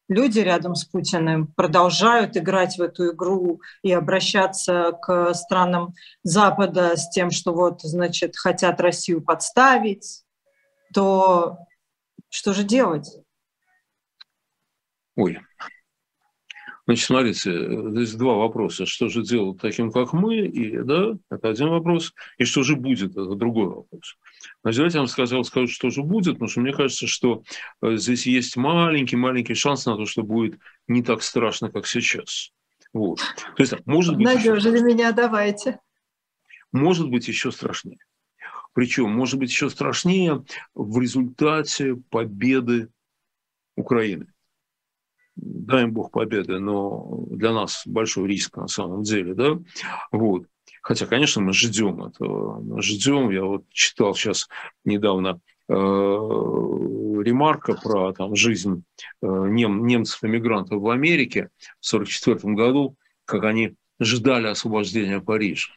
люди 0.09 0.39
рядом 0.39 0.75
с 0.75 0.85
Путиным 0.85 1.47
продолжают 1.47 2.37
играть 2.37 2.77
в 2.77 2.81
эту 2.81 3.13
игру 3.13 3.61
и 3.81 3.91
обращаться 3.91 4.91
к 5.01 5.33
странам 5.33 5.93
Запада 6.23 6.95
с 6.97 7.09
тем, 7.09 7.31
что 7.31 7.53
вот, 7.53 7.81
значит, 7.81 8.35
хотят 8.37 8.81
Россию 8.81 9.23
подставить, 9.23 10.23
то 10.93 11.57
что 12.29 12.53
же 12.53 12.63
делать? 12.63 13.09
Ой, 15.15 15.39
Значит, 16.85 17.05
смотрите, 17.05 17.91
здесь 17.91 18.13
два 18.13 18.35
вопроса. 18.35 18.85
Что 18.85 19.07
же 19.07 19.23
делать 19.23 19.59
таким, 19.61 19.89
как 19.89 20.11
мы? 20.11 20.45
И, 20.45 20.77
да, 20.79 21.13
это 21.29 21.49
один 21.49 21.69
вопрос. 21.69 22.13
И 22.37 22.43
что 22.43 22.63
же 22.63 22.75
будет? 22.75 23.11
Это 23.11 23.35
другой 23.35 23.67
вопрос. 23.67 24.17
Значит, 24.63 24.77
давайте 24.77 24.97
я 24.97 25.01
вам 25.01 25.07
сказал, 25.07 25.43
скажу, 25.45 25.67
что 25.67 25.89
же 25.89 26.03
будет, 26.03 26.33
потому 26.33 26.49
что 26.49 26.59
мне 26.59 26.73
кажется, 26.73 27.07
что 27.07 27.43
э, 27.81 27.95
здесь 27.95 28.27
есть 28.27 28.57
маленький-маленький 28.57 29.53
шанс 29.53 29.85
на 29.85 29.95
то, 29.95 30.05
что 30.05 30.23
будет 30.23 30.59
не 30.87 31.01
так 31.01 31.23
страшно, 31.23 31.71
как 31.71 31.87
сейчас. 31.87 32.51
Вот. 32.91 33.19
То 33.55 33.63
есть, 33.63 33.73
может 33.85 34.17
быть... 34.17 34.25
Надежили 34.25 34.81
меня, 34.81 35.13
давайте. 35.13 35.79
Может 36.73 37.09
быть, 37.09 37.29
еще 37.29 37.53
страшнее. 37.53 37.99
Причем, 38.73 39.09
может 39.09 39.39
быть, 39.39 39.51
еще 39.51 39.69
страшнее 39.69 40.43
в 40.73 40.99
результате 40.99 41.95
победы 42.09 42.89
Украины 43.77 44.32
дай 45.35 45.83
им 45.83 45.93
Бог 45.93 46.11
победы, 46.11 46.59
но 46.59 47.25
для 47.29 47.53
нас 47.53 47.83
большой 47.85 48.27
риск 48.27 48.57
на 48.57 48.67
самом 48.67 49.03
деле, 49.03 49.33
да, 49.33 49.57
вот. 50.11 50.45
Хотя, 50.81 51.05
конечно, 51.05 51.41
мы 51.41 51.53
ждем 51.53 52.03
этого, 52.03 52.81
ждем. 52.81 53.29
Я 53.29 53.45
вот 53.45 53.63
читал 53.69 54.15
сейчас 54.15 54.49
недавно 54.83 55.39
э, 55.69 55.73
ремарка 55.73 57.75
про 57.75 58.11
там, 58.11 58.35
жизнь 58.35 58.83
э, 59.21 59.25
нем, 59.25 59.87
немцев-эмигрантов 59.87 60.81
в 60.81 60.89
Америке 60.89 61.51
в 61.79 61.93
1944 61.93 62.55
году, 62.55 62.97
как 63.23 63.45
они 63.45 63.75
ждали 64.01 64.47
освобождения 64.47 65.21
Парижа. 65.21 65.71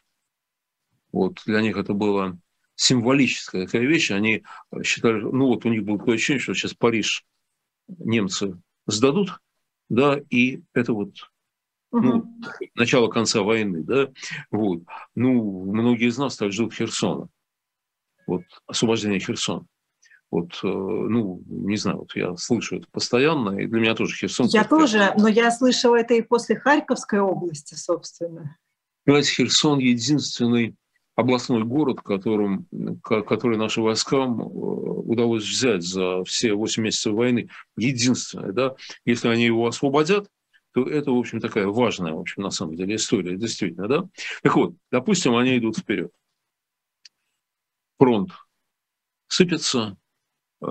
Вот 1.13 1.41
для 1.45 1.61
них 1.61 1.77
это 1.77 1.93
было 1.93 2.37
символическая 2.75 3.65
такая 3.65 3.83
вещь. 3.83 4.11
Они 4.11 4.43
считали, 4.83 5.21
ну 5.21 5.47
вот 5.47 5.65
у 5.65 5.69
них 5.69 5.83
было 5.83 5.97
такое 5.97 6.15
ощущение, 6.15 6.41
что 6.41 6.53
сейчас 6.53 6.73
Париж 6.73 7.25
немцы 7.87 8.59
сдадут, 8.87 9.39
да, 9.89 10.19
и 10.29 10.61
это 10.73 10.93
вот 10.93 11.13
ну, 11.91 12.25
начало 12.75 13.07
конца 13.07 13.41
войны, 13.41 13.83
да, 13.83 14.09
вот. 14.51 14.83
Ну, 15.15 15.65
многие 15.71 16.09
из 16.09 16.17
нас 16.17 16.35
так 16.37 16.51
ждут 16.51 16.73
Херсона, 16.73 17.29
вот, 18.25 18.43
освобождение 18.67 19.19
Херсона. 19.19 19.65
Вот, 20.29 20.59
э, 20.61 20.67
ну, 20.67 21.41
не 21.47 21.77
знаю, 21.77 21.99
вот 21.99 22.13
я 22.15 22.35
слышу 22.35 22.77
это 22.77 22.87
постоянно, 22.91 23.57
и 23.57 23.65
для 23.65 23.79
меня 23.79 23.95
тоже 23.95 24.13
Херсон. 24.13 24.47
Я 24.47 24.65
тоже, 24.65 25.13
но 25.17 25.29
я 25.29 25.51
слышала 25.51 25.95
это 25.95 26.15
и 26.15 26.21
после 26.21 26.59
Харьковской 26.59 27.21
области, 27.21 27.75
собственно. 27.75 28.57
Понимаете, 29.05 29.31
Херсон 29.31 29.79
единственный 29.79 30.75
областной 31.17 31.63
город, 31.63 31.99
которым, 32.01 32.67
который 33.01 33.57
нашим 33.57 33.83
войскам 33.83 34.39
э, 34.39 34.43
удалось 34.43 35.43
взять 35.43 35.81
за 35.81 36.23
все 36.25 36.53
8 36.53 36.83
месяцев 36.83 37.13
войны. 37.13 37.49
Единственное, 37.75 38.51
да, 38.51 38.75
если 39.03 39.27
они 39.27 39.43
его 39.43 39.65
освободят, 39.65 40.29
то 40.73 40.87
это, 40.87 41.11
в 41.11 41.17
общем, 41.17 41.39
такая 41.39 41.65
важная, 41.65 42.13
в 42.13 42.19
общем, 42.19 42.43
на 42.43 42.51
самом 42.51 42.75
деле 42.75 42.95
история, 42.95 43.35
действительно, 43.35 43.87
да. 43.87 44.07
Так 44.43 44.55
вот, 44.55 44.75
допустим, 44.91 45.35
они 45.35 45.57
идут 45.57 45.79
вперед. 45.79 46.11
Фронт 47.97 48.29
сыпется, 49.27 49.97
э, 50.61 50.67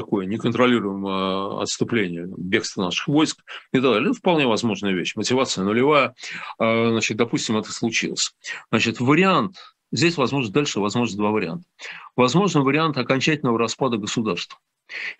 такое 0.00 0.26
неконтролируемое 0.26 1.62
отступление, 1.62 2.26
бегство 2.36 2.84
наших 2.84 3.08
войск 3.08 3.42
и 3.72 3.76
так 3.76 3.82
далее. 3.82 4.10
Это 4.10 4.18
вполне 4.18 4.46
возможная 4.46 4.92
вещь. 4.92 5.14
Мотивация 5.16 5.64
нулевая. 5.64 6.14
Э, 6.58 6.88
значит, 6.90 7.16
допустим, 7.16 7.56
это 7.56 7.72
случилось. 7.72 8.34
Значит, 8.70 9.00
вариант, 9.00 9.56
здесь 9.92 10.16
возможно 10.16 10.52
дальше, 10.52 10.80
возможно, 10.80 11.16
два 11.18 11.30
варианта. 11.30 11.64
Возможно, 12.16 12.62
вариант 12.62 12.96
окончательного 12.96 13.58
распада 13.58 13.98
государства. 13.98 14.58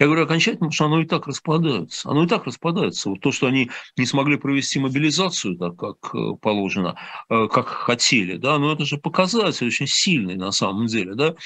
Я 0.00 0.06
говорю 0.06 0.24
окончательно, 0.24 0.68
потому 0.68 0.72
что 0.72 0.84
оно 0.86 1.00
и 1.00 1.06
так 1.06 1.28
распадается. 1.28 2.08
Оно 2.08 2.24
и 2.24 2.26
так 2.26 2.44
распадается. 2.46 3.10
Вот 3.10 3.20
то, 3.20 3.30
что 3.30 3.46
они 3.46 3.70
не 3.96 4.04
смогли 4.04 4.36
провести 4.36 4.80
мобилизацию 4.80 5.56
так, 5.56 5.76
как 5.76 6.14
э, 6.14 6.32
положено, 6.40 6.98
как 7.28 7.68
хотели, 7.68 8.36
да, 8.36 8.58
но 8.58 8.72
это 8.72 8.84
же 8.84 8.96
показатель 8.96 9.66
очень 9.66 9.86
сильный 9.86 10.34
на 10.36 10.50
самом 10.50 10.86
деле, 10.86 11.14
да. 11.14 11.36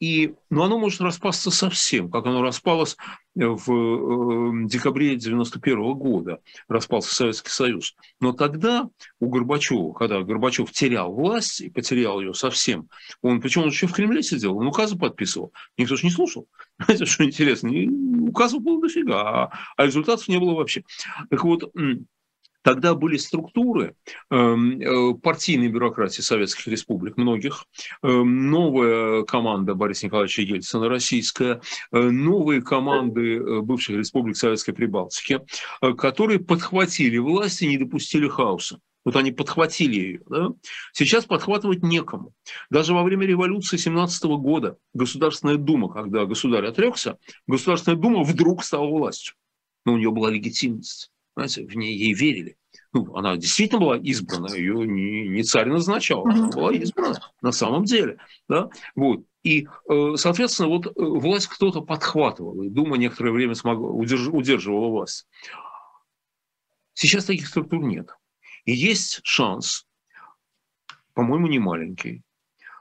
И, 0.00 0.32
но 0.48 0.64
оно 0.64 0.78
может 0.78 1.02
распасться 1.02 1.50
совсем, 1.50 2.10
как 2.10 2.24
оно 2.24 2.42
распалось 2.42 2.96
в 3.34 3.70
э, 3.70 4.66
декабре 4.66 5.14
91 5.14 5.92
года, 5.92 6.40
распался 6.68 7.14
Советский 7.14 7.50
Союз. 7.50 7.94
Но 8.18 8.32
тогда 8.32 8.88
у 9.20 9.28
Горбачева, 9.28 9.92
когда 9.92 10.22
Горбачев 10.22 10.72
терял 10.72 11.12
власть 11.12 11.60
и 11.60 11.68
потерял 11.68 12.18
ее 12.20 12.32
совсем, 12.32 12.88
он, 13.20 13.42
причем 13.42 13.62
он 13.62 13.68
еще 13.68 13.86
в 13.86 13.92
Кремле 13.92 14.22
сидел, 14.22 14.56
он 14.56 14.66
указы 14.66 14.96
подписывал, 14.96 15.52
никто 15.76 15.96
же 15.96 16.04
не 16.04 16.10
слушал. 16.10 16.48
Знаете, 16.78 17.04
что 17.04 17.24
интересно, 17.24 17.70
указов 18.26 18.62
было 18.62 18.80
дофига, 18.80 19.20
а, 19.20 19.50
а 19.76 19.86
результатов 19.86 20.28
не 20.28 20.38
было 20.38 20.54
вообще. 20.54 20.82
Так 21.28 21.44
вот, 21.44 21.70
Тогда 22.62 22.94
были 22.94 23.16
структуры 23.16 23.94
эм, 24.30 24.80
э, 24.80 25.14
партийной 25.14 25.68
бюрократии 25.68 26.20
советских 26.20 26.66
республик, 26.68 27.16
многих, 27.16 27.64
эм, 28.02 28.50
новая 28.50 29.22
команда 29.24 29.74
Бориса 29.74 30.06
Николаевича 30.06 30.42
Ельцина, 30.42 30.88
российская, 30.88 31.60
э, 31.92 31.98
новые 31.98 32.60
команды 32.60 33.36
э, 33.36 33.60
бывших 33.60 33.96
республик 33.96 34.36
Советской 34.36 34.72
Прибалтики, 34.72 35.40
которые 35.96 36.38
подхватили 36.38 37.18
власть 37.18 37.62
и 37.62 37.68
не 37.68 37.78
допустили 37.78 38.28
хаоса. 38.28 38.78
Вот 39.04 39.16
они 39.16 39.32
подхватили 39.32 39.94
ее. 39.94 40.20
Да? 40.28 40.48
Сейчас 40.92 41.24
подхватывать 41.24 41.82
некому. 41.82 42.34
Даже 42.68 42.92
во 42.92 43.02
время 43.02 43.26
революции 43.26 43.76
17 43.76 44.24
года 44.24 44.76
Государственная 44.92 45.56
Дума, 45.56 45.88
когда 45.88 46.26
государь 46.26 46.66
отрекся, 46.66 47.18
Государственная 47.46 47.98
Дума 47.98 48.22
вдруг 48.22 48.62
стала 48.62 48.86
властью. 48.86 49.34
Но 49.86 49.94
у 49.94 49.96
нее 49.96 50.10
была 50.10 50.30
легитимность. 50.30 51.10
Понимаете, 51.40 51.64
в 51.64 51.74
ней 51.74 51.96
ей 51.96 52.12
верили. 52.12 52.58
Ну, 52.92 53.16
она 53.16 53.34
действительно 53.38 53.80
была 53.80 53.96
избрана, 53.96 54.52
ее 54.52 54.86
не, 54.86 55.26
не 55.26 55.42
царь 55.42 55.68
назначал, 55.68 56.26
она 56.26 56.48
была 56.48 56.70
избрана 56.72 57.18
на 57.40 57.50
самом 57.50 57.84
деле. 57.84 58.18
Да? 58.46 58.68
Вот. 58.94 59.24
И, 59.42 59.66
э, 59.88 60.12
соответственно, 60.16 60.68
вот 60.68 60.86
э, 60.86 60.90
власть 60.96 61.46
кто-то 61.46 61.80
подхватывал, 61.80 62.62
и 62.62 62.68
Дума 62.68 62.98
некоторое 62.98 63.30
время 63.30 63.54
смогла, 63.54 63.88
удерж, 63.88 64.28
удерживала 64.28 64.88
власть. 64.88 65.26
Сейчас 66.92 67.24
таких 67.24 67.46
структур 67.46 67.82
нет. 67.82 68.10
И 68.66 68.72
есть 68.72 69.20
шанс, 69.22 69.86
по-моему, 71.14 71.46
не 71.46 71.58
маленький, 71.58 72.22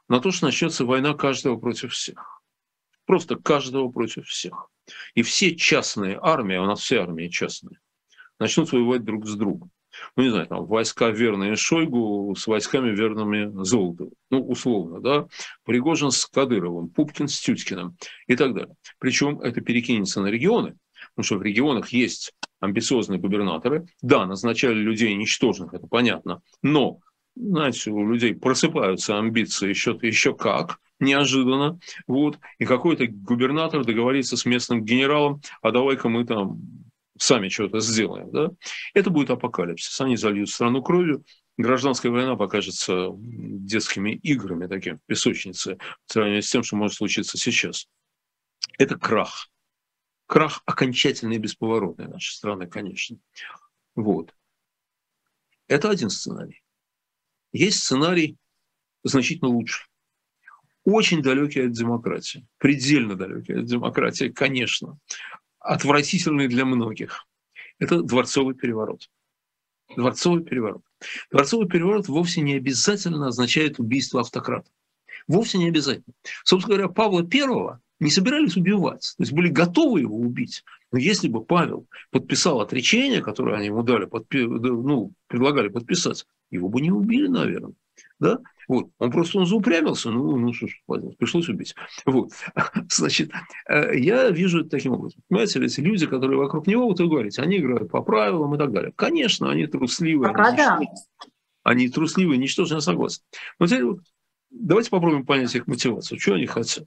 на 0.09 0.19
то, 0.19 0.31
что 0.31 0.47
начнется 0.47 0.83
война 0.83 1.13
каждого 1.13 1.57
против 1.57 1.93
всех. 1.93 2.41
Просто 3.05 3.37
каждого 3.37 3.89
против 3.89 4.27
всех. 4.27 4.69
И 5.13 5.21
все 5.21 5.55
частные 5.55 6.19
армии, 6.21 6.57
а 6.57 6.63
у 6.63 6.65
нас 6.65 6.81
все 6.81 7.01
армии 7.01 7.29
частные, 7.29 7.79
начнут 8.39 8.71
воевать 8.71 9.03
друг 9.03 9.27
с 9.27 9.35
другом. 9.35 9.71
Ну, 10.15 10.23
не 10.23 10.29
знаю, 10.29 10.47
там, 10.47 10.65
войска 10.65 11.09
верные 11.09 11.55
Шойгу 11.55 12.35
с 12.37 12.47
войсками 12.47 12.89
верными 12.91 13.63
Золотову. 13.63 14.13
Ну, 14.29 14.41
условно, 14.41 15.01
да. 15.01 15.27
Пригожин 15.65 16.11
с 16.11 16.25
Кадыровым, 16.25 16.89
Пупкин 16.89 17.27
с 17.27 17.39
Тюткиным 17.39 17.97
и 18.27 18.35
так 18.35 18.53
далее. 18.53 18.75
Причем 18.99 19.39
это 19.41 19.61
перекинется 19.61 20.21
на 20.21 20.27
регионы, 20.27 20.75
потому 21.15 21.23
что 21.23 21.37
в 21.37 21.43
регионах 21.43 21.89
есть 21.89 22.33
амбициозные 22.59 23.19
губернаторы. 23.19 23.87
Да, 24.01 24.25
назначали 24.25 24.75
людей 24.75 25.13
ничтожных, 25.15 25.73
это 25.73 25.87
понятно, 25.87 26.41
но 26.61 26.99
знаете, 27.35 27.91
у 27.91 28.11
людей 28.11 28.35
просыпаются 28.35 29.17
амбиции 29.17 29.69
еще, 29.69 29.97
еще 30.01 30.35
как, 30.35 30.79
неожиданно, 30.99 31.79
вот, 32.05 32.37
и 32.57 32.65
какой-то 32.65 33.07
губернатор 33.07 33.85
договорится 33.85 34.35
с 34.35 34.45
местным 34.45 34.83
генералом, 34.83 35.41
а 35.61 35.71
давай-ка 35.71 36.09
мы 36.09 36.25
там 36.25 36.59
сами 37.19 37.49
что-то 37.49 37.79
сделаем, 37.79 38.31
да, 38.31 38.51
это 38.93 39.09
будет 39.09 39.29
апокалипсис. 39.29 39.99
Они 40.01 40.15
зальют 40.15 40.49
страну 40.49 40.81
кровью, 40.81 41.23
гражданская 41.57 42.11
война 42.11 42.35
покажется 42.35 43.09
детскими 43.13 44.11
играми, 44.15 44.67
таким 44.67 44.99
песочницей, 45.05 45.77
в 46.05 46.11
сравнении 46.11 46.41
с 46.41 46.49
тем, 46.49 46.63
что 46.63 46.75
может 46.75 46.97
случиться 46.97 47.37
сейчас. 47.37 47.87
Это 48.77 48.97
крах. 48.97 49.49
Крах 50.25 50.61
окончательный 50.65 51.35
и 51.35 51.39
бесповоротный 51.39 52.07
нашей 52.07 52.33
страны, 52.33 52.67
конечно. 52.67 53.17
Вот. 53.95 54.33
Это 55.67 55.89
один 55.89 56.09
сценарий. 56.09 56.61
Есть 57.51 57.83
сценарий 57.83 58.37
значительно 59.03 59.49
лучше. 59.49 59.85
Очень 60.83 61.21
далекий 61.21 61.61
от 61.61 61.71
демократии. 61.71 62.47
Предельно 62.57 63.15
далекий 63.15 63.53
от 63.53 63.65
демократии, 63.65 64.29
конечно 64.29 64.97
отвратительный 65.59 66.47
для 66.47 66.65
многих. 66.65 67.25
Это 67.79 68.01
дворцовый 68.01 68.55
переворот. 68.55 69.09
Дворцовый 69.95 70.43
переворот. 70.43 70.83
Дворцовый 71.31 71.67
переворот 71.67 72.07
вовсе 72.07 72.41
не 72.41 72.55
обязательно 72.55 73.27
означает 73.27 73.79
убийство 73.79 74.21
автократа. 74.21 74.69
Вовсе 75.27 75.57
не 75.57 75.67
обязательно. 75.67 76.13
Собственно 76.43 76.75
говоря, 76.75 76.93
Павла 76.93 77.23
Первого 77.23 77.81
не 77.99 78.09
собирались 78.09 78.55
убивать, 78.55 79.13
то 79.17 79.23
есть 79.23 79.33
были 79.33 79.49
готовы 79.49 80.01
его 80.01 80.15
убить. 80.15 80.63
Но 80.91 80.97
если 80.97 81.27
бы 81.27 81.43
Павел 81.43 81.85
подписал 82.11 82.61
отречение, 82.61 83.21
которое 83.21 83.57
они 83.57 83.67
ему 83.67 83.83
дали, 83.83 84.05
подпи- 84.05 84.47
ну, 84.47 85.11
предлагали 85.27 85.67
подписать, 85.67 86.25
его 86.49 86.69
бы 86.69 86.81
не 86.81 86.91
убили, 86.91 87.27
наверное. 87.27 87.73
Да? 88.19 88.39
Вот. 88.69 88.91
Он 88.99 89.09
просто 89.09 89.39
он 89.39 89.47
заупрямился, 89.47 90.11
ну, 90.11 90.37
ну 90.37 90.53
что 90.53 90.67
ж, 90.67 90.79
пришлось 91.17 91.49
убить. 91.49 91.73
Вот. 92.05 92.33
Значит, 92.91 93.31
э, 93.67 93.97
я 93.97 94.29
вижу 94.29 94.61
это 94.61 94.69
таким 94.69 94.93
образом. 94.93 95.23
Понимаете, 95.27 95.65
эти 95.65 95.79
люди, 95.81 96.05
которые 96.05 96.37
вокруг 96.37 96.67
него, 96.67 96.85
вот 96.85 96.99
вы 96.99 97.09
говорите, 97.09 97.41
они 97.41 97.57
играют 97.57 97.89
по 97.89 98.03
правилам 98.03 98.53
и 98.53 98.59
так 98.59 98.71
далее. 98.71 98.93
Конечно, 98.95 99.49
они 99.49 99.65
трусливые. 99.65 100.31
Пока 100.31 100.49
они, 100.49 100.57
да. 100.57 100.79
они 101.63 101.89
трусливые, 101.89 102.37
ничтожно 102.37 102.79
согласны. 102.79 103.25
Но 103.57 103.65
теперь 103.65 103.85
вот, 103.85 104.01
давайте 104.51 104.91
попробуем 104.91 105.25
понять 105.25 105.55
их 105.55 105.65
мотивацию. 105.65 106.19
Что 106.19 106.35
они 106.35 106.45
хотят? 106.45 106.85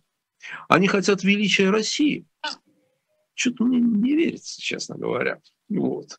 Они 0.69 0.87
хотят 0.87 1.25
величия 1.25 1.69
России. 1.71 2.27
Что-то 3.35 3.65
мне 3.65 3.81
не 3.81 4.15
верится, 4.15 4.63
честно 4.63 4.97
говоря. 4.97 5.41
Вот 5.69 6.17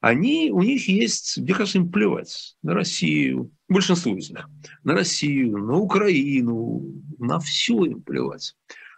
они, 0.00 0.50
у 0.52 0.62
них 0.62 0.88
есть, 0.88 1.38
мне 1.38 1.54
кажется, 1.54 1.78
им 1.78 1.90
плевать 1.90 2.56
на 2.62 2.74
Россию, 2.74 3.50
большинство 3.68 4.14
из 4.16 4.30
них, 4.30 4.48
на 4.84 4.94
Россию, 4.94 5.58
на 5.58 5.76
Украину, 5.76 6.82
на 7.18 7.40
все 7.40 7.84
им 7.84 8.02
плевать. 8.02 8.54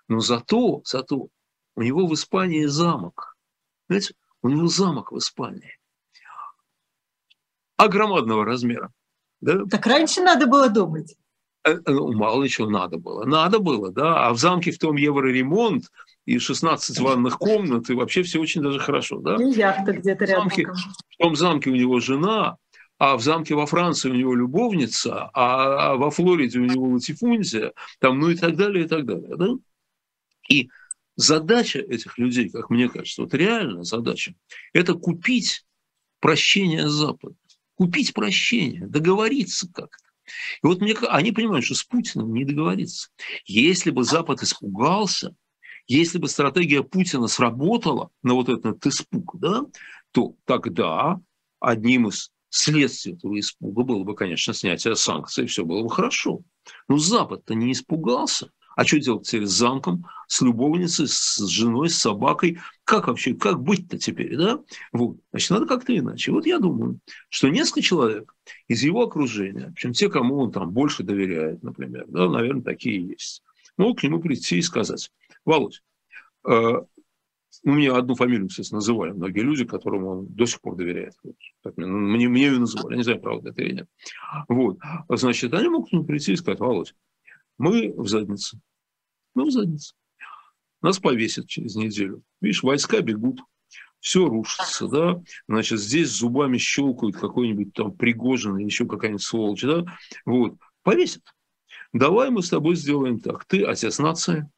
Но 0.09 0.21
зато, 0.21 0.83
зато 0.85 1.29
у 1.77 1.83
него 1.83 2.07
в 2.07 2.15
Испании 2.15 2.67
замок. 2.67 3.37
Знаете, 3.89 4.15
у 4.43 4.49
него 4.49 4.67
замок 4.67 5.13
в 5.13 5.19
Испании. 5.19 5.79
Огромадного 7.77 8.45
размера. 8.45 8.93
Да? 9.41 9.65
Так 9.71 9.87
раньше 9.87 10.21
надо 10.21 10.47
было 10.47 10.69
думать. 10.69 11.17
Э, 11.65 11.79
ну, 11.87 12.13
мало 12.13 12.43
ли 12.43 12.49
чего 12.49 12.69
надо 12.69 12.99
было. 12.99 13.25
Надо 13.25 13.59
было, 13.59 13.91
да. 13.91 14.27
А 14.27 14.33
в 14.33 14.39
замке 14.39 14.71
в 14.71 14.79
том 14.79 14.97
евроремонт, 14.97 15.91
и 16.31 16.39
16 16.39 17.01
ванных 17.01 17.39
комнат, 17.39 17.91
и 17.91 17.95
вообще 17.95 18.23
все 18.23 18.39
очень 18.39 18.63
даже 18.63 18.79
хорошо. 18.79 19.19
Да? 19.19 19.35
И 19.35 19.51
яхта 19.51 19.93
где-то 19.93 20.27
рядом. 20.27 20.49
В, 20.49 20.55
замке, 20.55 20.67
в 20.73 21.17
том 21.19 21.35
замке 21.35 21.71
у 21.71 21.75
него 21.75 21.99
жена, 21.99 22.57
а 22.99 23.17
в 23.17 23.21
замке 23.21 23.57
во 23.57 23.67
Франции 23.67 24.11
у 24.11 24.15
него 24.15 24.37
любовница, 24.37 25.29
а 25.35 25.97
во 25.97 26.13
Флориде 26.13 26.61
у 26.61 26.67
него 26.67 26.87
латифундия, 26.87 27.73
там, 27.99 28.21
ну 28.21 28.31
и 28.31 28.37
так 28.37 28.55
далее, 28.55 28.85
и 28.85 28.89
так 28.89 29.07
далее. 29.07 29.37
Да? 29.37 29.49
И 30.49 30.71
задача 31.17 31.81
этих 31.81 32.17
людей, 32.17 32.49
как 32.49 32.71
мне 32.71 32.89
кажется, 32.89 33.23
вот 33.23 33.35
реальная 33.35 33.83
задача, 33.83 34.33
это 34.73 34.95
купить 34.95 35.65
прощение 36.21 36.89
Запада. 36.89 37.35
Купить 37.75 38.15
прощение, 38.15 38.87
договориться 38.87 39.67
как-то. 39.67 40.05
И 40.63 40.67
вот 40.67 40.81
мне, 40.81 40.95
они 41.09 41.33
понимают, 41.33 41.65
что 41.65 41.75
с 41.75 41.83
Путиным 41.83 42.33
не 42.33 42.45
договориться. 42.45 43.09
Если 43.47 43.91
бы 43.91 44.05
Запад 44.05 44.45
испугался, 44.45 45.35
если 45.97 46.19
бы 46.19 46.29
стратегия 46.29 46.83
Путина 46.83 47.27
сработала 47.27 48.11
на 48.23 48.35
вот 48.35 48.49
этот 48.49 48.87
испуг, 48.87 49.37
да, 49.41 49.63
то 50.13 50.35
тогда 50.45 51.21
одним 51.59 52.09
из 52.09 52.31
следствие 52.49 53.17
этого 53.17 53.39
испуга 53.39 53.83
было 53.83 54.05
бы, 54.05 54.15
конечно, 54.15 54.55
снятие 54.55 54.95
санкций, 54.95 55.47
все 55.47 55.65
было 55.65 55.83
бы 55.83 55.91
хорошо. 55.91 56.43
Но 56.89 56.97
Запад-то 56.97 57.55
не 57.55 57.73
испугался. 57.73 58.51
А 58.77 58.85
что 58.85 59.01
делать 59.01 59.27
теперь 59.27 59.47
с 59.47 59.51
замком, 59.51 60.07
с 60.29 60.41
любовницей, 60.43 61.09
с 61.09 61.45
женой, 61.49 61.91
с 61.91 61.99
собакой? 61.99 62.61
Как 62.85 63.09
вообще, 63.09 63.35
как 63.35 63.61
быть-то 63.61 63.99
теперь, 63.99 64.37
да? 64.37 64.61
Вот. 64.93 65.19
Значит, 65.33 65.51
надо 65.51 65.67
как-то 65.67 65.97
иначе. 65.97 66.31
Вот 66.31 66.47
я 66.47 66.61
думаю, 66.61 67.01
что 67.29 67.49
несколько 67.49 67.83
человек 67.83 68.35
из 68.69 68.83
его 68.83 69.03
окружения, 69.03 69.73
причем 69.75 69.93
те, 69.93 70.09
кому 70.09 70.39
он 70.39 70.53
там 70.53 70.71
больше 70.71 71.03
доверяет, 71.03 71.63
например, 71.65 72.07
да, 72.09 72.29
наверное, 72.29 72.63
такие 72.63 73.09
есть, 73.09 73.43
могут 73.77 74.01
к 74.01 74.03
нему 74.05 74.21
прийти 74.21 74.59
и 74.59 74.63
сказать, 74.63 75.11
Володь, 75.45 75.83
э, 76.49 76.51
ну, 77.65 77.73
мне 77.73 77.91
одну 77.93 78.15
фамилию, 78.15 78.49
кстати, 78.49 78.73
называли 78.73 79.13
многие 79.13 79.41
люди, 79.41 79.65
которым 79.65 80.05
он 80.05 80.27
до 80.27 80.47
сих 80.47 80.61
пор 80.61 80.77
доверяет. 80.77 81.15
Вот. 81.23 81.37
Так, 81.63 81.77
мне, 81.77 82.29
мне 82.29 82.47
ее 82.47 82.59
называли, 82.59 82.95
я 82.95 82.99
не 82.99 83.03
знаю, 83.03 83.21
правда 83.21 83.51
это 83.51 83.63
или 83.63 83.75
нет. 83.75 83.89
Вот. 84.49 84.79
Значит, 85.09 85.53
они 85.55 85.69
могут 85.69 85.93
нему 85.93 86.05
прийти 86.05 86.33
и 86.33 86.37
сказать, 86.37 86.61
Володь, 86.61 86.95
мы 87.59 87.93
в 87.97 88.09
заднице. 88.09 88.61
Мы 89.35 89.45
в 89.45 89.51
заднице. 89.51 89.95
Нас 90.81 90.99
повесят 90.99 91.47
через 91.49 91.75
неделю. 91.75 92.23
Видишь, 92.41 92.63
войска 92.63 93.01
бегут, 93.01 93.41
все 93.99 94.27
рушится, 94.27 94.89
да, 94.89 95.23
значит, 95.47 95.79
здесь 95.79 96.09
зубами 96.09 96.57
щелкают 96.57 97.17
какой-нибудь 97.17 97.75
там 97.75 97.93
Пригожин 97.93 98.57
или 98.57 98.65
еще 98.65 98.87
какая-нибудь 98.87 99.23
сволочь, 99.23 99.63
да, 99.63 99.85
вот, 100.25 100.57
повесят. 100.83 101.23
Давай 101.93 102.31
мы 102.31 102.43
с 102.43 102.49
тобой 102.49 102.77
сделаем 102.77 103.21
так. 103.21 103.45
Ты 103.45 103.65
отец 103.65 103.99
нации, 103.99 104.49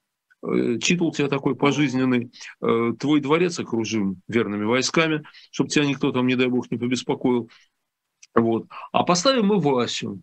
титул 0.43 1.09
у 1.09 1.12
тебя 1.12 1.28
такой 1.28 1.55
пожизненный, 1.55 2.32
э, 2.61 2.93
твой 2.99 3.20
дворец 3.20 3.59
окружим 3.59 4.22
верными 4.28 4.64
войсками, 4.64 5.24
чтобы 5.51 5.70
тебя 5.70 5.84
никто 5.84 6.11
там, 6.12 6.26
не 6.26 6.34
дай 6.34 6.49
бог, 6.49 6.70
не 6.70 6.78
побеспокоил. 6.78 7.49
Вот. 8.34 8.66
А 8.93 9.05
поставим 9.05 9.47
мы 9.47 9.61
Васю. 9.61 10.20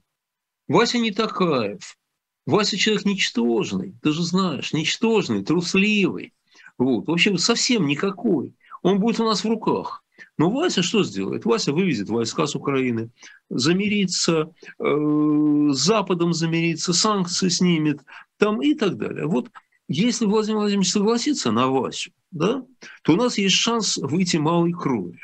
Вася 0.68 0.98
не 0.98 1.12
Такаев. 1.12 1.98
Вася 2.46 2.78
человек 2.78 3.06
ничтожный, 3.06 3.96
ты 4.02 4.12
же 4.12 4.24
знаешь, 4.24 4.74
ничтожный, 4.74 5.44
трусливый. 5.44 6.34
Вот. 6.78 7.08
В 7.08 7.12
общем, 7.12 7.38
совсем 7.38 7.86
никакой. 7.88 8.54
Он 8.82 9.00
будет 9.00 9.20
у 9.20 9.26
нас 9.26 9.44
в 9.44 9.48
руках. 9.48 10.04
Но 10.38 10.50
Вася 10.50 10.84
что 10.84 11.04
сделает? 11.04 11.46
Вася 11.46 11.72
вывезет 11.72 12.10
войска 12.10 12.46
с 12.46 12.56
Украины, 12.56 13.10
замирится, 13.50 14.52
э, 14.80 15.70
с 15.72 15.78
Западом 15.78 16.34
замирится, 16.34 16.94
санкции 16.94 17.50
снимет 17.50 18.02
там 18.38 18.62
и 18.62 18.74
так 18.74 18.98
далее. 18.98 19.28
Вот 19.28 19.50
если 19.90 20.26
Владимир 20.26 20.60
Владимирович 20.60 20.92
согласится 20.92 21.52
на 21.52 21.68
Васю, 21.68 22.12
да, 22.30 22.64
то 23.02 23.14
у 23.14 23.16
нас 23.16 23.40
есть 23.40 23.56
шанс 23.56 23.98
выйти 23.98 24.38
малой 24.38 24.72
кровью. 24.72 25.20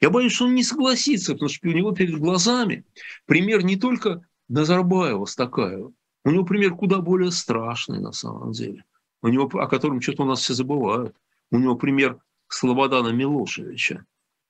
Я 0.00 0.08
боюсь, 0.08 0.32
что 0.32 0.46
он 0.46 0.54
не 0.54 0.64
согласится, 0.64 1.34
потому 1.34 1.50
что 1.50 1.68
у 1.68 1.72
него 1.72 1.92
перед 1.92 2.18
глазами 2.18 2.86
пример 3.26 3.62
не 3.62 3.76
только 3.76 4.26
Назарбаева 4.48 5.26
с 5.26 5.36
Такаева, 5.36 5.92
у 6.24 6.30
него 6.30 6.44
пример 6.44 6.74
куда 6.74 7.00
более 7.00 7.30
страшный 7.30 8.00
на 8.00 8.12
самом 8.12 8.52
деле, 8.52 8.84
у 9.20 9.28
него, 9.28 9.44
о 9.60 9.68
котором 9.68 10.00
что-то 10.00 10.22
у 10.22 10.26
нас 10.26 10.40
все 10.40 10.54
забывают. 10.54 11.14
У 11.50 11.58
него 11.58 11.76
пример 11.76 12.18
Слободана 12.48 13.10
Милошевича, 13.10 14.06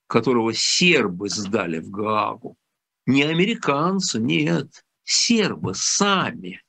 которого 0.06 0.54
сербы 0.54 1.28
сдали 1.28 1.80
в 1.80 1.90
Гаагу. 1.90 2.56
Не 3.04 3.24
американцы, 3.24 4.20
нет, 4.20 4.84
сербы 5.02 5.74
сами. 5.74 6.62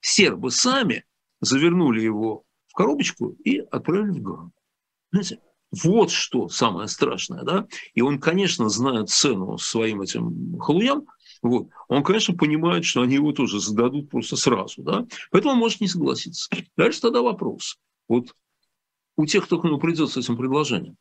Сербы 0.00 0.50
сами 0.50 1.04
завернули 1.40 2.00
его 2.00 2.44
в 2.68 2.74
коробочку 2.74 3.36
и 3.44 3.58
отправили 3.58 4.18
в 4.18 4.22
Гаагу. 4.22 4.52
Знаете, 5.12 5.40
вот 5.82 6.10
что 6.10 6.48
самое 6.48 6.88
страшное, 6.88 7.42
да? 7.42 7.66
И 7.94 8.00
он, 8.00 8.18
конечно, 8.18 8.68
знает 8.68 9.08
цену 9.08 9.58
своим 9.58 10.02
этим 10.02 10.58
халуям, 10.58 11.06
вот. 11.42 11.68
Он, 11.88 12.02
конечно, 12.02 12.34
понимает, 12.34 12.84
что 12.84 13.02
они 13.02 13.14
его 13.14 13.32
тоже 13.32 13.60
зададут 13.60 14.10
просто 14.10 14.36
сразу. 14.36 14.82
Да? 14.82 15.06
Поэтому 15.30 15.54
он 15.54 15.58
может 15.58 15.80
не 15.80 15.88
согласиться. 15.88 16.50
Дальше 16.76 17.00
тогда 17.00 17.22
вопрос. 17.22 17.78
Вот 18.08 18.34
у 19.16 19.26
тех, 19.26 19.44
кто 19.44 19.60
к 19.60 19.64
нему 19.64 19.78
придет 19.78 20.10
с 20.10 20.16
этим 20.16 20.36
предложением, 20.36 20.96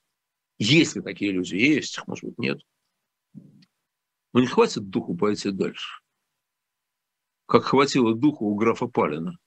есть 0.58 0.96
ли 0.96 1.02
такие 1.02 1.32
люди? 1.32 1.56
Есть, 1.56 2.02
может 2.08 2.26
быть, 2.26 2.38
нет. 2.38 2.62
Но 4.34 4.42
не 4.42 4.48
хватит 4.48 4.90
духу 4.90 5.16
пойти 5.16 5.52
дальше. 5.52 6.02
Как 7.46 7.64
хватило 7.64 8.14
духу 8.14 8.46
у 8.46 8.56
графа 8.56 8.88
Палина, 8.88 9.38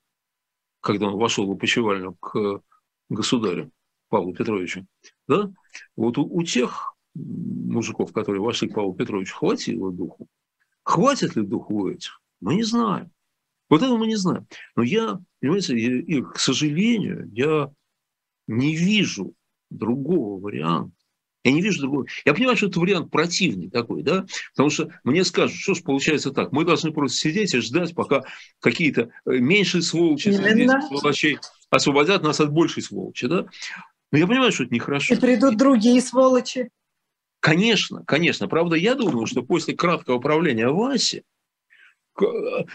когда 0.82 1.06
он 1.06 1.16
вошел 1.16 1.46
в 1.46 1.52
опочивальню 1.52 2.14
к 2.14 2.60
государю 3.08 3.70
Павлу 4.08 4.34
Петровичу. 4.34 4.86
Да? 5.26 5.50
Вот 5.96 6.18
у, 6.18 6.24
у 6.24 6.42
тех 6.42 6.94
мужиков, 7.14 8.12
которые 8.12 8.42
вошли 8.42 8.68
к 8.68 8.74
Павлу 8.74 8.94
Петровичу, 8.94 9.34
хватило 9.34 9.90
духу 9.90 10.28
Хватит 10.84 11.36
ли 11.36 11.42
духу 11.42 11.84
у 11.84 11.88
этих? 11.88 12.20
Мы 12.40 12.56
не 12.56 12.64
знаем. 12.64 13.12
Вот 13.70 13.82
этого 13.82 13.96
мы 13.96 14.06
не 14.06 14.16
знаем. 14.16 14.46
Но 14.74 14.82
я, 14.82 15.20
понимаете, 15.40 15.78
и, 15.78 16.18
и, 16.18 16.22
к 16.22 16.38
сожалению, 16.38 17.30
я 17.32 17.72
не 18.48 18.74
вижу 18.74 19.34
другого 19.70 20.40
варианта. 20.40 20.96
Я 21.44 21.52
не 21.52 21.60
вижу 21.60 21.80
другого. 21.80 22.06
Я 22.24 22.34
понимаю, 22.34 22.56
что 22.56 22.66
это 22.66 22.78
вариант 22.78 23.10
противный 23.10 23.68
такой, 23.68 24.02
да, 24.02 24.26
потому 24.54 24.70
что 24.70 24.90
мне 25.02 25.24
скажут, 25.24 25.56
что 25.56 25.74
ж 25.74 25.82
получается 25.82 26.30
так, 26.30 26.52
мы 26.52 26.64
должны 26.64 26.92
просто 26.92 27.18
сидеть 27.18 27.54
и 27.54 27.60
ждать, 27.60 27.94
пока 27.94 28.22
какие-то 28.60 29.10
э, 29.26 29.38
меньшие 29.38 29.82
сволочи 29.82 30.30
сволочей 30.30 31.38
освободят 31.70 32.22
нас 32.22 32.40
от 32.40 32.52
большей 32.52 32.82
сволочи, 32.82 33.26
да. 33.26 33.46
Но 34.12 34.18
я 34.18 34.26
понимаю, 34.26 34.52
что 34.52 34.64
это 34.64 34.74
нехорошо. 34.74 35.14
И 35.14 35.18
придут 35.18 35.56
другие 35.56 36.00
сволочи. 36.00 36.68
Конечно, 37.40 38.04
конечно. 38.06 38.46
Правда, 38.46 38.76
я 38.76 38.94
думаю, 38.94 39.26
что 39.26 39.42
после 39.42 39.74
краткого 39.74 40.20
правления 40.20 40.68
Васи, 40.68 41.24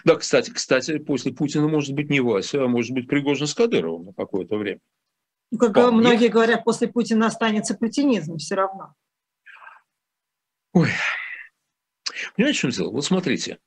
да, 0.03 0.15
кстати, 0.15 0.49
кстати, 0.49 0.97
после 0.97 1.32
Путина 1.32 1.68
может 1.68 1.93
быть 1.93 2.09
не 2.09 2.20
Вася, 2.20 2.63
а 2.63 2.68
может 2.68 2.91
быть 2.91 3.07
Пригожин 3.07 3.47
с 3.47 3.53
Кадыровым 3.53 4.07
на 4.07 4.13
какое-то 4.13 4.57
время. 4.57 4.80
Ну, 5.51 5.57
как 5.59 5.71
Вполне. 5.71 5.97
многие 5.97 6.27
говорят, 6.27 6.63
после 6.63 6.87
Путина 6.87 7.27
останется 7.27 7.75
путинизм 7.75 8.37
все 8.37 8.55
равно. 8.55 8.93
Ой. 10.73 10.89
Понимаете, 12.35 12.57
в 12.57 12.61
чем 12.61 12.69
дело? 12.71 12.91
Вот 12.91 13.05
смотрите, 13.05 13.59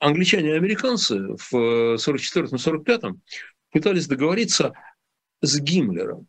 англичане 0.00 0.50
и 0.50 0.56
американцы 0.56 1.18
в 1.36 1.96
44-45 1.96 3.18
пытались 3.70 4.06
договориться 4.06 4.74
с 5.40 5.58
Гиммлером. 5.58 6.28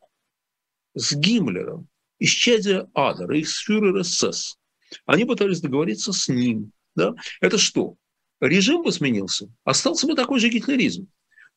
С 0.96 1.14
Гиммлером 1.14 1.88
исчадия 2.20 2.90
ада, 2.94 3.26
рейхсфюрер 3.28 4.04
СС. 4.04 4.58
Они 5.06 5.26
пытались 5.26 5.62
договориться 5.62 6.14
с 6.14 6.28
ним. 6.28 6.72
Да? 6.96 7.14
Это 7.42 7.58
что? 7.58 7.96
Режим 8.42 8.84
бы 8.84 8.92
сменился, 8.92 9.48
остался 9.64 10.08
бы 10.08 10.16
такой 10.16 10.40
же 10.40 10.50
гитлеризм. 10.50 11.08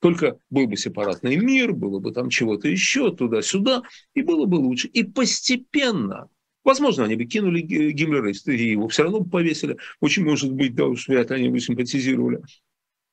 Только 0.02 0.36
был 0.50 0.66
бы 0.66 0.76
сепаратный 0.76 1.36
мир, 1.36 1.72
было 1.72 2.00
бы 2.00 2.10
там 2.10 2.28
чего-то 2.28 2.66
еще, 2.66 3.14
туда-сюда, 3.14 3.82
и 4.14 4.22
было 4.22 4.46
бы 4.46 4.56
лучше. 4.56 4.88
И 4.88 5.04
постепенно, 5.04 6.28
возможно, 6.64 7.04
они 7.04 7.14
бы 7.14 7.24
кинули 7.24 7.60
Гиммлера, 7.60 8.32
и 8.32 8.70
его 8.70 8.88
все 8.88 9.04
равно 9.04 9.20
бы 9.20 9.30
повесили. 9.30 9.76
Очень 10.00 10.24
может 10.24 10.52
быть, 10.52 10.74
да, 10.74 10.86
уж 10.86 11.06
вряд 11.06 11.30
ли 11.30 11.36
они 11.36 11.50
бы 11.50 11.60
симпатизировали. 11.60 12.42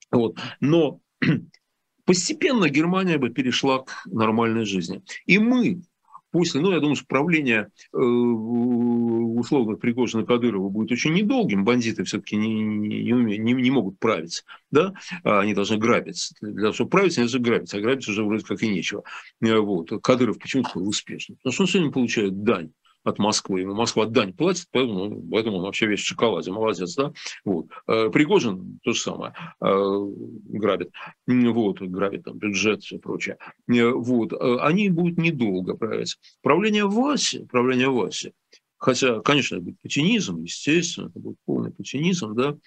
Вот. 0.09 0.39
Но 0.61 0.99
постепенно 2.05 2.67
Германия 2.69 3.19
бы 3.19 3.29
перешла 3.29 3.83
к 3.83 4.07
нормальной 4.07 4.65
жизни. 4.65 5.03
И 5.27 5.37
мы 5.37 5.83
после, 6.31 6.61
ну, 6.61 6.71
я 6.71 6.79
думаю, 6.79 6.95
что 6.95 7.05
правление 7.05 7.69
э, 7.93 7.97
условно 7.97 9.75
Пригожина 9.75 10.25
Кадырова 10.25 10.69
будет 10.69 10.91
очень 10.91 11.13
недолгим. 11.13 11.65
Бандиты 11.65 12.03
все-таки 12.03 12.35
не, 12.35 12.61
не, 12.61 13.37
не, 13.37 13.53
не 13.53 13.71
могут 13.71 13.99
править, 13.99 14.43
да, 14.71 14.93
а 15.23 15.41
они 15.41 15.53
должны 15.53 15.77
грабить. 15.77 16.31
Для 16.41 16.61
того, 16.61 16.73
чтобы 16.73 16.89
править, 16.89 17.17
они 17.17 17.25
должны 17.25 17.39
грабить, 17.39 17.73
а 17.73 17.81
грабить 17.81 18.07
уже 18.07 18.23
вроде 18.23 18.45
как 18.45 18.61
и 18.63 18.69
нечего. 18.69 19.03
Э, 19.41 19.57
вот. 19.57 19.91
Кадыров 20.01 20.39
почему 20.39 20.63
такой 20.63 20.87
успешный? 20.87 21.35
Потому 21.37 21.53
что 21.53 21.63
он 21.63 21.67
сегодня 21.67 21.91
получает 21.91 22.43
дань 22.43 22.71
от 23.03 23.19
Москвы. 23.19 23.61
Ему 23.61 23.73
Москва 23.73 24.05
дань 24.05 24.33
платит, 24.33 24.67
поэтому, 24.71 25.21
поэтому 25.29 25.57
он 25.57 25.63
вообще 25.63 25.87
весь 25.87 26.01
в 26.01 26.05
шоколаде. 26.05 26.51
Молодец, 26.51 26.95
да? 26.95 27.13
Вот. 27.45 27.67
Э, 27.87 28.09
Пригожин 28.09 28.79
то 28.83 28.93
же 28.93 28.99
самое. 28.99 29.33
Э, 29.61 30.05
грабит. 30.49 30.91
Вот, 31.27 31.81
грабит 31.81 32.25
там 32.25 32.37
бюджет 32.37 32.83
и 32.91 32.97
прочее. 32.97 33.37
Э, 33.69 33.89
вот. 33.89 34.33
Они 34.61 34.89
будут 34.89 35.17
недолго 35.17 35.75
править. 35.75 36.17
Правление 36.41 36.85
Васи, 36.85 37.45
правление 37.45 37.89
Васи, 37.89 38.33
хотя, 38.77 39.21
конечно, 39.21 39.55
это 39.55 39.63
будет 39.63 39.81
путинизм, 39.81 40.41
естественно, 40.43 41.07
это 41.07 41.19
будет 41.19 41.37
полный 41.45 41.71
путинизм, 41.71 42.35
да, 42.35 42.57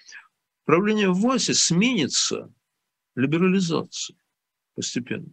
правление 0.65 1.09
Васи 1.09 1.53
сменится 1.53 2.51
либерализацией 3.15 4.17
постепенно. 4.75 5.29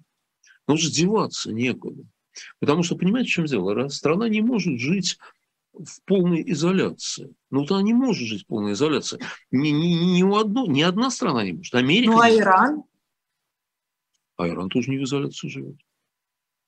Но 0.66 0.76
деваться 0.76 1.52
некуда. 1.52 2.04
Потому 2.58 2.82
что, 2.82 2.96
понимаете, 2.96 3.28
в 3.28 3.32
чем 3.32 3.44
дело? 3.46 3.88
Страна 3.88 4.28
не 4.28 4.40
может 4.40 4.78
жить 4.78 5.18
в 5.72 6.02
полной 6.04 6.42
изоляции. 6.50 7.34
Ну, 7.50 7.64
она 7.68 7.82
не 7.82 7.94
может 7.94 8.26
жить 8.26 8.42
в 8.42 8.46
полной 8.46 8.72
изоляции. 8.72 9.20
Ни, 9.50 9.68
ни, 9.68 10.16
ни, 10.16 10.22
у 10.22 10.36
одно, 10.36 10.66
ни 10.66 10.82
одна 10.82 11.10
страна 11.10 11.44
не 11.44 11.52
может. 11.52 11.74
Америка. 11.74 12.12
Ну, 12.12 12.20
а 12.20 12.30
Иран? 12.30 12.82
А 14.36 14.48
Иран 14.48 14.68
тоже 14.68 14.90
не 14.90 14.98
в 14.98 15.04
изоляции 15.04 15.48
живет. 15.48 15.76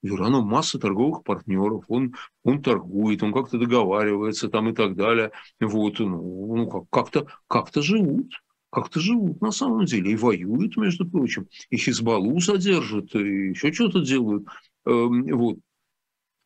У 0.03 0.09
Ирана 0.09 0.41
масса 0.41 0.79
торговых 0.79 1.23
партнеров, 1.23 1.85
он, 1.89 2.15
он 2.43 2.63
торгует, 2.63 3.23
он 3.23 3.33
как-то 3.33 3.59
договаривается 3.59 4.49
там 4.49 4.69
и 4.69 4.75
так 4.75 4.97
далее. 4.97 5.31
Вот, 5.61 5.99
ну, 6.01 6.57
ну 6.57 6.87
как-то 6.91 7.27
как 7.47 7.71
живут 7.75 8.33
как-то 8.73 9.01
живут 9.01 9.43
на 9.43 9.53
самом 9.53 9.85
деле 9.85 10.13
и 10.13 10.17
воюют, 10.17 10.79
между 10.79 11.07
прочим, 11.07 11.47
и 11.69 11.77
Хизбаллу 11.77 12.41
содержат, 12.41 13.15
и 13.15 13.51
еще 13.51 13.71
что-то 13.71 14.01
делают. 14.01 14.47
Эм, 14.85 15.27
вот. 15.37 15.59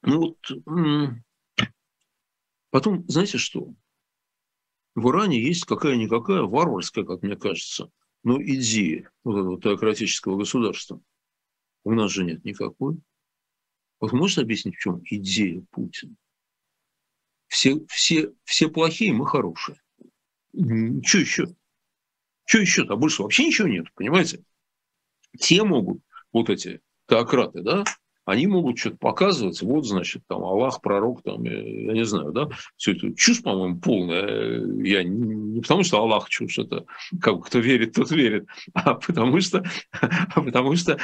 Ну 0.03 0.19
вот, 0.21 0.39
потом, 2.71 3.05
знаете 3.09 3.39
что? 3.39 3.75
В 4.95 5.11
Иране 5.11 5.43
есть 5.43 5.65
какая-никакая 5.65 6.43
варварская, 6.43 7.05
как 7.05 7.23
мне 7.23 7.37
кажется, 7.37 7.91
но 8.23 8.41
идея 8.43 9.11
вот 9.25 9.39
этого 9.39 9.61
теократического 9.61 10.37
государства. 10.39 11.01
У 11.85 11.93
нас 11.93 12.11
же 12.11 12.25
нет 12.25 12.45
никакой. 12.45 12.99
Вот 14.01 14.13
можешь 14.13 14.39
объяснить, 14.39 14.77
в 14.77 14.81
чем 14.81 15.03
идея 15.05 15.65
Путина? 15.71 16.15
Все, 17.49 17.85
все, 17.89 18.33
все 18.45 18.69
плохие, 18.69 19.13
мы 19.13 19.27
хорошие. 19.27 19.81
Что 20.53 21.19
еще? 21.19 21.55
Что 22.45 22.59
еще-то? 22.59 22.95
А 22.95 22.97
больше 22.97 23.23
вообще 23.23 23.47
ничего 23.47 23.69
нет, 23.69 23.87
понимаете? 23.95 24.43
Те 25.39 25.63
могут, 25.63 26.01
вот 26.33 26.49
эти 26.51 26.81
теократы, 27.09 27.63
да, 27.63 27.85
они 28.27 28.49
могут 28.49 28.77
что-то 28.77 28.97
показывать, 28.97 29.63
вот, 29.63 29.87
значит, 29.87 30.23
там, 30.27 30.43
Аллах, 30.43 30.83
пророк, 30.83 31.23
там, 31.23 31.45
я 31.45 31.93
не 31.93 32.05
знаю, 32.05 32.33
да, 32.33 32.49
все 32.77 32.93
это 32.93 33.15
чушь, 33.15 33.41
по-моему, 33.41 33.79
полная. 33.79 34.67
Я 34.85 35.05
не, 35.05 35.61
потому, 35.61 35.85
что 35.85 35.99
Аллах 35.99 36.29
чушь, 36.29 36.59
это 36.59 36.85
как 37.21 37.47
кто 37.47 37.61
верит, 37.61 37.95
тот 37.95 38.11
верит, 38.11 38.47
а 38.75 38.95
потому 38.95 39.41
что, 39.41 39.65
а 40.01 40.43
потому 40.43 40.75
что 40.75 40.99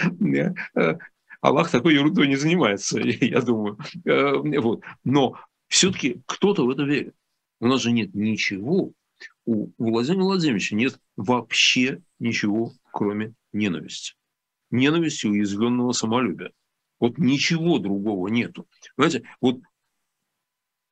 э, 0.74 0.98
Аллах 1.40 1.70
такой 1.70 1.94
ерундой 1.94 2.26
не 2.26 2.36
занимается, 2.36 3.00
я 3.02 3.40
думаю. 3.40 3.78
Э, 4.04 4.34
вот. 4.60 4.82
Но 5.04 5.36
все-таки 5.68 6.20
кто-то 6.26 6.66
в 6.66 6.70
это 6.70 6.82
верит. 6.82 7.14
У 7.60 7.66
нас 7.68 7.80
же 7.80 7.92
нет 7.92 8.14
ничего, 8.14 8.92
у 9.44 9.70
Владимира 9.78 10.24
Владимировича 10.24 10.74
нет 10.74 10.98
вообще 11.16 12.02
ничего, 12.18 12.72
кроме 12.92 13.34
ненависти. 13.52 14.14
Ненависти 14.70 15.26
уязвленного 15.26 15.92
самолюбия. 15.92 16.50
Вот 17.02 17.18
ничего 17.18 17.80
другого 17.80 18.28
нету. 18.28 18.68
Понимаете, 18.94 19.24
вот 19.40 19.58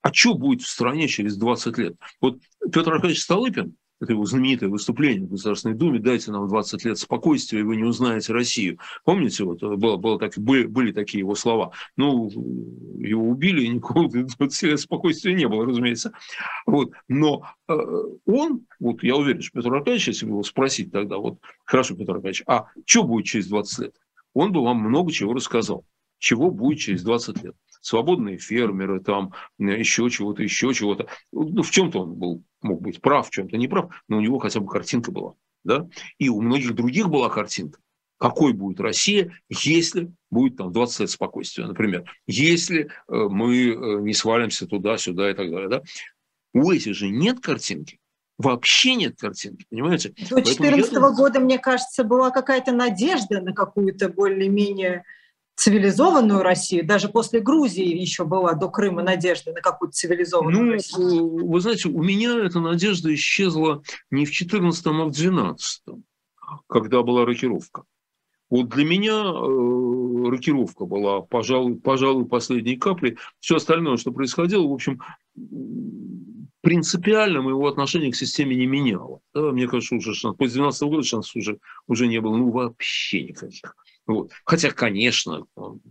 а 0.03 0.13
что 0.13 0.35
будет 0.35 0.63
в 0.63 0.69
стране 0.69 1.07
через 1.07 1.37
20 1.37 1.79
лет? 1.79 1.95
Вот 2.21 2.41
Петр 2.73 2.93
Аркадьевич 2.93 3.23
Столыпин, 3.23 3.77
это 4.01 4.15
его 4.15 4.25
знаменитое 4.25 4.71
выступление 4.71 5.29
в 5.29 5.31
Государственной 5.31 5.77
Думе, 5.77 6.01
дайте 6.01 6.33
нам 6.33 6.49
20 6.49 6.85
лет 6.85 6.99
спокойствия, 6.99 7.61
и 7.61 7.63
вы 7.63 7.77
не 7.77 7.85
узнаете 7.85 8.33
Россию. 8.33 8.81
Помните, 9.05 9.45
вот 9.45 9.63
было, 9.63 9.99
было 9.99 10.19
так, 10.19 10.37
были, 10.37 10.67
были 10.67 10.91
такие 10.91 11.21
его 11.21 11.37
слова. 11.37 11.71
Ну, 11.97 12.29
его 12.99 13.29
убили, 13.29 13.63
и 13.63 13.69
никакого 13.69 14.09
20 14.11 14.63
лет 14.65 14.81
спокойствия 14.81 15.33
не 15.33 15.47
было, 15.47 15.65
разумеется. 15.65 16.13
Вот. 16.67 16.91
Но 17.07 17.45
э, 17.69 17.75
он, 18.27 18.67
вот 18.81 19.05
я 19.05 19.15
уверен, 19.15 19.43
что 19.43 19.61
Петр 19.61 19.73
Аркадьевич, 19.73 20.09
если 20.09 20.27
его 20.27 20.43
спросить 20.43 20.91
тогда, 20.91 21.19
вот, 21.19 21.39
хорошо, 21.65 21.95
Петр 21.95 22.17
Аркадьевич, 22.17 22.43
а 22.49 22.67
что 22.85 23.05
будет 23.05 23.27
через 23.27 23.47
20 23.47 23.79
лет? 23.79 23.95
Он 24.35 24.51
бы 24.51 24.61
вам 24.65 24.79
много 24.79 25.13
чего 25.13 25.35
рассказал 25.35 25.85
чего 26.21 26.51
будет 26.51 26.79
через 26.79 27.03
20 27.03 27.43
лет. 27.43 27.57
Свободные 27.81 28.39
фермеры, 28.39 29.01
там 29.01 29.33
еще 29.59 30.09
чего-то, 30.11 30.43
еще 30.43 30.73
чего-то. 30.73 31.09
Ну, 31.33 31.63
в 31.63 31.71
чем-то 31.71 32.03
он 32.03 32.15
был, 32.15 32.45
мог 32.63 32.83
быть 32.83 33.01
прав, 33.01 33.27
в 33.27 33.31
чем-то 33.31 33.57
не 33.57 33.67
прав, 33.67 33.91
но 34.07 34.19
у 34.19 34.21
него 34.21 34.39
хотя 34.39 34.61
бы 34.61 34.69
картинка 34.69 35.11
была. 35.11 35.35
Да? 35.65 35.89
И 36.19 36.29
у 36.29 36.41
многих 36.43 36.75
других 36.75 37.09
была 37.09 37.31
картинка. 37.31 37.81
Какой 38.19 38.53
будет 38.53 38.81
Россия, 38.81 39.33
если 39.49 40.13
будет 40.31 40.59
там 40.59 40.73
20 40.73 41.01
лет 41.01 41.11
спокойствия, 41.11 41.67
например. 41.67 42.05
Если 42.27 42.85
э, 42.85 42.89
мы 43.09 43.69
э, 43.69 44.01
не 44.03 44.13
свалимся 44.13 44.67
туда-сюда 44.67 45.31
и 45.31 45.35
так 45.35 45.51
далее. 45.51 45.69
Да? 45.71 45.83
У 46.53 46.71
этих 46.71 46.95
же 46.95 47.09
нет 47.09 47.41
картинки 47.41 47.99
вообще 48.41 48.95
нет 48.95 49.17
картинки, 49.19 49.67
понимаете? 49.69 50.15
До 50.31 50.37
2014 50.37 50.95
года, 51.15 51.41
мне 51.41 51.59
кажется, 51.59 52.05
была 52.05 52.31
какая-то 52.31 52.73
надежда 52.73 53.41
на 53.43 53.53
какую-то 53.53 54.09
более-менее 54.09 55.05
цивилизованную 55.57 56.43
Россию. 56.43 56.87
Даже 56.87 57.09
после 57.09 57.41
Грузии 57.41 57.97
еще 57.97 58.25
была 58.25 58.55
до 58.55 58.71
Крыма 58.71 59.03
надежда 59.03 59.53
на 59.53 59.61
какую-то 59.61 59.93
цивилизованную 59.93 60.65
ну, 60.65 60.73
Россию. 60.73 61.49
Вы 61.49 61.61
знаете, 61.61 61.89
у 61.89 62.03
меня 62.03 62.39
эта 62.39 62.61
надежда 62.61 63.15
исчезла 63.15 63.83
не 64.11 64.25
в 64.25 64.31
14 64.31 64.87
а 64.87 64.91
в 65.05 65.11
12 65.11 65.83
когда 66.69 67.03
была 67.03 67.25
рокировка. 67.25 67.85
Вот 68.49 68.69
для 68.69 68.85
меня 68.85 69.13
э, 69.13 70.29
рокировка 70.29 70.85
была, 70.85 71.21
пожалуй, 71.21 71.77
пожалуй, 71.77 72.27
последней 72.27 72.77
каплей. 72.77 73.17
Все 73.39 73.57
остальное, 73.57 73.97
что 73.97 74.11
происходило, 74.11 74.67
в 74.67 74.73
общем, 74.73 75.01
принципиально 76.61 77.43
моего 77.43 77.69
отношения 77.69 78.11
к 78.11 78.17
системе 78.17 78.57
не 78.57 78.67
меняло. 78.67 79.21
Да, 79.35 79.53
мне 79.53 79.69
кажется, 79.69 79.95
уже 79.95 80.33
после 80.33 80.55
12 80.55 80.83
года 80.83 81.03
шансов 81.05 81.37
уже, 81.37 81.59
уже 81.87 82.09
не 82.09 82.21
было 82.21 82.37
ну, 82.37 82.51
вообще 82.51 83.23
никаких. 83.23 83.77
Вот. 84.11 84.33
Хотя, 84.45 84.73
конечно, 84.73 85.47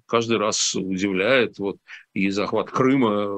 каждый 0.06 0.38
раз 0.38 0.76
удивляет, 0.76 1.58
вот, 1.58 1.78
и 2.14 2.30
захват 2.32 2.70
Крыма 2.70 3.30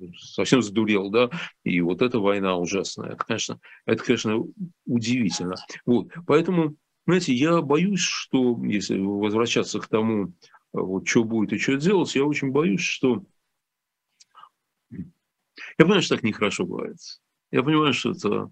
э, 0.00 0.08
совсем 0.18 0.62
задурел, 0.62 1.10
да, 1.10 1.30
и 1.62 1.80
вот 1.80 2.02
эта 2.02 2.18
война 2.18 2.56
ужасная, 2.56 3.10
это, 3.10 3.24
конечно, 3.24 3.60
это, 3.84 4.02
конечно, 4.02 4.42
удивительно. 4.84 5.54
Вот, 5.84 6.08
поэтому, 6.26 6.74
знаете, 7.06 7.34
я 7.34 7.62
боюсь, 7.62 8.00
что, 8.00 8.60
если 8.64 8.98
возвращаться 8.98 9.78
к 9.78 9.86
тому, 9.86 10.32
вот, 10.72 11.06
что 11.06 11.22
будет 11.22 11.52
и 11.52 11.58
что 11.58 11.76
делать, 11.76 12.16
я 12.16 12.24
очень 12.24 12.50
боюсь, 12.50 12.80
что... 12.80 13.22
Я 14.90 15.84
понимаю, 15.84 16.02
что 16.02 16.16
так 16.16 16.24
нехорошо 16.24 16.66
бывает. 16.66 16.98
Я 17.52 17.62
понимаю, 17.62 17.92
что 17.92 18.10
это 18.10 18.50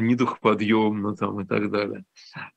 недухоподъемно 0.00 1.16
там 1.16 1.40
и 1.40 1.46
так 1.46 1.70
далее. 1.70 2.04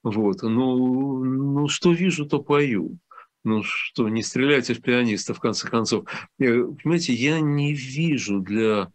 Вот. 0.04 0.42
Ну, 0.42 1.24
ну, 1.24 1.68
что 1.68 1.92
вижу, 1.92 2.26
то 2.26 2.42
пою. 2.42 2.98
Ну 3.44 3.62
что, 3.64 4.10
не 4.10 4.24
стреляйте 4.24 4.74
в 4.74 4.82
пианиста, 4.82 5.34
в 5.34 5.40
конце 5.40 5.70
концов. 5.70 6.10
Э, 6.40 6.64
понимаете, 6.64 7.14
я 7.14 7.40
не 7.40 7.74
вижу 7.74 8.40
для 8.40 8.92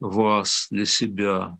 вас, 0.00 0.68
для 0.70 0.86
себя, 0.86 1.58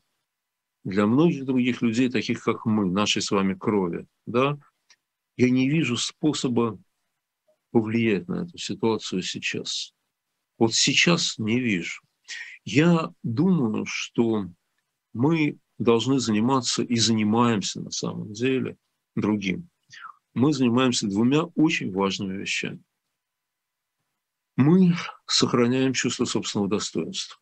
для 0.85 1.07
многих 1.07 1.45
других 1.45 1.83
людей, 1.83 2.09
таких 2.09 2.43
как 2.43 2.65
мы, 2.65 2.87
нашей 2.87 3.21
с 3.21 3.31
вами 3.31 3.55
крови, 3.55 4.07
да, 4.27 4.59
я 5.37 5.51
не 5.51 5.69
вижу 5.69 5.97
способа 5.97 6.79
повлиять 7.71 8.29
на 8.29 8.45
эту 8.45 8.57
ситуацию 8.57 9.21
сейчас. 9.23 9.93
Вот 10.59 10.75
сейчас 10.75 11.39
не 11.39 11.61
вижу. 11.61 12.01
Я 12.65 13.12
думаю, 13.23 13.85
что 13.87 14.47
мы 15.12 15.59
должны 15.79 16.18
заниматься 16.18 16.83
и 16.83 16.97
занимаемся 16.97 17.81
на 17.81 17.91
самом 17.91 18.33
деле 18.33 18.77
другим. 19.16 19.68
Мы 20.35 20.53
занимаемся 20.53 21.07
двумя 21.09 21.45
очень 21.55 21.93
важными 21.93 22.37
вещами. 22.37 22.83
Мы 24.57 24.95
сохраняем 25.27 25.93
чувство 25.93 26.25
собственного 26.25 26.68
достоинства. 26.68 27.39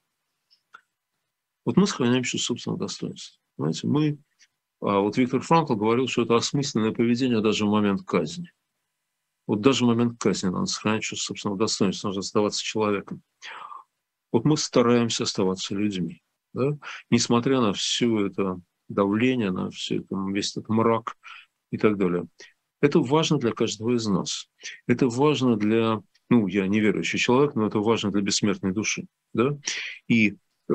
Вот 1.64 1.76
мы 1.76 1.86
сохраняем 1.86 2.24
чувство 2.24 2.54
собственного 2.54 2.80
достоинства. 2.80 3.40
Понимаете, 3.56 3.86
мы... 3.86 4.18
А 4.80 4.98
вот 4.98 5.16
Виктор 5.16 5.40
Франкл 5.40 5.76
говорил, 5.76 6.08
что 6.08 6.22
это 6.22 6.34
осмысленное 6.34 6.92
поведение 6.92 7.40
даже 7.40 7.66
в 7.66 7.70
момент 7.70 8.02
казни. 8.02 8.50
Вот 9.46 9.60
даже 9.60 9.84
в 9.84 9.88
момент 9.88 10.18
казни 10.18 10.48
надо 10.48 10.66
сохранять 10.66 11.02
чувство 11.02 11.28
собственного 11.28 11.58
достоинства, 11.58 12.08
нужно 12.08 12.20
оставаться 12.20 12.62
человеком. 12.62 13.22
Вот 14.32 14.44
мы 14.44 14.56
стараемся 14.56 15.24
оставаться 15.24 15.74
людьми. 15.74 16.22
Да? 16.52 16.76
Несмотря 17.10 17.60
на 17.60 17.72
все 17.72 18.26
это 18.26 18.60
давление, 18.88 19.50
на 19.50 19.70
все 19.70 19.96
это, 19.96 20.16
весь 20.32 20.56
этот 20.56 20.68
мрак 20.68 21.16
и 21.70 21.78
так 21.78 21.96
далее. 21.96 22.26
Это 22.80 23.00
важно 23.00 23.38
для 23.38 23.52
каждого 23.52 23.94
из 23.94 24.06
нас. 24.06 24.48
Это 24.86 25.08
важно 25.08 25.56
для, 25.56 26.00
ну, 26.28 26.46
я 26.46 26.66
неверующий 26.66 27.18
человек, 27.18 27.54
но 27.54 27.66
это 27.66 27.78
важно 27.78 28.10
для 28.10 28.22
бессмертной 28.22 28.72
души. 28.72 29.06
Да? 29.32 29.56
И 30.08 30.36
э, 30.68 30.74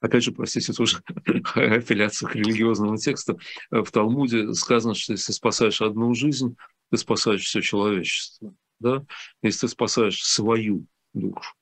опять 0.00 0.22
же, 0.22 0.32
простите, 0.32 0.72
тоже 0.72 0.98
апелляция 1.54 2.28
к 2.28 2.34
религиозному 2.36 2.98
тексту, 2.98 3.38
в 3.70 3.90
Талмуде 3.90 4.52
сказано, 4.52 4.94
что 4.94 5.14
если 5.14 5.32
спасаешь 5.32 5.80
одну 5.80 6.14
жизнь, 6.14 6.56
ты 6.90 6.98
спасаешь 6.98 7.42
все 7.42 7.60
человечество. 7.60 8.54
Да? 8.78 9.04
Если 9.42 9.60
ты 9.60 9.68
спасаешь 9.68 10.22
свою 10.22 10.86
душу, 11.14 11.54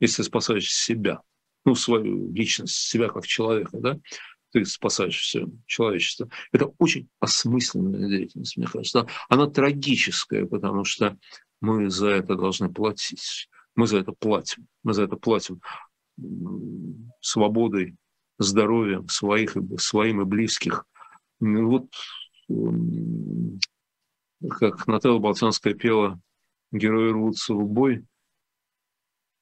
если 0.00 0.18
ты 0.18 0.24
спасаешь 0.24 0.72
себя, 0.72 1.22
ну, 1.64 1.74
свою 1.74 2.32
личность, 2.32 2.74
себя 2.74 3.08
как 3.08 3.26
человека, 3.26 3.78
да, 3.78 3.98
ты 4.52 4.64
спасаешь 4.64 5.18
все 5.18 5.46
человечество. 5.66 6.28
Это 6.52 6.72
очень 6.78 7.08
осмысленная 7.20 8.08
деятельность, 8.08 8.56
мне 8.56 8.66
кажется. 8.66 9.06
Она 9.28 9.46
трагическая, 9.46 10.46
потому 10.46 10.84
что 10.84 11.16
мы 11.60 11.90
за 11.90 12.08
это 12.08 12.34
должны 12.34 12.72
платить. 12.72 13.48
Мы 13.76 13.86
за 13.86 13.98
это 13.98 14.12
платим. 14.12 14.66
Мы 14.82 14.92
за 14.94 15.04
это 15.04 15.16
платим 15.16 15.60
свободой, 17.20 17.96
здоровьем 18.38 19.08
своих, 19.08 19.56
своим 19.78 20.22
и 20.22 20.24
близких. 20.24 20.84
Вот 21.38 21.86
как 24.48 24.86
Наталья 24.86 25.18
Болтянская 25.18 25.74
пела 25.74 26.20
герои 26.72 27.10
рвутся 27.10 27.54
в 27.54 27.68
бой, 27.68 28.04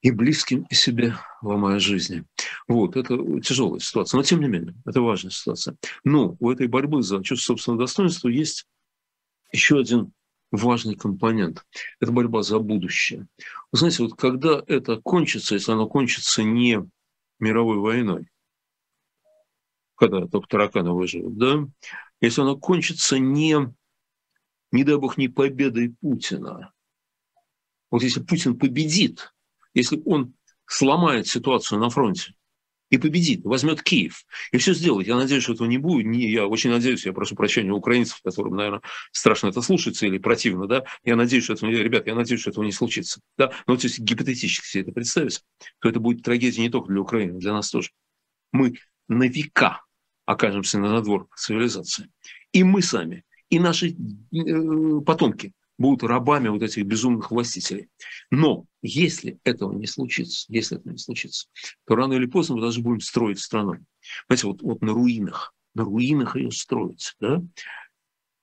и 0.09 0.11
близким, 0.11 0.67
и 0.71 0.75
себе 0.75 1.15
ломая 1.43 1.79
жизни. 1.79 2.25
Вот, 2.67 2.97
это 2.97 3.17
тяжелая 3.41 3.79
ситуация, 3.79 4.17
но 4.17 4.23
тем 4.23 4.41
не 4.41 4.49
менее, 4.49 4.75
это 4.87 5.03
важная 5.03 5.31
ситуация. 5.31 5.77
Но 6.03 6.37
у 6.41 6.51
этой 6.51 6.67
борьбы 6.67 7.03
за 7.03 7.23
чувство 7.23 7.53
собственного 7.53 7.83
достоинства 7.83 8.29
есть 8.29 8.67
еще 9.53 9.79
один 9.79 10.13
важный 10.51 10.97
компонент. 10.97 11.67
Это 12.01 12.11
борьба 12.11 12.43
за 12.43 12.59
будущее. 12.59 13.29
Вы 13.71 13.79
знаете, 13.79 14.03
вот 14.03 14.15
когда 14.15 14.63
это 14.67 14.97
кончится, 14.97 15.55
если 15.55 15.73
оно 15.73 15.87
кончится 15.87 16.43
не 16.43 16.83
мировой 17.39 17.77
войной, 17.77 18.29
когда 19.95 20.27
только 20.27 20.49
тараканы 20.49 20.93
выживут, 20.93 21.37
да, 21.37 21.67
если 22.23 22.41
оно 22.41 22.57
кончится 22.57 23.19
не, 23.19 23.57
не 24.73 24.85
дай 24.85 24.97
бог, 24.97 25.19
не 25.19 25.29
победой 25.29 25.95
Путина, 26.01 26.73
вот 27.91 28.03
если 28.03 28.23
Путин 28.23 28.59
победит, 28.59 29.35
если 29.75 30.01
он 30.05 30.35
сломает 30.67 31.27
ситуацию 31.27 31.81
на 31.81 31.91
фронте, 31.91 32.35
и 32.91 32.97
победит, 32.97 33.45
возьмет 33.45 33.83
Киев, 33.83 34.25
и 34.51 34.59
все 34.59 34.73
сделает. 34.73 35.07
Я 35.07 35.17
надеюсь, 35.17 35.43
что 35.43 35.53
этого 35.53 35.69
не 35.69 35.79
будет. 35.79 36.07
Не, 36.07 36.31
я 36.31 36.47
очень 36.47 36.71
надеюсь, 36.71 37.05
я 37.05 37.13
прошу 37.13 37.37
прощения 37.37 37.73
у 37.73 37.77
украинцев, 37.77 38.21
которым, 38.23 38.57
наверное, 38.57 38.81
страшно 39.13 39.49
это 39.49 39.61
слушаться 39.61 40.07
или 40.07 40.19
противно, 40.19 40.67
да, 40.67 40.85
я 41.05 41.17
надеюсь, 41.17 41.45
что 41.45 41.53
этого, 41.53 41.71
ребят, 41.71 42.07
я 42.07 42.15
надеюсь, 42.15 42.41
что 42.41 42.51
этого 42.51 42.65
не 42.65 42.73
случится. 42.73 43.21
Да? 43.37 43.53
Но 43.67 43.75
вот 43.75 43.85
если 43.85 44.03
гипотетически 44.03 44.67
себе 44.67 44.83
это 44.85 44.93
представить, 44.93 45.43
то 45.81 45.89
это 45.89 46.01
будет 46.01 46.23
трагедия 46.23 46.63
не 46.63 46.71
только 46.71 46.89
для 46.89 47.01
Украины, 47.01 47.39
для 47.39 47.53
нас 47.53 47.71
тоже. 47.71 47.91
Мы 48.53 48.79
на 49.09 49.29
века 49.29 49.83
окажемся 50.25 50.79
на 50.79 50.93
надвор 50.93 51.29
цивилизации. 51.37 52.11
И 52.53 52.65
мы 52.65 52.83
сами, 52.83 53.25
и 53.51 53.59
наши 53.59 53.91
э, 53.91 55.01
потомки 55.05 55.53
будут 55.79 56.03
рабами 56.03 56.49
вот 56.49 56.63
этих 56.63 56.85
безумных 56.85 57.31
властителей. 57.31 57.89
Но 58.31 58.67
если 58.83 59.39
этого 59.45 59.73
не 59.73 59.87
случится, 59.87 60.45
если 60.49 60.77
этого 60.77 60.93
не 60.93 60.99
случится, 60.99 61.49
то 61.87 61.95
рано 61.95 62.15
или 62.15 62.27
поздно 62.27 62.57
мы 62.57 62.63
даже 62.63 62.81
будем 62.81 63.01
строить 63.01 63.39
страну. 63.39 63.77
Понимаете, 64.27 64.47
вот, 64.49 64.63
вот 64.63 64.83
на 64.83 64.93
руинах, 64.93 65.55
на 65.75 65.85
руинах 65.85 66.37
ее 66.37 66.51
строить, 66.51 67.15
да? 67.21 67.43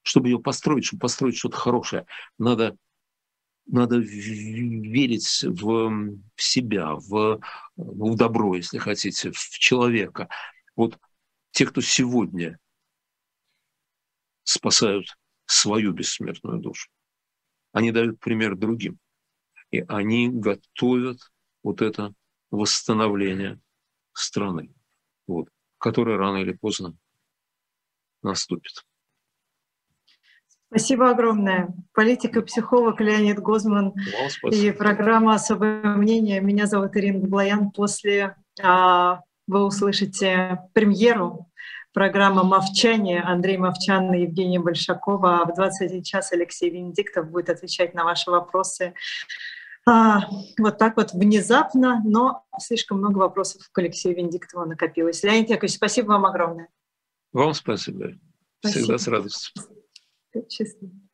Чтобы 0.01 0.29
ее 0.29 0.39
построить, 0.39 0.85
чтобы 0.85 1.01
построить 1.01 1.35
что-то 1.37 1.57
хорошее, 1.57 2.05
надо 2.37 2.77
надо 3.67 3.97
верить 3.97 5.43
в, 5.43 6.13
в 6.35 6.41
себя, 6.41 6.93
в, 6.93 7.39
в 7.75 8.15
добро, 8.15 8.55
если 8.55 8.77
хотите, 8.77 9.31
в 9.31 9.49
человека. 9.57 10.29
Вот 10.75 10.99
те, 11.49 11.65
кто 11.65 11.81
сегодня 11.81 12.59
спасают 14.43 15.17
свою 15.47 15.93
бессмертную 15.93 16.59
душу, 16.59 16.89
они 17.75 17.91
дают 17.91 18.21
пример 18.21 18.55
другим. 18.55 18.99
И 19.69 19.83
они 19.89 20.29
готовят 20.29 21.19
вот 21.61 21.81
это 21.81 22.13
восстановление 22.49 23.59
страны, 24.13 24.73
вот, 25.27 25.49
которое 25.77 26.17
рано 26.17 26.37
или 26.37 26.53
поздно 26.53 26.95
наступит. 28.23 28.85
Спасибо 30.67 31.09
огромное. 31.09 31.75
Политик 31.93 32.37
и 32.37 32.41
психолог 32.41 33.01
Леонид 33.01 33.39
Гозман 33.39 33.93
и 34.49 34.71
программа 34.71 35.33
«Особое 35.33 35.97
мнение». 35.97 36.39
Меня 36.39 36.67
зовут 36.67 36.95
Ирина 36.95 37.19
Гублоян. 37.19 37.71
После 37.71 38.37
а, 38.63 39.19
вы 39.47 39.65
услышите 39.65 40.61
премьеру 40.73 41.51
программа 41.95 42.43
«Мовчание». 42.43 43.21
Андрей 43.21 43.57
Мовчан 43.57 44.13
и 44.13 44.23
Евгения 44.23 44.59
Большакова. 44.59 45.45
В 45.49 45.55
21 45.55 46.03
час 46.03 46.33
Алексей 46.33 46.69
Венедиктов 46.69 47.31
будет 47.31 47.49
отвечать 47.49 47.95
на 47.95 48.03
ваши 48.03 48.29
вопросы. 48.29 48.93
А, 49.87 50.19
вот 50.59 50.77
так 50.77 50.97
вот 50.97 51.13
внезапно, 51.13 52.01
но 52.05 52.43
слишком 52.59 52.97
много 52.97 53.19
вопросов 53.19 53.61
к 53.71 53.77
Алексею 53.79 54.15
Венедиктову 54.15 54.65
накопилось. 54.65 55.23
Леонид 55.23 55.49
Яковлевич, 55.49 55.77
спасибо 55.77 56.07
вам 56.07 56.25
огромное. 56.25 56.67
Вам 57.31 57.53
спасибо. 57.53 58.11
спасибо. 58.59 58.81
Всегда 58.83 58.97
с 58.97 59.07
радостью. 59.07 59.53
Счастливо. 60.49 61.04